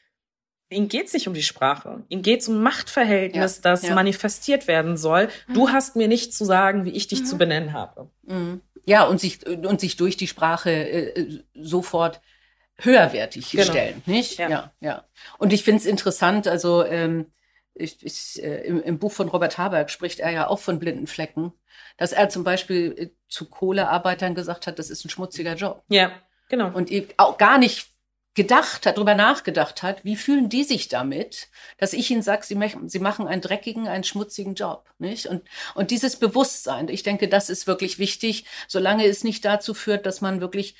Ihnen 0.70 0.90
geht's 0.90 1.14
nicht 1.14 1.28
um 1.28 1.34
die 1.34 1.44
Sprache. 1.44 2.04
Ihnen 2.10 2.22
geht's 2.22 2.48
um 2.48 2.62
Machtverhältnis, 2.62 3.58
ja, 3.58 3.62
das 3.62 3.84
ja. 3.84 3.96
manifestiert 3.96 4.68
werden 4.68 4.98
soll. 4.98 5.30
Mhm. 5.48 5.54
Du 5.54 5.70
hast 5.70 5.96
mir 5.96 6.08
nicht 6.08 6.34
zu 6.34 6.44
sagen, 6.44 6.84
wie 6.84 6.92
ich 6.92 7.08
dich 7.08 7.22
mhm. 7.22 7.26
zu 7.26 7.38
benennen 7.38 7.74
habe. 7.74 8.10
Mhm. 8.24 8.62
Ja, 8.86 9.04
und 9.04 9.20
sich, 9.20 9.46
und 9.46 9.80
sich 9.80 9.96
durch 9.98 10.18
die 10.18 10.28
Sprache 10.28 10.72
äh, 10.72 11.40
sofort 11.56 12.22
höherwertig 12.80 13.52
genau. 13.52 13.64
stellen, 13.64 14.02
nicht? 14.06 14.38
Ja, 14.38 14.50
ja. 14.50 14.72
ja. 14.80 15.04
Und 15.38 15.52
ich 15.52 15.64
finde 15.64 15.80
es 15.80 15.86
interessant, 15.86 16.48
also 16.48 16.86
ähm, 16.86 17.28
ich, 17.74 17.98
ich, 18.04 18.44
äh, 18.44 18.66
im, 18.66 18.82
im, 18.82 19.00
Buch 19.00 19.12
von 19.12 19.30
Robert 19.30 19.58
Haberg 19.58 19.90
spricht 19.90 20.20
er 20.20 20.32
ja 20.32 20.48
auch 20.48 20.60
von 20.60 20.80
blinden 20.80 21.08
Flecken, 21.08 21.54
dass 21.98 22.12
er 22.12 22.30
zum 22.30 22.44
Beispiel 22.44 22.94
äh, 22.98 23.10
zu 23.28 23.50
Kohlearbeitern 23.50 24.36
gesagt 24.36 24.68
hat, 24.68 24.80
das 24.80 24.90
ist 24.90 25.06
ein 25.06 25.10
schmutziger 25.10 25.56
Job. 25.56 25.84
Ja, 25.90 26.12
genau. 26.50 26.72
Und 26.72 26.92
auch 27.18 27.38
gar 27.38 27.58
nicht 27.58 27.90
gedacht 28.38 28.86
hat, 28.86 28.98
darüber 28.98 29.16
nachgedacht 29.16 29.82
hat, 29.82 30.06
wie 30.06 30.16
fühlen 30.16 30.48
die 30.48 30.64
sich 30.64 30.90
damit, 30.90 31.50
dass 31.80 31.92
ich 31.92 32.12
ihnen 32.12 32.22
sage, 32.22 32.46
sie, 32.46 32.56
sie 32.86 33.00
machen 33.00 33.28
einen 33.28 33.42
dreckigen, 33.42 33.88
einen 33.88 34.04
schmutzigen 34.04 34.54
Job, 34.54 34.88
nicht? 35.00 35.26
Und, 35.26 35.42
und 35.74 35.90
dieses 35.90 36.18
Bewusstsein, 36.18 36.88
ich 36.88 37.02
denke, 37.02 37.28
das 37.30 37.50
ist 37.50 37.66
wirklich 37.66 37.98
wichtig, 37.98 38.46
solange 38.68 39.06
es 39.08 39.24
nicht 39.24 39.44
dazu 39.44 39.74
führt, 39.74 40.06
dass 40.06 40.22
man 40.22 40.40
wirklich 40.40 40.76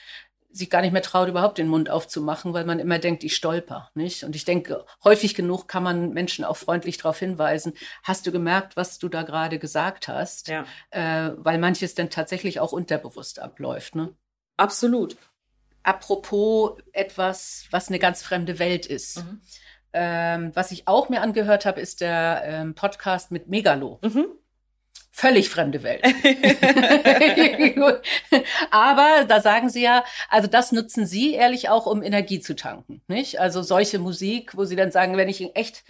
sich 0.52 0.70
gar 0.70 0.82
nicht 0.82 0.92
mehr 0.92 1.02
traut, 1.02 1.30
überhaupt 1.30 1.58
den 1.58 1.68
Mund 1.68 1.90
aufzumachen, 1.90 2.54
weil 2.54 2.64
man 2.64 2.78
immer 2.78 3.00
denkt, 3.00 3.24
ich 3.24 3.36
stolper, 3.36 3.90
nicht? 3.96 4.24
Und 4.24 4.36
ich 4.36 4.46
denke, 4.46 4.86
häufig 5.04 5.34
genug 5.34 5.68
kann 5.68 5.82
man 5.82 6.12
Menschen 6.12 6.46
auch 6.46 6.58
freundlich 6.58 6.98
darauf 6.98 7.18
hinweisen, 7.18 7.74
hast 8.04 8.28
du 8.28 8.32
gemerkt, 8.32 8.78
was 8.78 9.00
du 9.00 9.10
da 9.10 9.24
gerade 9.24 9.58
gesagt 9.58 10.08
hast? 10.08 10.48
Ja. 10.48 10.64
Äh, 10.92 11.32
weil 11.38 11.58
manches 11.58 11.96
dann 11.96 12.12
tatsächlich 12.12 12.60
auch 12.60 12.72
unterbewusst 12.72 13.40
abläuft, 13.40 13.96
ne? 13.96 14.14
Absolut 14.58 15.18
apropos 15.88 16.78
etwas, 16.92 17.66
was 17.72 17.88
eine 17.88 17.98
ganz 17.98 18.22
fremde 18.22 18.60
Welt 18.60 18.86
ist. 18.86 19.24
Mhm. 19.24 19.42
Ähm, 19.94 20.52
was 20.54 20.72
ich 20.72 20.88
auch 20.88 21.08
mir 21.08 21.22
angehört 21.22 21.66
habe, 21.66 21.80
ist 21.80 22.02
der 22.02 22.44
ähm, 22.46 22.76
Podcast 22.76 23.32
mit 23.32 23.48
Megalo. 23.48 24.00
Mhm. 24.04 24.26
Völlig 25.12 25.50
fremde 25.50 25.82
Welt. 25.82 26.04
Aber 28.70 29.26
da 29.28 29.40
sagen 29.40 29.70
Sie 29.70 29.82
ja, 29.82 30.04
also 30.30 30.48
das 30.48 30.72
nutzen 30.74 31.08
Sie 31.08 31.34
ehrlich 31.34 31.70
auch, 31.70 31.86
um 31.88 32.04
Energie 32.04 32.42
zu 32.42 32.56
tanken, 32.56 33.02
nicht? 33.08 33.40
Also 33.40 33.64
solche 33.64 33.98
Musik, 33.98 34.56
wo 34.58 34.66
Sie 34.66 34.76
dann 34.76 34.92
sagen, 34.92 35.18
wenn 35.18 35.30
ich 35.30 35.56
echt 35.56 35.86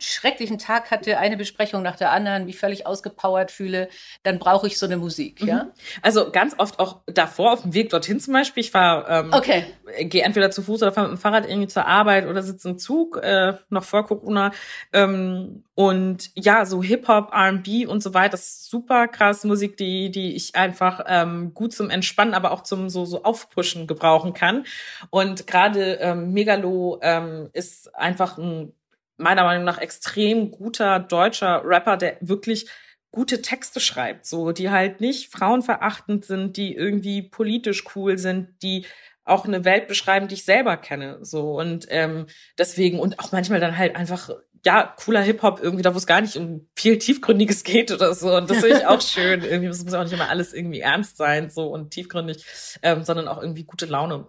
schrecklichen 0.00 0.58
Tag 0.58 0.90
hatte, 0.90 1.18
eine 1.18 1.36
Besprechung 1.36 1.82
nach 1.82 1.96
der 1.96 2.10
anderen, 2.10 2.46
mich 2.46 2.58
völlig 2.58 2.86
ausgepowert 2.86 3.50
fühle, 3.50 3.88
dann 4.22 4.38
brauche 4.38 4.66
ich 4.66 4.78
so 4.78 4.86
eine 4.86 4.96
Musik, 4.96 5.42
mhm. 5.42 5.48
ja? 5.48 5.70
Also 6.02 6.30
ganz 6.30 6.54
oft 6.58 6.78
auch 6.78 7.00
davor 7.06 7.52
auf 7.52 7.62
dem 7.62 7.74
Weg 7.74 7.90
dorthin 7.90 8.18
zum 8.18 8.34
Beispiel. 8.34 8.62
Ich 8.62 8.74
war, 8.74 9.08
ähm, 9.08 9.32
okay. 9.32 9.64
gehe 10.00 10.22
entweder 10.22 10.50
zu 10.50 10.62
Fuß 10.62 10.82
oder 10.82 10.92
fahre 10.92 11.08
mit 11.08 11.18
dem 11.18 11.20
Fahrrad 11.20 11.48
irgendwie 11.48 11.68
zur 11.68 11.86
Arbeit 11.86 12.26
oder 12.26 12.42
sitze 12.42 12.70
im 12.70 12.78
Zug, 12.78 13.18
äh, 13.22 13.54
noch 13.68 13.84
vor 13.84 14.06
Corona. 14.06 14.52
Ähm, 14.92 15.64
und 15.74 16.30
ja, 16.34 16.66
so 16.66 16.82
Hip-Hop, 16.82 17.32
R&B 17.32 17.86
und 17.86 18.02
so 18.02 18.12
weiter, 18.12 18.32
das 18.32 18.48
ist 18.48 18.70
super 18.70 19.08
krass 19.08 19.44
Musik, 19.44 19.76
die, 19.76 20.10
die 20.10 20.36
ich 20.36 20.54
einfach 20.54 21.04
ähm, 21.06 21.54
gut 21.54 21.72
zum 21.72 21.88
Entspannen, 21.88 22.34
aber 22.34 22.50
auch 22.50 22.62
zum 22.62 22.90
so, 22.90 23.06
so 23.06 23.22
Aufpushen 23.22 23.86
gebrauchen 23.86 24.34
kann. 24.34 24.64
Und 25.08 25.46
gerade 25.46 25.94
ähm, 25.94 26.32
Megalo 26.32 26.98
ähm, 27.02 27.48
ist 27.52 27.94
einfach 27.94 28.36
ein 28.36 28.74
meiner 29.20 29.44
Meinung 29.44 29.64
nach 29.64 29.78
extrem 29.78 30.50
guter 30.50 30.98
deutscher 30.98 31.62
Rapper, 31.64 31.96
der 31.96 32.16
wirklich 32.20 32.68
gute 33.12 33.42
Texte 33.42 33.80
schreibt, 33.80 34.26
so 34.26 34.52
die 34.52 34.70
halt 34.70 35.00
nicht 35.00 35.32
frauenverachtend 35.32 36.24
sind, 36.24 36.56
die 36.56 36.74
irgendwie 36.74 37.22
politisch 37.22 37.84
cool 37.94 38.18
sind, 38.18 38.62
die 38.62 38.86
auch 39.24 39.44
eine 39.44 39.64
Welt 39.64 39.88
beschreiben, 39.88 40.28
die 40.28 40.34
ich 40.34 40.44
selber 40.44 40.76
kenne, 40.76 41.18
so 41.22 41.58
und 41.58 41.86
ähm, 41.90 42.26
deswegen 42.58 42.98
und 42.98 43.18
auch 43.18 43.32
manchmal 43.32 43.60
dann 43.60 43.76
halt 43.76 43.96
einfach 43.96 44.30
ja 44.64 44.94
cooler 45.04 45.22
Hip 45.22 45.42
Hop 45.42 45.60
irgendwie 45.62 45.82
da, 45.82 45.94
wo 45.94 45.98
es 45.98 46.06
gar 46.06 46.20
nicht 46.20 46.36
um 46.36 46.68
viel 46.76 46.98
tiefgründiges 46.98 47.64
geht 47.64 47.90
oder 47.92 48.14
so 48.14 48.36
und 48.36 48.50
das 48.50 48.58
finde 48.58 48.78
ich 48.78 48.86
auch 48.86 49.00
schön. 49.02 49.42
Irgendwie 49.42 49.68
es 49.68 49.84
muss 49.84 49.94
auch 49.94 50.02
nicht 50.02 50.12
immer 50.12 50.28
alles 50.28 50.52
irgendwie 50.52 50.80
ernst 50.80 51.16
sein 51.16 51.50
so 51.50 51.68
und 51.68 51.90
tiefgründig, 51.90 52.44
ähm, 52.82 53.04
sondern 53.04 53.28
auch 53.28 53.40
irgendwie 53.40 53.64
gute 53.64 53.86
Laune 53.86 54.26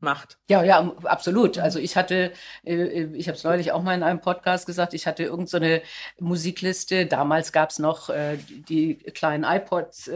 macht. 0.00 0.38
Ja, 0.48 0.62
ja, 0.62 0.92
absolut. 1.04 1.58
Also 1.58 1.78
ich 1.78 1.96
hatte, 1.96 2.32
äh, 2.64 3.04
ich 3.14 3.28
habe 3.28 3.36
es 3.36 3.44
neulich 3.44 3.72
auch 3.72 3.82
mal 3.82 3.94
in 3.94 4.02
einem 4.02 4.20
Podcast 4.20 4.66
gesagt, 4.66 4.94
ich 4.94 5.06
hatte 5.06 5.24
irgendeine 5.24 5.82
so 6.18 6.24
Musikliste. 6.24 7.06
Damals 7.06 7.52
gab 7.52 7.70
es 7.70 7.78
noch 7.78 8.10
äh, 8.10 8.36
die 8.36 8.96
kleinen 8.98 9.44
iPods. 9.44 10.08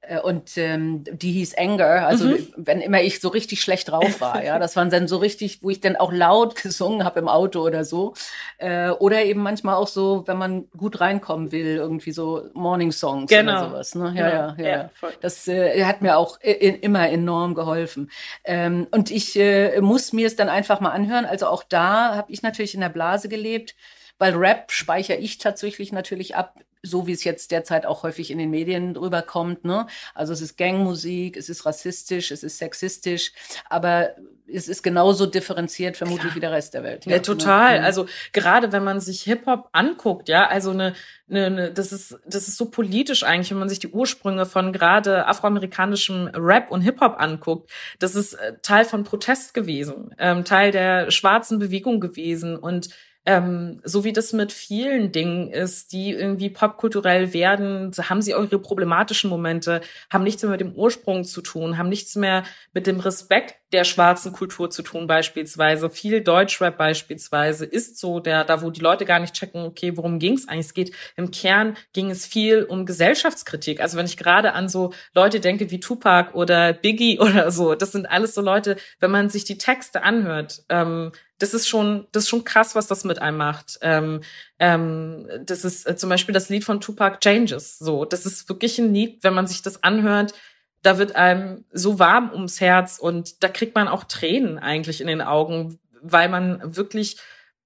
Äh, 0.00 0.20
und 0.20 0.56
ähm, 0.58 1.04
die 1.04 1.32
hieß 1.32 1.56
Anger, 1.56 2.06
also 2.06 2.26
mhm. 2.26 2.52
wenn 2.56 2.80
immer 2.80 3.00
ich 3.00 3.20
so 3.20 3.28
richtig 3.28 3.60
schlecht 3.60 3.90
drauf 3.90 4.20
war, 4.20 4.42
ja, 4.44 4.58
das 4.58 4.74
waren 4.74 4.90
dann 4.90 5.06
so 5.06 5.16
richtig, 5.18 5.62
wo 5.62 5.70
ich 5.70 5.80
dann 5.80 5.96
auch 5.96 6.12
laut 6.12 6.56
gesungen 6.62 7.04
habe 7.04 7.20
im 7.20 7.28
Auto 7.28 7.60
oder 7.60 7.84
so, 7.84 8.14
äh, 8.58 8.90
oder 8.90 9.24
eben 9.24 9.40
manchmal 9.40 9.76
auch 9.76 9.86
so, 9.86 10.24
wenn 10.26 10.38
man 10.38 10.68
gut 10.76 11.00
reinkommen 11.00 11.52
will, 11.52 11.76
irgendwie 11.76 12.12
so 12.12 12.48
Morning 12.52 12.90
Songs 12.90 13.30
genau. 13.30 13.52
oder 13.52 13.70
sowas, 13.70 13.94
ne? 13.94 14.12
Ja, 14.16 14.28
ja, 14.28 14.34
ja, 14.34 14.54
ja. 14.58 14.68
ja. 14.68 14.90
Das 15.20 15.46
äh, 15.46 15.84
hat 15.84 16.02
mir 16.02 16.16
auch 16.16 16.40
in, 16.40 16.76
immer 16.76 17.08
enorm 17.08 17.54
geholfen. 17.54 18.10
Ähm, 18.44 18.88
und 18.90 19.10
ich 19.10 19.38
äh, 19.38 19.80
muss 19.80 20.12
mir 20.12 20.26
es 20.26 20.36
dann 20.36 20.48
einfach 20.48 20.80
mal 20.80 20.90
anhören. 20.90 21.24
Also 21.24 21.46
auch 21.46 21.62
da 21.62 22.16
habe 22.16 22.32
ich 22.32 22.42
natürlich 22.42 22.74
in 22.74 22.80
der 22.80 22.88
Blase 22.88 23.28
gelebt 23.28 23.74
weil 24.18 24.36
Rap 24.36 24.70
speichere 24.70 25.16
ich 25.16 25.38
tatsächlich 25.38 25.90
natürlich 25.90 26.36
ab 26.36 26.54
so 26.82 27.06
wie 27.06 27.12
es 27.12 27.24
jetzt 27.24 27.50
derzeit 27.50 27.86
auch 27.86 28.02
häufig 28.02 28.30
in 28.30 28.38
den 28.38 28.50
Medien 28.50 28.96
rüberkommt. 28.96 29.64
Ne? 29.64 29.86
Also 30.14 30.32
es 30.32 30.40
ist 30.40 30.58
Gangmusik, 30.58 31.36
es 31.36 31.48
ist 31.48 31.64
rassistisch, 31.64 32.30
es 32.30 32.42
ist 32.42 32.58
sexistisch, 32.58 33.32
aber 33.70 34.16
es 34.52 34.68
ist 34.68 34.82
genauso 34.82 35.26
differenziert 35.26 35.96
vermutlich 35.96 36.24
Klar. 36.24 36.36
wie 36.36 36.40
der 36.40 36.52
Rest 36.52 36.74
der 36.74 36.82
Welt. 36.82 37.06
Ja, 37.06 37.12
ja 37.12 37.18
total. 37.20 37.78
Mhm. 37.78 37.84
Also 37.84 38.06
gerade 38.32 38.72
wenn 38.72 38.84
man 38.84 39.00
sich 39.00 39.22
Hip-Hop 39.22 39.68
anguckt, 39.72 40.28
ja, 40.28 40.46
also 40.46 40.70
eine, 40.70 40.94
eine, 41.30 41.46
eine, 41.46 41.72
das 41.72 41.92
ist 41.92 42.18
das 42.26 42.48
ist 42.48 42.56
so 42.56 42.66
politisch 42.66 43.22
eigentlich, 43.22 43.50
wenn 43.50 43.58
man 43.58 43.68
sich 43.68 43.78
die 43.78 43.88
Ursprünge 43.88 44.46
von 44.46 44.72
gerade 44.72 45.26
afroamerikanischem 45.26 46.30
Rap 46.34 46.70
und 46.70 46.82
Hip-Hop 46.82 47.16
anguckt. 47.18 47.70
Das 47.98 48.14
ist 48.14 48.34
äh, 48.34 48.54
Teil 48.62 48.84
von 48.84 49.04
Protest 49.04 49.54
gewesen, 49.54 50.14
ähm, 50.18 50.44
Teil 50.44 50.72
der 50.72 51.10
schwarzen 51.10 51.58
Bewegung 51.58 52.00
gewesen 52.00 52.56
und 52.56 52.90
ähm, 53.24 53.80
so 53.84 54.04
wie 54.04 54.12
das 54.12 54.32
mit 54.32 54.52
vielen 54.52 55.12
Dingen 55.12 55.50
ist, 55.50 55.92
die 55.92 56.10
irgendwie 56.10 56.50
popkulturell 56.50 57.32
werden, 57.32 57.92
haben 57.96 58.20
sie 58.20 58.34
auch 58.34 58.42
ihre 58.42 58.58
problematischen 58.58 59.30
Momente, 59.30 59.80
haben 60.10 60.24
nichts 60.24 60.42
mehr 60.42 60.50
mit 60.50 60.60
dem 60.60 60.72
Ursprung 60.72 61.24
zu 61.24 61.40
tun, 61.40 61.78
haben 61.78 61.88
nichts 61.88 62.16
mehr 62.16 62.42
mit 62.72 62.86
dem 62.86 62.98
Respekt 62.98 63.56
der 63.72 63.84
schwarzen 63.84 64.32
Kultur 64.32 64.70
zu 64.70 64.82
tun 64.82 65.06
beispielsweise. 65.06 65.88
Viel 65.88 66.20
Deutschrap 66.20 66.76
beispielsweise 66.76 67.64
ist 67.64 67.98
so 67.98 68.20
der, 68.20 68.44
da 68.44 68.60
wo 68.60 68.70
die 68.70 68.80
Leute 68.80 69.04
gar 69.04 69.18
nicht 69.18 69.34
checken, 69.34 69.62
okay, 69.64 69.96
worum 69.96 70.18
ging 70.18 70.34
es 70.34 70.48
eigentlich? 70.48 70.66
Es 70.66 70.74
geht 70.74 70.94
im 71.16 71.30
Kern 71.30 71.76
ging 71.92 72.10
es 72.10 72.26
viel 72.26 72.64
um 72.64 72.86
Gesellschaftskritik. 72.86 73.80
Also 73.80 73.96
wenn 73.96 74.06
ich 74.06 74.16
gerade 74.16 74.52
an 74.52 74.68
so 74.68 74.92
Leute 75.14 75.40
denke 75.40 75.70
wie 75.70 75.80
Tupac 75.80 76.34
oder 76.34 76.72
Biggie 76.72 77.18
oder 77.20 77.50
so, 77.50 77.74
das 77.74 77.92
sind 77.92 78.06
alles 78.06 78.34
so 78.34 78.40
Leute, 78.40 78.76
wenn 79.00 79.10
man 79.10 79.30
sich 79.30 79.44
die 79.44 79.58
Texte 79.58 80.02
anhört, 80.02 80.64
ähm, 80.68 81.12
das 81.42 81.54
ist 81.54 81.68
schon, 81.68 82.06
das 82.12 82.24
ist 82.24 82.28
schon 82.28 82.44
krass, 82.44 82.76
was 82.76 82.86
das 82.86 83.02
mit 83.02 83.20
einem 83.20 83.36
macht. 83.36 83.78
Ähm, 83.82 84.20
ähm, 84.60 85.26
das 85.44 85.64
ist 85.64 85.88
äh, 85.88 85.96
zum 85.96 86.08
Beispiel 86.08 86.32
das 86.32 86.48
Lied 86.48 86.62
von 86.62 86.80
Tupac 86.80 87.18
Changes. 87.20 87.78
So, 87.78 88.04
das 88.04 88.26
ist 88.26 88.48
wirklich 88.48 88.78
ein 88.78 88.94
Lied, 88.94 89.24
wenn 89.24 89.34
man 89.34 89.48
sich 89.48 89.60
das 89.60 89.82
anhört, 89.82 90.34
da 90.82 90.98
wird 90.98 91.16
einem 91.16 91.64
so 91.72 91.98
warm 91.98 92.30
ums 92.32 92.60
Herz 92.60 92.98
und 92.98 93.42
da 93.42 93.48
kriegt 93.48 93.74
man 93.74 93.88
auch 93.88 94.04
Tränen 94.04 94.58
eigentlich 94.58 95.00
in 95.00 95.08
den 95.08 95.20
Augen, 95.20 95.80
weil 96.00 96.28
man 96.28 96.76
wirklich 96.76 97.16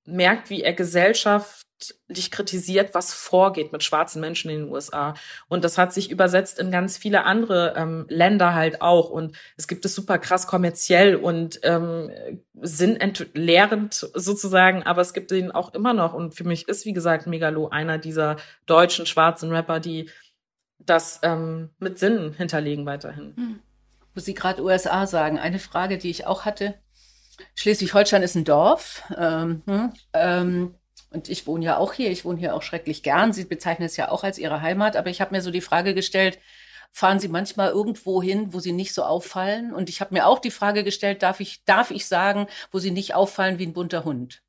merkt, 0.06 0.48
wie 0.48 0.62
er 0.62 0.72
gesellschaftlich 1.78 2.30
kritisiert, 2.30 2.94
was 2.94 3.12
vorgeht 3.12 3.72
mit 3.72 3.82
schwarzen 3.84 4.20
Menschen 4.20 4.50
in 4.50 4.64
den 4.64 4.72
USA. 4.72 5.14
Und 5.48 5.64
das 5.64 5.78
hat 5.78 5.92
sich 5.92 6.10
übersetzt 6.10 6.58
in 6.58 6.70
ganz 6.70 6.96
viele 6.96 7.24
andere 7.24 7.74
ähm, 7.76 8.06
Länder 8.08 8.54
halt 8.54 8.82
auch. 8.82 9.10
Und 9.10 9.36
es 9.56 9.68
gibt 9.68 9.84
es 9.84 9.94
super 9.94 10.18
krass 10.18 10.46
kommerziell 10.46 11.16
und 11.16 11.60
ähm, 11.62 12.10
sinnentleerend 12.54 13.94
sozusagen, 14.14 14.82
aber 14.82 15.02
es 15.02 15.12
gibt 15.12 15.32
ihn 15.32 15.50
auch 15.50 15.74
immer 15.74 15.92
noch. 15.92 16.14
Und 16.14 16.34
für 16.34 16.44
mich 16.44 16.68
ist, 16.68 16.86
wie 16.86 16.92
gesagt, 16.92 17.26
Megalo 17.26 17.68
einer 17.68 17.98
dieser 17.98 18.36
deutschen 18.66 19.06
schwarzen 19.06 19.50
Rapper, 19.50 19.80
die 19.80 20.10
das 20.78 21.20
ähm, 21.22 21.70
mit 21.78 21.98
Sinn 21.98 22.34
hinterlegen 22.36 22.86
weiterhin. 22.86 23.34
Hm. 23.36 23.60
Wo 24.14 24.20
Sie 24.20 24.34
gerade 24.34 24.62
USA 24.62 25.06
sagen, 25.06 25.38
eine 25.38 25.58
Frage, 25.58 25.98
die 25.98 26.10
ich 26.10 26.26
auch 26.26 26.44
hatte. 26.44 26.74
Schleswig-Holstein 27.54 28.22
ist 28.22 28.34
ein 28.34 28.44
Dorf. 28.44 29.02
Ähm, 29.14 29.62
hm, 29.66 29.92
ähm, 30.14 30.74
und 31.10 31.28
ich 31.28 31.46
wohne 31.46 31.64
ja 31.64 31.76
auch 31.78 31.92
hier. 31.92 32.10
Ich 32.10 32.24
wohne 32.24 32.38
hier 32.38 32.54
auch 32.54 32.62
schrecklich 32.62 33.02
gern. 33.02 33.32
Sie 33.32 33.44
bezeichnen 33.44 33.86
es 33.86 33.96
ja 33.96 34.10
auch 34.10 34.24
als 34.24 34.38
Ihre 34.38 34.60
Heimat. 34.60 34.96
Aber 34.96 35.10
ich 35.10 35.20
habe 35.20 35.34
mir 35.34 35.42
so 35.42 35.50
die 35.50 35.60
Frage 35.60 35.94
gestellt, 35.94 36.38
fahren 36.92 37.20
Sie 37.20 37.28
manchmal 37.28 37.70
irgendwo 37.70 38.22
hin, 38.22 38.52
wo 38.52 38.60
Sie 38.60 38.72
nicht 38.72 38.94
so 38.94 39.04
auffallen? 39.04 39.72
Und 39.72 39.88
ich 39.88 40.00
habe 40.00 40.14
mir 40.14 40.26
auch 40.26 40.38
die 40.38 40.50
Frage 40.50 40.84
gestellt, 40.84 41.22
darf 41.22 41.40
ich, 41.40 41.64
darf 41.64 41.90
ich 41.90 42.06
sagen, 42.06 42.46
wo 42.70 42.78
Sie 42.78 42.90
nicht 42.90 43.14
auffallen 43.14 43.58
wie 43.58 43.66
ein 43.66 43.72
bunter 43.72 44.04
Hund? 44.04 44.42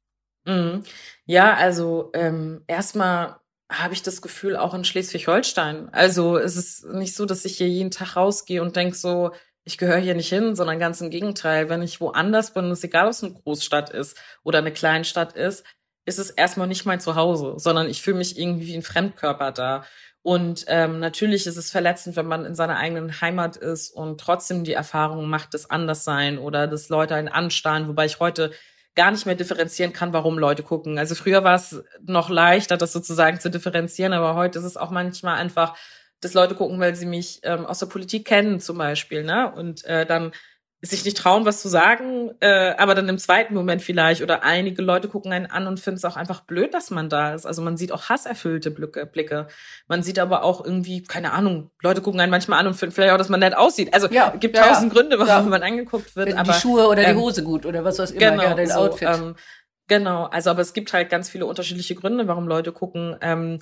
Mhm. 0.45 0.83
Ja, 1.25 1.55
also 1.55 2.11
ähm, 2.13 2.63
erstmal 2.67 3.37
habe 3.69 3.93
ich 3.93 4.01
das 4.01 4.21
Gefühl 4.21 4.55
auch 4.55 4.73
in 4.73 4.85
Schleswig-Holstein. 4.85 5.89
Also 5.91 6.37
es 6.37 6.55
ist 6.55 6.85
nicht 6.85 7.15
so, 7.15 7.25
dass 7.25 7.43
ich 7.43 7.57
hier 7.57 7.67
jeden 7.67 7.91
Tag 7.91 8.15
rausgehe 8.15 8.61
und 8.61 8.75
denk 8.75 8.95
so, 8.95 9.31
ich 9.65 9.77
gehöre 9.77 9.97
hier 9.97 10.15
nicht 10.15 10.29
hin, 10.29 10.55
sondern 10.55 10.79
ganz 10.79 11.01
im 11.01 11.09
Gegenteil. 11.09 11.67
Wenn 11.67 11.81
ich 11.81 11.99
woanders 11.99 12.53
bin, 12.53 12.71
ist 12.71 12.85
egal, 12.85 13.07
ob 13.07 13.11
es 13.11 13.23
eine 13.23 13.33
Großstadt 13.33 13.89
ist 13.89 14.17
oder 14.43 14.59
eine 14.59 14.71
Kleinstadt 14.71 15.33
ist, 15.33 15.65
ist 16.07 16.19
es 16.19 16.29
erstmal 16.29 16.67
nicht 16.67 16.85
mein 16.85 17.01
Zuhause, 17.01 17.55
sondern 17.57 17.89
ich 17.89 18.01
fühle 18.01 18.17
mich 18.17 18.39
irgendwie 18.39 18.67
wie 18.67 18.75
ein 18.75 18.81
Fremdkörper 18.81 19.51
da. 19.51 19.83
Und 20.21 20.65
ähm, 20.67 20.99
natürlich 20.99 21.45
ist 21.47 21.57
es 21.57 21.69
verletzend, 21.69 22.15
wenn 22.15 22.25
man 22.25 22.45
in 22.45 22.55
seiner 22.55 22.77
eigenen 22.77 23.21
Heimat 23.21 23.57
ist 23.57 23.91
und 23.91 24.19
trotzdem 24.19 24.63
die 24.63 24.73
Erfahrung 24.73 25.29
macht, 25.29 25.53
das 25.53 25.69
anders 25.69 26.05
sein 26.05 26.37
oder 26.37 26.67
dass 26.67 26.87
Leute 26.87 27.15
einen 27.15 27.27
anstarren, 27.27 27.89
wobei 27.89 28.05
ich 28.05 28.21
heute 28.21 28.51
gar 28.95 29.11
nicht 29.11 29.25
mehr 29.25 29.35
differenzieren 29.35 29.93
kann, 29.93 30.13
warum 30.13 30.39
Leute 30.39 30.63
gucken. 30.63 30.97
Also 30.97 31.13
früher 31.13 31.43
war 31.43 31.55
es 31.55 31.83
noch 32.01 32.29
leichter, 32.29 32.77
das 32.77 32.93
sozusagen 32.93 33.39
zu 33.39 33.49
differenzieren, 33.51 34.13
aber 34.13 34.35
heute 34.35 34.59
ist 34.59 34.65
es 34.65 34.77
auch 34.77 34.91
manchmal 34.91 35.35
einfach, 35.35 35.77
dass 36.21 36.33
Leute 36.33 36.55
gucken, 36.55 36.79
weil 36.79 36.95
sie 36.95 37.05
mich 37.05 37.41
ähm, 37.43 37.65
aus 37.65 37.79
der 37.79 37.85
Politik 37.87 38.25
kennen 38.25 38.59
zum 38.59 38.77
Beispiel, 38.77 39.23
ne? 39.23 39.51
Und 39.53 39.83
äh, 39.85 40.05
dann 40.05 40.31
sich 40.81 41.03
nicht 41.05 41.17
trauen, 41.17 41.45
was 41.45 41.61
zu 41.61 41.69
sagen, 41.69 42.31
äh, 42.39 42.75
aber 42.77 42.93
dann 42.93 43.09
im 43.09 43.17
zweiten 43.17 43.55
Moment 43.55 43.81
vielleicht 43.81 44.21
oder 44.21 44.43
einige 44.43 44.83
Leute 44.83 45.07
gucken 45.07 45.31
einen 45.31 45.47
an 45.47 45.65
und 45.65 45.79
finden 45.79 45.97
es 45.97 46.05
auch 46.05 46.15
einfach 46.15 46.41
blöd, 46.41 46.73
dass 46.75 46.91
man 46.91 47.09
da 47.09 47.33
ist. 47.33 47.47
Also 47.47 47.63
man 47.63 47.77
sieht 47.77 47.91
auch 47.91 48.09
hasserfüllte 48.09 48.69
Blicke, 48.69 49.07
Blicke. 49.07 49.47
Man 49.87 50.03
sieht 50.03 50.19
aber 50.19 50.43
auch 50.43 50.63
irgendwie, 50.63 51.01
keine 51.01 51.33
Ahnung, 51.33 51.71
Leute 51.81 52.01
gucken 52.01 52.19
einen 52.19 52.29
manchmal 52.29 52.59
an 52.59 52.67
und 52.67 52.75
finden 52.75 52.93
vielleicht 52.93 53.11
auch, 53.11 53.17
dass 53.17 53.29
man 53.29 53.39
nett 53.39 53.57
aussieht. 53.57 53.91
Also 53.91 54.07
ja, 54.09 54.29
gibt 54.29 54.55
ja, 54.55 54.67
tausend 54.67 54.93
ja. 54.93 54.99
Gründe, 54.99 55.17
warum 55.17 55.45
ja. 55.45 55.49
man 55.49 55.63
angeguckt 55.63 56.15
wird. 56.15 56.29
Die 56.29 56.35
aber, 56.35 56.53
Schuhe 56.53 56.87
oder 56.87 57.03
ähm, 57.03 57.15
die 57.15 57.21
Hose 57.21 57.43
gut 57.43 57.65
oder 57.65 57.83
was 57.83 57.97
was 57.97 58.11
immer, 58.11 58.31
genau, 58.31 58.43
ja, 58.43 58.53
den 58.53 58.67
so, 58.67 58.75
Outfit. 58.75 59.09
Ähm, 59.11 59.35
genau, 59.87 60.25
also 60.25 60.51
aber 60.51 60.61
es 60.61 60.73
gibt 60.73 60.93
halt 60.93 61.09
ganz 61.09 61.27
viele 61.27 61.47
unterschiedliche 61.47 61.95
Gründe, 61.95 62.27
warum 62.27 62.47
Leute 62.47 62.71
gucken. 62.71 63.15
Ähm, 63.21 63.59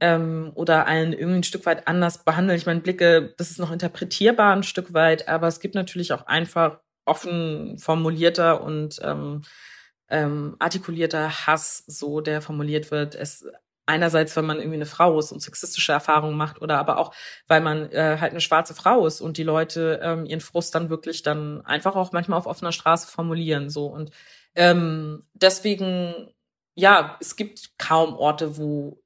ähm, 0.00 0.52
oder 0.54 0.86
einen 0.86 1.12
irgendwie 1.12 1.38
ein 1.38 1.44
Stück 1.44 1.66
weit 1.66 1.88
anders 1.88 2.24
behandeln. 2.24 2.58
Ich 2.58 2.66
meine, 2.66 2.80
Blicke, 2.80 3.34
das 3.36 3.50
ist 3.50 3.58
noch 3.58 3.72
interpretierbar 3.72 4.54
ein 4.54 4.62
Stück 4.62 4.92
weit, 4.92 5.28
aber 5.28 5.48
es 5.48 5.60
gibt 5.60 5.74
natürlich 5.74 6.12
auch 6.12 6.26
einfach 6.26 6.80
offen 7.04 7.78
formulierter 7.78 8.62
und 8.62 9.00
ähm, 9.02 9.42
ähm, 10.08 10.56
artikulierter 10.58 11.46
Hass, 11.46 11.84
so 11.86 12.20
der 12.20 12.42
formuliert 12.42 12.90
wird. 12.90 13.14
Es 13.14 13.46
einerseits, 13.86 14.36
wenn 14.36 14.44
man 14.44 14.58
irgendwie 14.58 14.76
eine 14.76 14.86
Frau 14.86 15.18
ist 15.18 15.32
und 15.32 15.40
sexistische 15.40 15.92
Erfahrungen 15.92 16.36
macht, 16.36 16.60
oder 16.60 16.78
aber 16.78 16.98
auch, 16.98 17.14
weil 17.46 17.60
man 17.60 17.90
äh, 17.92 18.18
halt 18.20 18.32
eine 18.32 18.40
schwarze 18.40 18.74
Frau 18.74 19.06
ist 19.06 19.20
und 19.20 19.38
die 19.38 19.44
Leute 19.44 20.00
ähm, 20.02 20.26
ihren 20.26 20.40
Frust 20.40 20.74
dann 20.74 20.90
wirklich 20.90 21.22
dann 21.22 21.64
einfach 21.64 21.94
auch 21.94 22.12
manchmal 22.12 22.38
auf 22.38 22.46
offener 22.46 22.72
Straße 22.72 23.06
formulieren. 23.08 23.70
So 23.70 23.86
und 23.86 24.10
ähm, 24.54 25.24
deswegen, 25.34 26.30
ja, 26.74 27.16
es 27.20 27.36
gibt 27.36 27.78
kaum 27.78 28.14
Orte, 28.16 28.58
wo 28.58 29.02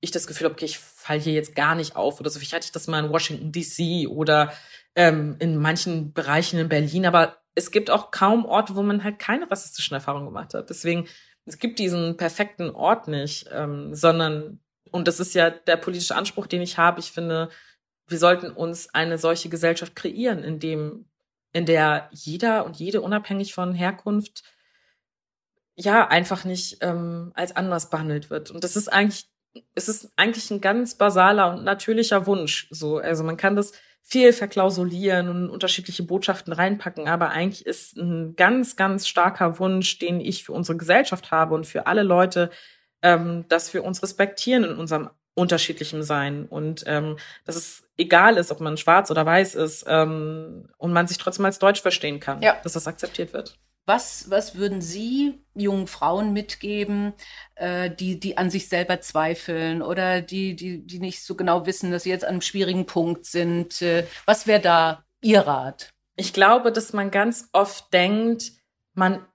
ich 0.00 0.10
das 0.10 0.26
Gefühl 0.26 0.46
habe, 0.46 0.54
okay, 0.54 0.64
ich 0.64 0.78
falle 0.78 1.20
hier 1.20 1.34
jetzt 1.34 1.54
gar 1.54 1.74
nicht 1.74 1.96
auf 1.96 2.20
oder 2.20 2.30
so. 2.30 2.38
Vielleicht 2.38 2.54
hatte 2.54 2.66
ich 2.66 2.72
das 2.72 2.86
mal 2.86 3.04
in 3.04 3.10
Washington 3.10 3.52
DC 3.52 4.08
oder 4.08 4.52
ähm, 4.94 5.36
in 5.38 5.56
manchen 5.56 6.12
Bereichen 6.12 6.58
in 6.58 6.68
Berlin, 6.68 7.06
aber 7.06 7.36
es 7.54 7.70
gibt 7.70 7.90
auch 7.90 8.10
kaum 8.10 8.46
Orte, 8.46 8.76
wo 8.76 8.82
man 8.82 9.04
halt 9.04 9.18
keine 9.18 9.50
rassistischen 9.50 9.94
Erfahrungen 9.94 10.26
gemacht 10.26 10.54
hat. 10.54 10.70
Deswegen, 10.70 11.06
es 11.44 11.58
gibt 11.58 11.78
diesen 11.78 12.16
perfekten 12.16 12.70
Ort 12.70 13.08
nicht, 13.08 13.48
ähm, 13.52 13.94
sondern, 13.94 14.60
und 14.90 15.06
das 15.06 15.20
ist 15.20 15.34
ja 15.34 15.50
der 15.50 15.76
politische 15.76 16.14
Anspruch, 16.14 16.46
den 16.46 16.62
ich 16.62 16.78
habe, 16.78 17.00
ich 17.00 17.12
finde, 17.12 17.50
wir 18.06 18.18
sollten 18.18 18.50
uns 18.50 18.92
eine 18.94 19.18
solche 19.18 19.48
Gesellschaft 19.48 19.94
kreieren, 19.94 20.42
in 20.42 20.58
dem, 20.58 21.06
in 21.52 21.66
der 21.66 22.08
jeder 22.12 22.64
und 22.64 22.76
jede 22.76 23.00
unabhängig 23.00 23.52
von 23.52 23.74
Herkunft 23.74 24.42
ja 25.76 26.06
einfach 26.08 26.44
nicht 26.44 26.78
ähm, 26.80 27.32
als 27.34 27.54
anders 27.54 27.90
behandelt 27.90 28.30
wird. 28.30 28.50
Und 28.50 28.64
das 28.64 28.76
ist 28.76 28.88
eigentlich 28.88 29.28
es 29.74 29.88
ist 29.88 30.12
eigentlich 30.16 30.50
ein 30.50 30.60
ganz 30.60 30.94
basaler 30.94 31.54
und 31.54 31.64
natürlicher 31.64 32.26
Wunsch. 32.26 32.68
So, 32.70 32.98
also 32.98 33.24
man 33.24 33.36
kann 33.36 33.56
das 33.56 33.72
viel 34.02 34.32
verklausulieren 34.32 35.28
und 35.28 35.50
unterschiedliche 35.50 36.02
Botschaften 36.02 36.52
reinpacken, 36.52 37.06
aber 37.06 37.30
eigentlich 37.30 37.66
ist 37.66 37.96
ein 37.96 38.34
ganz, 38.36 38.76
ganz 38.76 39.06
starker 39.06 39.58
Wunsch, 39.58 39.98
den 39.98 40.20
ich 40.20 40.44
für 40.44 40.52
unsere 40.52 40.78
Gesellschaft 40.78 41.30
habe 41.30 41.54
und 41.54 41.66
für 41.66 41.86
alle 41.86 42.02
Leute, 42.02 42.50
ähm, 43.02 43.44
dass 43.48 43.72
wir 43.72 43.84
uns 43.84 44.02
respektieren 44.02 44.64
in 44.64 44.76
unserem 44.76 45.10
unterschiedlichen 45.34 46.02
Sein 46.02 46.46
und 46.46 46.82
ähm, 46.86 47.16
dass 47.44 47.56
es 47.56 47.84
egal 47.96 48.36
ist, 48.36 48.50
ob 48.50 48.60
man 48.60 48.76
schwarz 48.76 49.10
oder 49.10 49.24
weiß 49.24 49.54
ist 49.54 49.84
ähm, 49.86 50.68
und 50.76 50.92
man 50.92 51.06
sich 51.06 51.18
trotzdem 51.18 51.44
als 51.44 51.58
Deutsch 51.58 51.80
verstehen 51.80 52.20
kann, 52.20 52.42
ja. 52.42 52.56
dass 52.62 52.72
das 52.72 52.86
akzeptiert 52.86 53.32
wird. 53.32 53.58
Was, 53.90 54.30
was 54.30 54.54
würden 54.54 54.80
Sie 54.80 55.42
jungen 55.52 55.88
Frauen 55.88 56.32
mitgeben, 56.32 57.12
äh, 57.56 57.90
die, 57.90 58.20
die 58.20 58.38
an 58.38 58.48
sich 58.48 58.68
selber 58.68 59.00
zweifeln 59.00 59.82
oder 59.82 60.20
die, 60.20 60.54
die, 60.54 60.86
die 60.86 61.00
nicht 61.00 61.24
so 61.24 61.34
genau 61.34 61.66
wissen, 61.66 61.90
dass 61.90 62.04
sie 62.04 62.10
jetzt 62.10 62.22
an 62.22 62.30
einem 62.30 62.40
schwierigen 62.40 62.86
Punkt 62.86 63.26
sind? 63.26 63.82
Äh, 63.82 64.06
was 64.26 64.46
wäre 64.46 64.60
da 64.60 65.04
Ihr 65.22 65.40
Rat? 65.40 65.90
Ich 66.14 66.32
glaube, 66.32 66.70
dass 66.70 66.92
man 66.92 67.10
ganz 67.10 67.48
oft 67.50 67.92
denkt, 67.92 68.52
man 68.94 69.26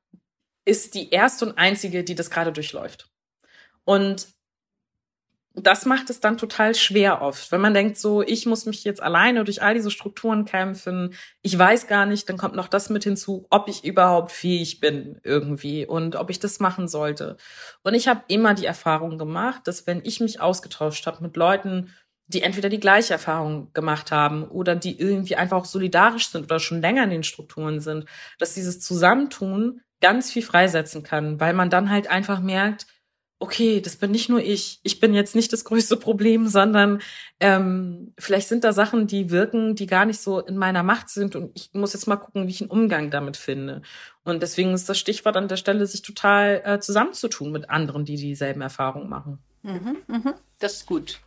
ist 0.64 0.96
die 0.96 1.10
erste 1.10 1.48
und 1.48 1.58
einzige, 1.58 2.06
die 2.06 2.16
das 2.16 2.30
gerade 2.30 2.54
durchläuft. 2.54 3.10
Und 3.84 4.30
das 5.56 5.86
macht 5.86 6.10
es 6.10 6.20
dann 6.20 6.38
total 6.38 6.76
schwer 6.76 7.22
oft, 7.22 7.52
wenn 7.52 7.62
man 7.62 7.74
denkt 7.74 7.98
so, 7.98 8.22
ich 8.22 8.46
muss 8.46 8.66
mich 8.66 8.84
jetzt 8.84 9.02
alleine 9.02 9.44
durch 9.44 9.62
all 9.62 9.74
diese 9.74 9.92
Strukturen 9.92 10.46
kämpfen, 10.46 11.14
ich 11.42 11.58
weiß 11.58 11.88
gar 11.88 12.06
nicht, 12.06 12.28
dann 12.30 12.38
kommt 12.38 12.56
noch 12.56 12.68
das 12.68 12.90
mit 12.90 13.04
hinzu, 13.04 13.48
ob 13.50 13.68
ich 13.70 13.86
überhaupt 13.86 14.32
fähig 14.32 14.80
bin 14.80 15.20
irgendwie 15.24 15.86
und 15.86 16.16
ob 16.16 16.30
ich 16.30 16.40
das 16.40 16.60
machen 16.60 16.88
sollte. 16.88 17.38
Und 17.84 17.94
ich 17.94 18.08
habe 18.08 18.24
immer 18.28 18.54
die 18.54 18.66
Erfahrung 18.66 19.18
gemacht, 19.18 19.62
dass 19.66 19.88
wenn 19.88 20.02
ich 20.04 20.20
mich 20.20 20.42
ausgetauscht 20.42 21.08
habe 21.08 21.24
mit 21.24 21.38
Leuten, 21.38 21.94
die 22.28 22.42
entweder 22.42 22.70
die 22.70 22.80
gleiche 22.80 23.14
Erfahrung 23.14 23.72
gemacht 23.74 24.12
haben 24.12 24.46
oder 24.46 24.76
die 24.76 25.00
irgendwie 25.00 25.36
einfach 25.36 25.58
auch 25.58 25.66
solidarisch 25.66 26.30
sind 26.30 26.46
oder 26.46 26.60
schon 26.60 26.82
länger 26.82 27.04
in 27.04 27.12
den 27.12 27.24
Strukturen 27.24 27.80
sind, 27.80 28.06
dass 28.40 28.56
dieses 28.56 28.80
Zusammentun 28.80 29.82
ganz 30.02 30.32
viel 30.32 30.42
freisetzen 30.42 31.04
kann, 31.04 31.40
weil 31.40 31.54
man 31.54 31.70
dann 31.70 31.90
halt 31.90 32.10
einfach 32.10 32.40
merkt, 32.40 32.88
okay, 33.40 33.82
das 33.82 33.98
bin 33.98 34.12
nicht 34.12 34.30
nur 34.30 34.42
ich. 34.42 34.80
Ich 34.84 35.00
bin 35.00 35.14
jetzt 35.14 35.36
nicht 35.36 35.52
das 35.52 35.66
größte 35.66 35.98
Problem, 35.98 36.48
sondern 36.48 37.02
ähm, 37.40 38.14
vielleicht 38.18 38.48
sind 38.48 38.64
da 38.64 38.74
Sachen, 38.74 39.08
die 39.08 39.30
wirken, 39.30 39.76
die 39.76 39.88
gar 39.88 40.06
nicht 40.06 40.20
so 40.20 40.40
in 40.40 40.58
meiner 40.58 40.84
Macht 40.84 41.10
sind 41.10 41.36
und 41.36 41.52
ich 41.54 41.70
muss 41.74 41.94
jetzt 41.94 42.08
mal 42.08 42.16
gucken, 42.16 42.48
wie 42.48 42.52
ich 42.52 42.62
einen 42.62 42.72
Umgang 42.72 43.12
damit 43.12 43.38
finde. 43.38 43.82
Und 44.24 44.42
deswegen 44.42 44.74
ist 44.74 44.88
das 44.90 44.98
Stichwort 44.98 45.38
an 45.38 45.48
der 45.48 45.58
Stelle, 45.58 45.86
sich 45.86 46.02
total 46.02 46.62
äh, 46.66 46.80
zusammenzutun 46.80 47.52
mit 47.52 47.70
anderen, 47.70 48.06
die 48.06 48.16
dieselben 48.16 48.62
Erfahrungen 48.62 49.10
machen. 49.10 49.40
Mhm, 49.64 49.98
mh. 50.08 50.36
Das 50.60 50.78
ist 50.78 50.86
gut. 50.86 51.20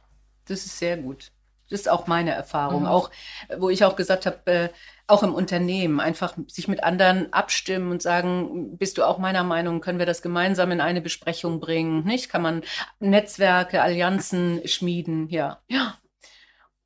Das 0.47 0.65
ist 0.65 0.79
sehr 0.79 0.97
gut. 0.97 1.31
Das 1.71 1.81
ist 1.81 1.89
auch 1.89 2.07
meine 2.07 2.33
Erfahrung. 2.33 2.83
Mhm. 2.83 2.89
Auch, 2.89 3.11
wo 3.59 3.71
ich 3.71 3.85
auch 3.85 3.97
gesagt 3.97 4.27
habe, 4.27 4.39
äh, 4.47 4.69
auch 5.07 5.23
im 5.23 5.35
Unternehmen, 5.35 6.01
einfach 6.01 6.35
sich 6.49 6.69
mit 6.69 6.85
anderen 6.85 7.33
abstimmen 7.33 7.91
und 7.91 8.03
sagen, 8.03 8.77
bist 8.77 8.99
du 8.99 9.05
auch 9.05 9.19
meiner 9.19 9.43
Meinung, 9.43 9.81
können 9.81 9.99
wir 9.99 10.07
das 10.07 10.21
gemeinsam 10.23 10.71
in 10.71 10.83
eine 10.83 11.01
Besprechung 11.01 11.61
bringen? 11.61 12.05
Nicht? 12.05 12.29
Kann 12.29 12.43
man 12.43 12.63
Netzwerke, 13.01 13.83
Allianzen 13.83 14.61
schmieden? 14.67 15.29
Ja. 15.31 15.61
Ja. 15.69 15.97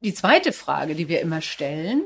Die 0.01 0.15
zweite 0.15 0.53
Frage, 0.53 0.95
die 0.95 1.09
wir 1.09 1.21
immer 1.21 1.41
stellen, 1.41 2.05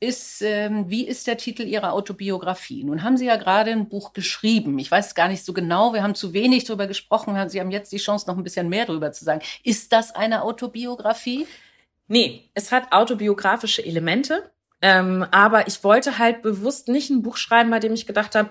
ist, 0.00 0.42
ähm, 0.42 0.88
wie 0.88 1.06
ist 1.06 1.26
der 1.26 1.36
Titel 1.36 1.62
Ihrer 1.62 1.92
Autobiografie? 1.92 2.84
Nun 2.84 3.02
haben 3.02 3.16
Sie 3.16 3.26
ja 3.26 3.36
gerade 3.36 3.72
ein 3.72 3.88
Buch 3.88 4.12
geschrieben. 4.12 4.78
Ich 4.78 4.90
weiß 4.90 5.14
gar 5.16 5.28
nicht 5.28 5.44
so 5.44 5.52
genau, 5.52 5.92
wir 5.92 6.04
haben 6.04 6.14
zu 6.14 6.32
wenig 6.32 6.64
darüber 6.64 6.86
gesprochen. 6.86 7.48
Sie 7.48 7.58
haben 7.58 7.72
jetzt 7.72 7.90
die 7.90 7.98
Chance, 7.98 8.28
noch 8.28 8.36
ein 8.36 8.44
bisschen 8.44 8.68
mehr 8.68 8.86
darüber 8.86 9.10
zu 9.10 9.24
sagen. 9.24 9.42
Ist 9.64 9.92
das 9.92 10.14
eine 10.14 10.42
Autobiografie? 10.42 11.46
Nee, 12.08 12.50
es 12.54 12.72
hat 12.72 12.92
autobiografische 12.92 13.84
Elemente. 13.84 14.50
Ähm, 14.80 15.26
aber 15.30 15.66
ich 15.66 15.82
wollte 15.82 16.18
halt 16.18 16.42
bewusst 16.42 16.88
nicht 16.88 17.10
ein 17.10 17.22
Buch 17.22 17.36
schreiben, 17.36 17.70
bei 17.70 17.80
dem 17.80 17.92
ich 17.94 18.06
gedacht 18.06 18.34
habe, 18.34 18.50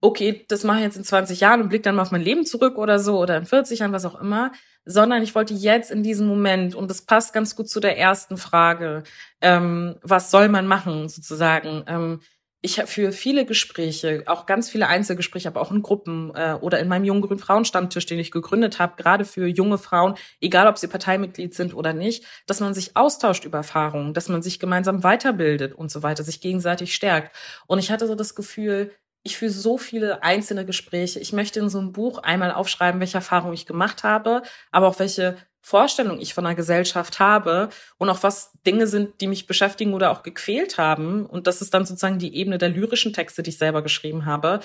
okay, 0.00 0.44
das 0.48 0.64
mache 0.64 0.78
ich 0.78 0.84
jetzt 0.84 0.96
in 0.96 1.04
20 1.04 1.40
Jahren 1.40 1.60
und 1.60 1.68
blick 1.68 1.82
dann 1.82 1.94
mal 1.94 2.02
auf 2.02 2.10
mein 2.10 2.22
Leben 2.22 2.46
zurück 2.46 2.78
oder 2.78 2.98
so 2.98 3.18
oder 3.18 3.36
in 3.36 3.46
40 3.46 3.80
Jahren, 3.80 3.92
was 3.92 4.04
auch 4.04 4.20
immer, 4.20 4.52
sondern 4.84 5.22
ich 5.22 5.34
wollte 5.34 5.54
jetzt 5.54 5.90
in 5.90 6.02
diesem 6.02 6.26
Moment, 6.26 6.74
und 6.74 6.88
das 6.90 7.02
passt 7.02 7.32
ganz 7.32 7.54
gut 7.54 7.68
zu 7.68 7.80
der 7.80 7.98
ersten 7.98 8.36
Frage, 8.36 9.02
ähm, 9.40 9.96
was 10.02 10.30
soll 10.30 10.48
man 10.48 10.66
machen 10.66 11.08
sozusagen, 11.08 11.84
ähm, 11.86 12.20
ich 12.62 12.82
für 12.86 13.12
viele 13.12 13.46
Gespräche, 13.46 14.22
auch 14.26 14.44
ganz 14.44 14.68
viele 14.68 14.86
Einzelgespräche, 14.86 15.48
aber 15.48 15.62
auch 15.62 15.70
in 15.70 15.82
Gruppen 15.82 16.30
äh, 16.34 16.58
oder 16.60 16.78
in 16.78 16.88
meinem 16.88 17.04
jungen 17.04 17.38
Frauenstammtisch, 17.38 18.04
den 18.04 18.18
ich 18.18 18.30
gegründet 18.30 18.78
habe, 18.78 18.96
gerade 18.96 19.24
für 19.24 19.46
junge 19.46 19.78
Frauen, 19.78 20.14
egal 20.40 20.66
ob 20.66 20.76
sie 20.76 20.88
Parteimitglied 20.88 21.54
sind 21.54 21.74
oder 21.74 21.94
nicht, 21.94 22.24
dass 22.46 22.60
man 22.60 22.74
sich 22.74 22.96
austauscht 22.96 23.46
über 23.46 23.58
Erfahrungen, 23.58 24.12
dass 24.12 24.28
man 24.28 24.42
sich 24.42 24.58
gemeinsam 24.58 25.02
weiterbildet 25.02 25.74
und 25.74 25.90
so 25.90 26.02
weiter, 26.02 26.22
sich 26.22 26.40
gegenseitig 26.40 26.94
stärkt. 26.94 27.34
Und 27.66 27.78
ich 27.78 27.90
hatte 27.90 28.06
so 28.06 28.14
das 28.14 28.34
Gefühl, 28.34 28.92
ich 29.22 29.36
führe 29.36 29.52
so 29.52 29.76
viele 29.76 30.22
einzelne 30.22 30.64
Gespräche. 30.64 31.20
Ich 31.20 31.32
möchte 31.32 31.60
in 31.60 31.68
so 31.68 31.78
einem 31.78 31.92
Buch 31.92 32.18
einmal 32.18 32.52
aufschreiben, 32.52 33.00
welche 33.00 33.18
Erfahrungen 33.18 33.54
ich 33.54 33.66
gemacht 33.66 34.02
habe, 34.02 34.42
aber 34.70 34.88
auch 34.88 34.98
welche 34.98 35.36
Vorstellung 35.62 36.20
ich 36.20 36.32
von 36.32 36.46
einer 36.46 36.54
Gesellschaft 36.54 37.18
habe 37.18 37.68
und 37.98 38.08
auch 38.08 38.22
was 38.22 38.52
Dinge 38.66 38.86
sind, 38.86 39.20
die 39.20 39.26
mich 39.26 39.46
beschäftigen 39.46 39.92
oder 39.92 40.10
auch 40.10 40.22
gequält 40.22 40.78
haben. 40.78 41.26
Und 41.26 41.46
das 41.46 41.60
ist 41.60 41.74
dann 41.74 41.84
sozusagen 41.84 42.18
die 42.18 42.34
Ebene 42.34 42.58
der 42.58 42.70
lyrischen 42.70 43.12
Texte, 43.12 43.42
die 43.42 43.50
ich 43.50 43.58
selber 43.58 43.82
geschrieben 43.82 44.24
habe. 44.24 44.60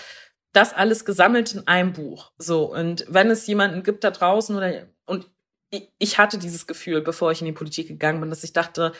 Das 0.53 0.73
alles 0.73 1.03
gesammelt 1.03 1.53
in 1.53 1.67
einem 1.67 1.91
Buch. 1.91 2.31
So. 2.37 2.73
Und 2.73 3.05
wenn 3.09 3.29
es 3.29 3.45
jemanden 3.45 3.83
gibt 3.83 4.05
da 4.05 4.11
draußen 4.11 4.55
oder, 4.55 4.87
und 5.05 5.29
ich 5.99 6.17
hatte 6.17 6.37
dieses 6.37 6.65
Gefühl, 6.65 7.01
bevor 7.01 7.31
ich 7.31 7.41
in 7.41 7.47
die 7.47 7.51
Politik 7.51 7.87
gegangen 7.89 8.21
bin, 8.21 8.29
dass 8.29 8.45
ich 8.45 8.53
dachte, 8.53 8.93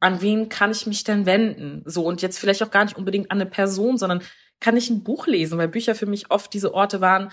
an 0.00 0.22
wen 0.22 0.48
kann 0.48 0.70
ich 0.70 0.86
mich 0.86 1.04
denn 1.04 1.26
wenden? 1.26 1.82
So. 1.84 2.04
Und 2.04 2.22
jetzt 2.22 2.38
vielleicht 2.38 2.62
auch 2.62 2.70
gar 2.70 2.84
nicht 2.84 2.96
unbedingt 2.96 3.30
an 3.30 3.40
eine 3.40 3.50
Person, 3.50 3.98
sondern 3.98 4.22
kann 4.58 4.76
ich 4.76 4.88
ein 4.88 5.04
Buch 5.04 5.26
lesen, 5.26 5.58
weil 5.58 5.68
Bücher 5.68 5.94
für 5.94 6.06
mich 6.06 6.30
oft 6.30 6.54
diese 6.54 6.72
Orte 6.72 7.02
waren, 7.02 7.30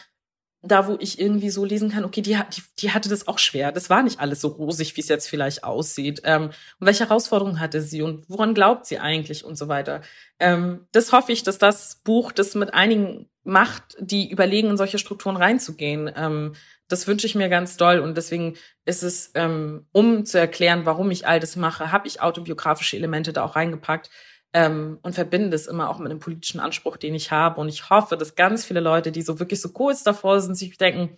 da, 0.66 0.88
wo 0.88 0.96
ich 1.00 1.20
irgendwie 1.20 1.50
so 1.50 1.66
lesen 1.66 1.92
kann, 1.92 2.06
okay, 2.06 2.22
die, 2.22 2.38
die, 2.56 2.62
die 2.80 2.92
hatte 2.92 3.10
das 3.10 3.28
auch 3.28 3.38
schwer. 3.38 3.74
Das 3.74 3.90
war 3.90 4.02
nicht 4.02 4.22
alles 4.22 4.40
so 4.40 4.48
rosig, 4.48 4.96
wie 4.96 5.02
es 5.02 5.10
jetzt 5.10 5.28
vielleicht 5.28 5.66
aussieht. 5.66 6.22
Ähm, 6.24 6.52
und 6.80 6.88
welche 6.88 7.10
Herausforderungen 7.10 7.60
hatte 7.60 7.82
sie 7.82 8.02
und 8.02 8.30
woran 8.30 8.54
glaubt 8.54 8.86
sie 8.86 8.98
eigentlich 8.98 9.44
und 9.44 9.58
so 9.58 9.68
weiter. 9.68 10.02
Ähm, 10.40 10.88
das 10.94 11.12
hoffe 11.12 11.34
ich, 11.34 11.44
dass 11.44 11.58
das 11.58 12.02
Buch 12.06 12.32
das 12.32 12.56
mit 12.56 12.74
einigen 12.74 13.30
macht, 13.44 13.98
die 14.00 14.32
überlegen, 14.32 14.70
in 14.70 14.78
solche 14.78 15.00
Strukturen 15.00 15.36
reinzugehen. 15.36 16.10
Ähm, 16.16 16.54
das 16.88 17.08
wünsche 17.08 17.28
ich 17.28 17.36
mir 17.36 17.50
ganz 17.50 17.76
doll 17.76 18.00
und 18.00 18.16
deswegen 18.16 18.56
ist 18.86 19.04
es, 19.04 19.32
ähm, 19.36 19.86
um 19.92 20.26
zu 20.26 20.40
erklären, 20.40 20.86
warum 20.86 21.12
ich 21.12 21.28
all 21.28 21.42
das 21.42 21.58
mache, 21.58 21.92
habe 21.92 22.08
ich 22.08 22.22
autobiografische 22.22 22.96
Elemente 22.96 23.34
da 23.34 23.44
auch 23.44 23.58
reingepackt, 23.58 24.10
ähm, 24.54 25.00
und 25.02 25.14
verbinde 25.16 25.56
es 25.56 25.68
immer 25.68 25.90
auch 25.90 25.98
mit 25.98 26.12
einem 26.12 26.20
politischen 26.20 26.60
Anspruch, 26.60 26.98
den 26.98 27.16
ich 27.16 27.32
habe. 27.32 27.60
Und 27.60 27.70
ich 27.70 27.90
hoffe, 27.90 28.18
dass 28.18 28.36
ganz 28.36 28.64
viele 28.66 28.80
Leute, 28.80 29.12
die 29.12 29.22
so 29.22 29.40
wirklich 29.40 29.60
so 29.62 29.70
kurz 29.70 30.04
davor 30.04 30.40
sind, 30.42 30.56
sich 30.56 30.78
denken, 30.78 31.18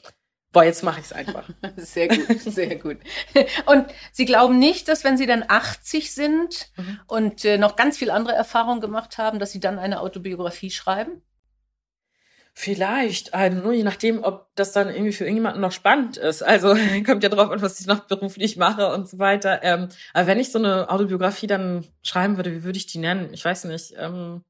boah, 0.53 0.63
jetzt 0.63 0.83
mache 0.83 1.01
ich 1.01 1.07
es 1.07 1.13
einfach. 1.13 1.43
Sehr 1.75 2.07
gut, 2.07 2.39
sehr 2.39 2.77
gut. 2.77 2.97
Und 3.65 3.87
Sie 4.13 4.23
glauben 4.23 4.57
nicht, 4.57 4.87
dass 4.87 5.03
wenn 5.03 5.17
Sie 5.17 5.25
dann 5.25 5.43
80 5.45 6.13
sind 6.13 6.71
mhm. 6.77 6.99
und 7.07 7.43
äh, 7.43 7.57
noch 7.57 7.75
ganz 7.75 7.97
viel 7.97 8.09
andere 8.09 8.35
Erfahrungen 8.35 8.79
gemacht 8.79 9.17
haben, 9.17 9.37
dass 9.37 9.51
Sie 9.51 9.59
dann 9.59 9.79
eine 9.79 9.99
Autobiografie 9.99 10.71
schreiben? 10.71 11.21
Vielleicht, 12.57 13.33
also 13.33 13.57
nur 13.57 13.73
je 13.73 13.83
nachdem, 13.83 14.23
ob 14.23 14.47
das 14.55 14.71
dann 14.71 14.87
irgendwie 14.87 15.11
für 15.11 15.25
irgendjemanden 15.25 15.59
noch 15.59 15.73
spannend 15.73 16.15
ist. 16.15 16.41
Also 16.41 16.73
kommt 17.05 17.21
ja 17.21 17.29
drauf 17.29 17.51
an, 17.51 17.61
was 17.61 17.81
ich 17.81 17.85
noch 17.85 18.05
beruflich 18.05 18.55
mache 18.55 18.93
und 18.93 19.09
so 19.09 19.19
weiter. 19.19 19.61
Ähm, 19.61 19.89
aber 20.13 20.27
wenn 20.27 20.39
ich 20.39 20.53
so 20.53 20.59
eine 20.59 20.89
Autobiografie 20.89 21.47
dann 21.47 21.85
schreiben 22.01 22.37
würde, 22.37 22.53
wie 22.53 22.63
würde 22.63 22.77
ich 22.77 22.87
die 22.87 22.99
nennen? 22.99 23.33
Ich 23.33 23.43
weiß 23.43 23.65
nicht. 23.65 23.93
Ähm, 23.97 24.41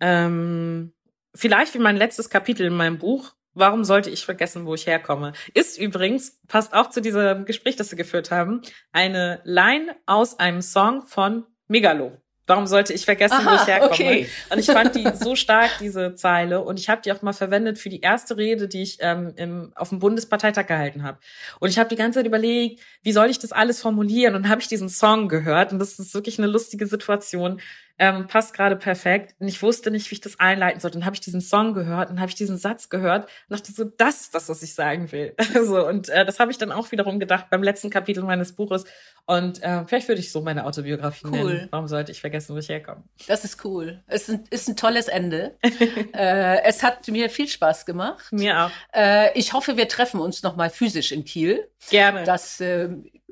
ähm, 0.00 0.94
vielleicht 1.34 1.74
wie 1.74 1.80
mein 1.80 1.96
letztes 1.96 2.30
Kapitel 2.30 2.66
in 2.66 2.76
meinem 2.76 2.98
Buch. 2.98 3.34
Warum 3.54 3.82
sollte 3.82 4.10
ich 4.10 4.24
vergessen, 4.24 4.66
wo 4.66 4.74
ich 4.74 4.86
herkomme? 4.86 5.32
Ist 5.52 5.78
übrigens, 5.78 6.40
passt 6.46 6.74
auch 6.74 6.90
zu 6.90 7.00
diesem 7.00 7.44
Gespräch, 7.44 7.74
das 7.74 7.90
wir 7.90 7.98
geführt 7.98 8.30
haben, 8.30 8.62
eine 8.92 9.40
Line 9.42 9.96
aus 10.06 10.38
einem 10.38 10.62
Song 10.62 11.02
von 11.08 11.44
Megalo. 11.66 12.20
Warum 12.48 12.66
sollte 12.66 12.94
ich 12.94 13.04
vergessen, 13.04 13.34
Aha, 13.34 13.50
wo 13.50 13.54
ich 13.56 13.66
herkomme? 13.66 13.92
Okay. 13.92 14.28
Und 14.50 14.58
ich 14.58 14.66
fand 14.66 14.96
die 14.96 15.06
so 15.14 15.36
stark, 15.36 15.70
diese 15.80 16.14
Zeile. 16.14 16.62
Und 16.62 16.80
ich 16.80 16.88
habe 16.88 17.02
die 17.02 17.12
auch 17.12 17.20
mal 17.20 17.34
verwendet 17.34 17.78
für 17.78 17.90
die 17.90 18.00
erste 18.00 18.38
Rede, 18.38 18.68
die 18.68 18.82
ich 18.82 18.96
ähm, 19.00 19.34
im, 19.36 19.72
auf 19.74 19.90
dem 19.90 19.98
Bundesparteitag 19.98 20.66
gehalten 20.66 21.02
habe. 21.02 21.18
Und 21.60 21.68
ich 21.68 21.78
habe 21.78 21.90
die 21.90 21.96
ganze 21.96 22.18
Zeit 22.18 22.26
überlegt, 22.26 22.80
wie 23.02 23.12
soll 23.12 23.28
ich 23.28 23.38
das 23.38 23.52
alles 23.52 23.82
formulieren? 23.82 24.34
Und 24.34 24.48
habe 24.48 24.62
ich 24.62 24.66
diesen 24.66 24.88
Song 24.88 25.28
gehört. 25.28 25.72
Und 25.72 25.78
das 25.78 25.98
ist 25.98 26.14
wirklich 26.14 26.38
eine 26.38 26.48
lustige 26.48 26.86
Situation 26.86 27.60
ähm, 27.98 28.26
passt 28.26 28.54
gerade 28.54 28.76
perfekt. 28.76 29.34
Und 29.38 29.48
ich 29.48 29.62
wusste 29.62 29.90
nicht, 29.90 30.10
wie 30.10 30.14
ich 30.14 30.20
das 30.20 30.38
einleiten 30.38 30.80
sollte. 30.80 30.98
Dann 30.98 31.04
habe 31.04 31.14
ich 31.14 31.20
diesen 31.20 31.40
Song 31.40 31.74
gehört, 31.74 32.10
dann 32.10 32.20
habe 32.20 32.28
ich 32.28 32.34
diesen 32.34 32.56
Satz 32.56 32.88
gehört 32.88 33.24
und 33.48 33.58
dachte 33.58 33.72
so, 33.72 33.84
das 33.84 34.22
ist 34.22 34.34
das, 34.34 34.48
was 34.48 34.62
ich 34.62 34.74
sagen 34.74 35.10
will. 35.12 35.34
so, 35.64 35.86
und 35.86 36.08
äh, 36.08 36.24
das 36.24 36.40
habe 36.40 36.50
ich 36.50 36.58
dann 36.58 36.72
auch 36.72 36.90
wiederum 36.92 37.18
gedacht 37.18 37.46
beim 37.50 37.62
letzten 37.62 37.90
Kapitel 37.90 38.22
meines 38.22 38.52
Buches. 38.52 38.84
Und 39.26 39.62
äh, 39.62 39.84
vielleicht 39.86 40.08
würde 40.08 40.20
ich 40.20 40.32
so 40.32 40.40
meine 40.40 40.64
Autobiografie 40.64 41.26
cool. 41.26 41.54
nennen. 41.54 41.68
Warum 41.70 41.88
sollte 41.88 42.12
ich 42.12 42.20
vergessen, 42.20 42.54
wo 42.54 42.58
ich 42.58 42.68
herkomme? 42.68 43.02
Das 43.26 43.44
ist 43.44 43.64
cool. 43.64 44.02
Es 44.06 44.28
ist 44.28 44.34
ein, 44.34 44.44
ist 44.50 44.68
ein 44.68 44.76
tolles 44.76 45.08
Ende. 45.08 45.56
äh, 46.14 46.62
es 46.62 46.82
hat 46.82 47.06
mir 47.08 47.28
viel 47.30 47.48
Spaß 47.48 47.84
gemacht. 47.84 48.32
Mir 48.32 48.64
auch. 48.64 48.70
Äh, 48.94 49.38
ich 49.38 49.52
hoffe, 49.52 49.76
wir 49.76 49.88
treffen 49.88 50.20
uns 50.20 50.42
noch 50.42 50.56
mal 50.56 50.70
physisch 50.70 51.12
in 51.12 51.24
Kiel. 51.24 51.68
Gerne. 51.90 52.24
Das 52.24 52.60
äh, 52.60 52.88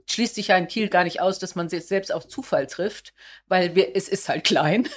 schließt 0.07 0.35
sich 0.35 0.49
ja 0.49 0.57
in 0.57 0.69
Kiel 0.69 0.89
gar 0.89 1.05
nicht 1.05 1.21
aus, 1.21 1.39
dass 1.39 1.55
man 1.55 1.69
sich 1.69 1.87
selbst 1.87 2.13
auf 2.13 2.27
Zufall 2.27 2.67
trifft, 2.67 3.13
weil 3.49 3.75
wir, 3.75 3.95
es 3.95 4.09
ist 4.09 4.29
halt 4.29 4.45
klein. 4.45 4.89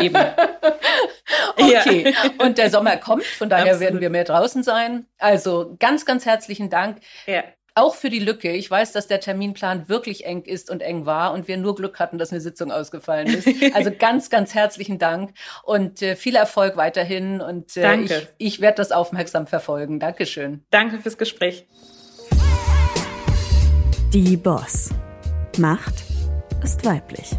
Eben. 0.00 0.16
okay. 1.56 2.12
Ja. 2.12 2.44
Und 2.44 2.58
der 2.58 2.70
Sommer 2.70 2.96
kommt, 2.96 3.24
von 3.24 3.48
daher 3.48 3.72
Absolut. 3.72 3.80
werden 3.80 4.00
wir 4.00 4.10
mehr 4.10 4.24
draußen 4.24 4.62
sein. 4.62 5.06
Also 5.18 5.76
ganz, 5.78 6.04
ganz 6.04 6.26
herzlichen 6.26 6.70
Dank. 6.70 7.00
Ja. 7.26 7.44
Auch 7.78 7.94
für 7.94 8.08
die 8.08 8.20
Lücke. 8.20 8.52
Ich 8.52 8.70
weiß, 8.70 8.92
dass 8.92 9.06
der 9.06 9.20
Terminplan 9.20 9.90
wirklich 9.90 10.24
eng 10.24 10.42
ist 10.44 10.70
und 10.70 10.80
eng 10.80 11.04
war 11.04 11.34
und 11.34 11.46
wir 11.46 11.58
nur 11.58 11.74
Glück 11.74 11.98
hatten, 11.98 12.16
dass 12.16 12.32
eine 12.32 12.40
Sitzung 12.40 12.72
ausgefallen 12.72 13.26
ist. 13.26 13.46
Also 13.74 13.90
ganz, 13.98 14.30
ganz 14.30 14.54
herzlichen 14.54 14.98
Dank 14.98 15.32
und 15.62 16.00
äh, 16.00 16.16
viel 16.16 16.36
Erfolg 16.36 16.78
weiterhin. 16.78 17.42
Und 17.42 17.76
äh, 17.76 17.96
ich, 17.96 18.28
ich 18.38 18.60
werde 18.62 18.76
das 18.76 18.92
aufmerksam 18.92 19.46
verfolgen. 19.46 20.00
Dankeschön. 20.00 20.64
Danke 20.70 21.00
fürs 21.00 21.18
Gespräch. 21.18 21.66
Die 24.18 24.38
Boss. 24.38 24.88
Macht 25.58 26.02
ist 26.64 26.86
weiblich. 26.86 27.36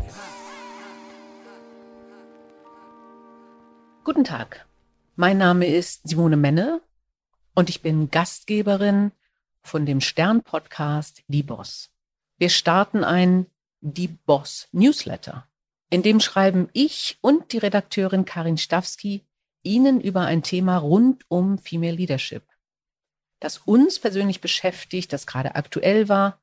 Guten 4.03 4.23
Tag. 4.23 4.67
Mein 5.15 5.39
Name 5.39 5.65
ist 5.65 6.07
Simone 6.07 6.37
Menne 6.37 6.81
und 7.55 7.71
ich 7.71 7.81
bin 7.81 8.11
Gastgeberin 8.11 9.11
von 9.63 9.87
dem 9.87 10.01
Stern-Podcast 10.01 11.23
Die 11.27 11.41
Boss. 11.41 11.89
Wir 12.37 12.49
starten 12.49 13.03
ein 13.03 13.47
Die 13.81 14.09
Boss 14.09 14.67
Newsletter. 14.71 15.47
In 15.89 16.03
dem 16.03 16.19
schreiben 16.19 16.69
ich 16.73 17.17
und 17.21 17.53
die 17.53 17.57
Redakteurin 17.57 18.23
Karin 18.23 18.59
Stawski 18.59 19.25
Ihnen 19.63 19.99
über 19.99 20.21
ein 20.27 20.43
Thema 20.43 20.77
rund 20.77 21.25
um 21.27 21.57
Female 21.57 21.95
Leadership, 21.95 22.43
das 23.39 23.57
uns 23.65 23.97
persönlich 23.97 24.41
beschäftigt, 24.41 25.11
das 25.11 25.25
gerade 25.25 25.55
aktuell 25.55 26.07
war 26.07 26.37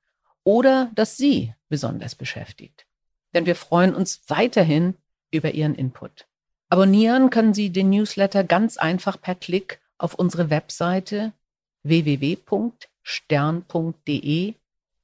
oder 0.45 0.91
das 0.95 1.17
Sie 1.17 1.53
besonders 1.69 2.15
beschäftigt. 2.15 2.87
Denn 3.35 3.47
wir 3.47 3.57
freuen 3.57 3.95
uns 3.95 4.23
weiterhin 4.29 4.95
über 5.31 5.53
Ihren 5.53 5.75
Input. 5.75 6.27
Abonnieren 6.69 7.31
können 7.31 7.55
Sie 7.55 7.71
den 7.71 7.91
Newsletter 7.91 8.45
ganz 8.45 8.77
einfach 8.77 9.21
per 9.21 9.35
Klick 9.35 9.81
auf 9.99 10.15
unsere 10.15 10.51
Webseite 10.51 11.33
www.stern.de 11.83 12.85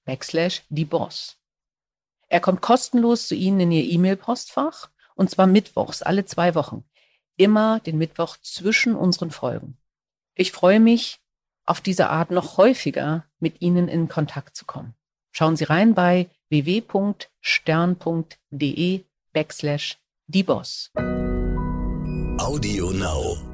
backslash 0.05 0.63
die 0.69 0.85
Boss. 0.85 1.37
Er 2.29 2.41
kommt 2.41 2.63
kostenlos 2.63 3.29
zu 3.29 3.35
Ihnen 3.35 3.61
in 3.61 3.73
Ihr 3.73 3.85
E-Mail-Postfach 3.85 4.91
und 5.15 5.31
zwar 5.31 5.47
mittwochs 5.47 6.03
alle 6.03 6.25
zwei 6.25 6.55
Wochen. 6.55 6.85
Immer 7.37 7.81
den 7.81 7.99
Mittwoch 7.99 8.37
zwischen 8.39 8.95
unseren 8.95 9.31
Folgen. 9.31 9.77
Ich 10.35 10.53
freue 10.53 10.81
mich, 10.81 11.21
auf 11.65 11.81
diese 11.81 12.09
Art 12.11 12.31
noch 12.31 12.57
häufiger 12.57 13.27
mit 13.39 13.61
Ihnen 13.61 13.89
in 13.89 14.09
Kontakt 14.09 14.57
zu 14.57 14.65
kommen. 14.65 14.95
Schauen 15.33 15.57
Sie 15.57 15.65
rein 15.65 15.95
bei 15.95 16.29
www.stern.de 16.49 17.31
backslash 19.33 19.99
die 20.27 20.43
Boss. 20.43 20.91
Audio 22.39 22.91
Now. 22.91 23.50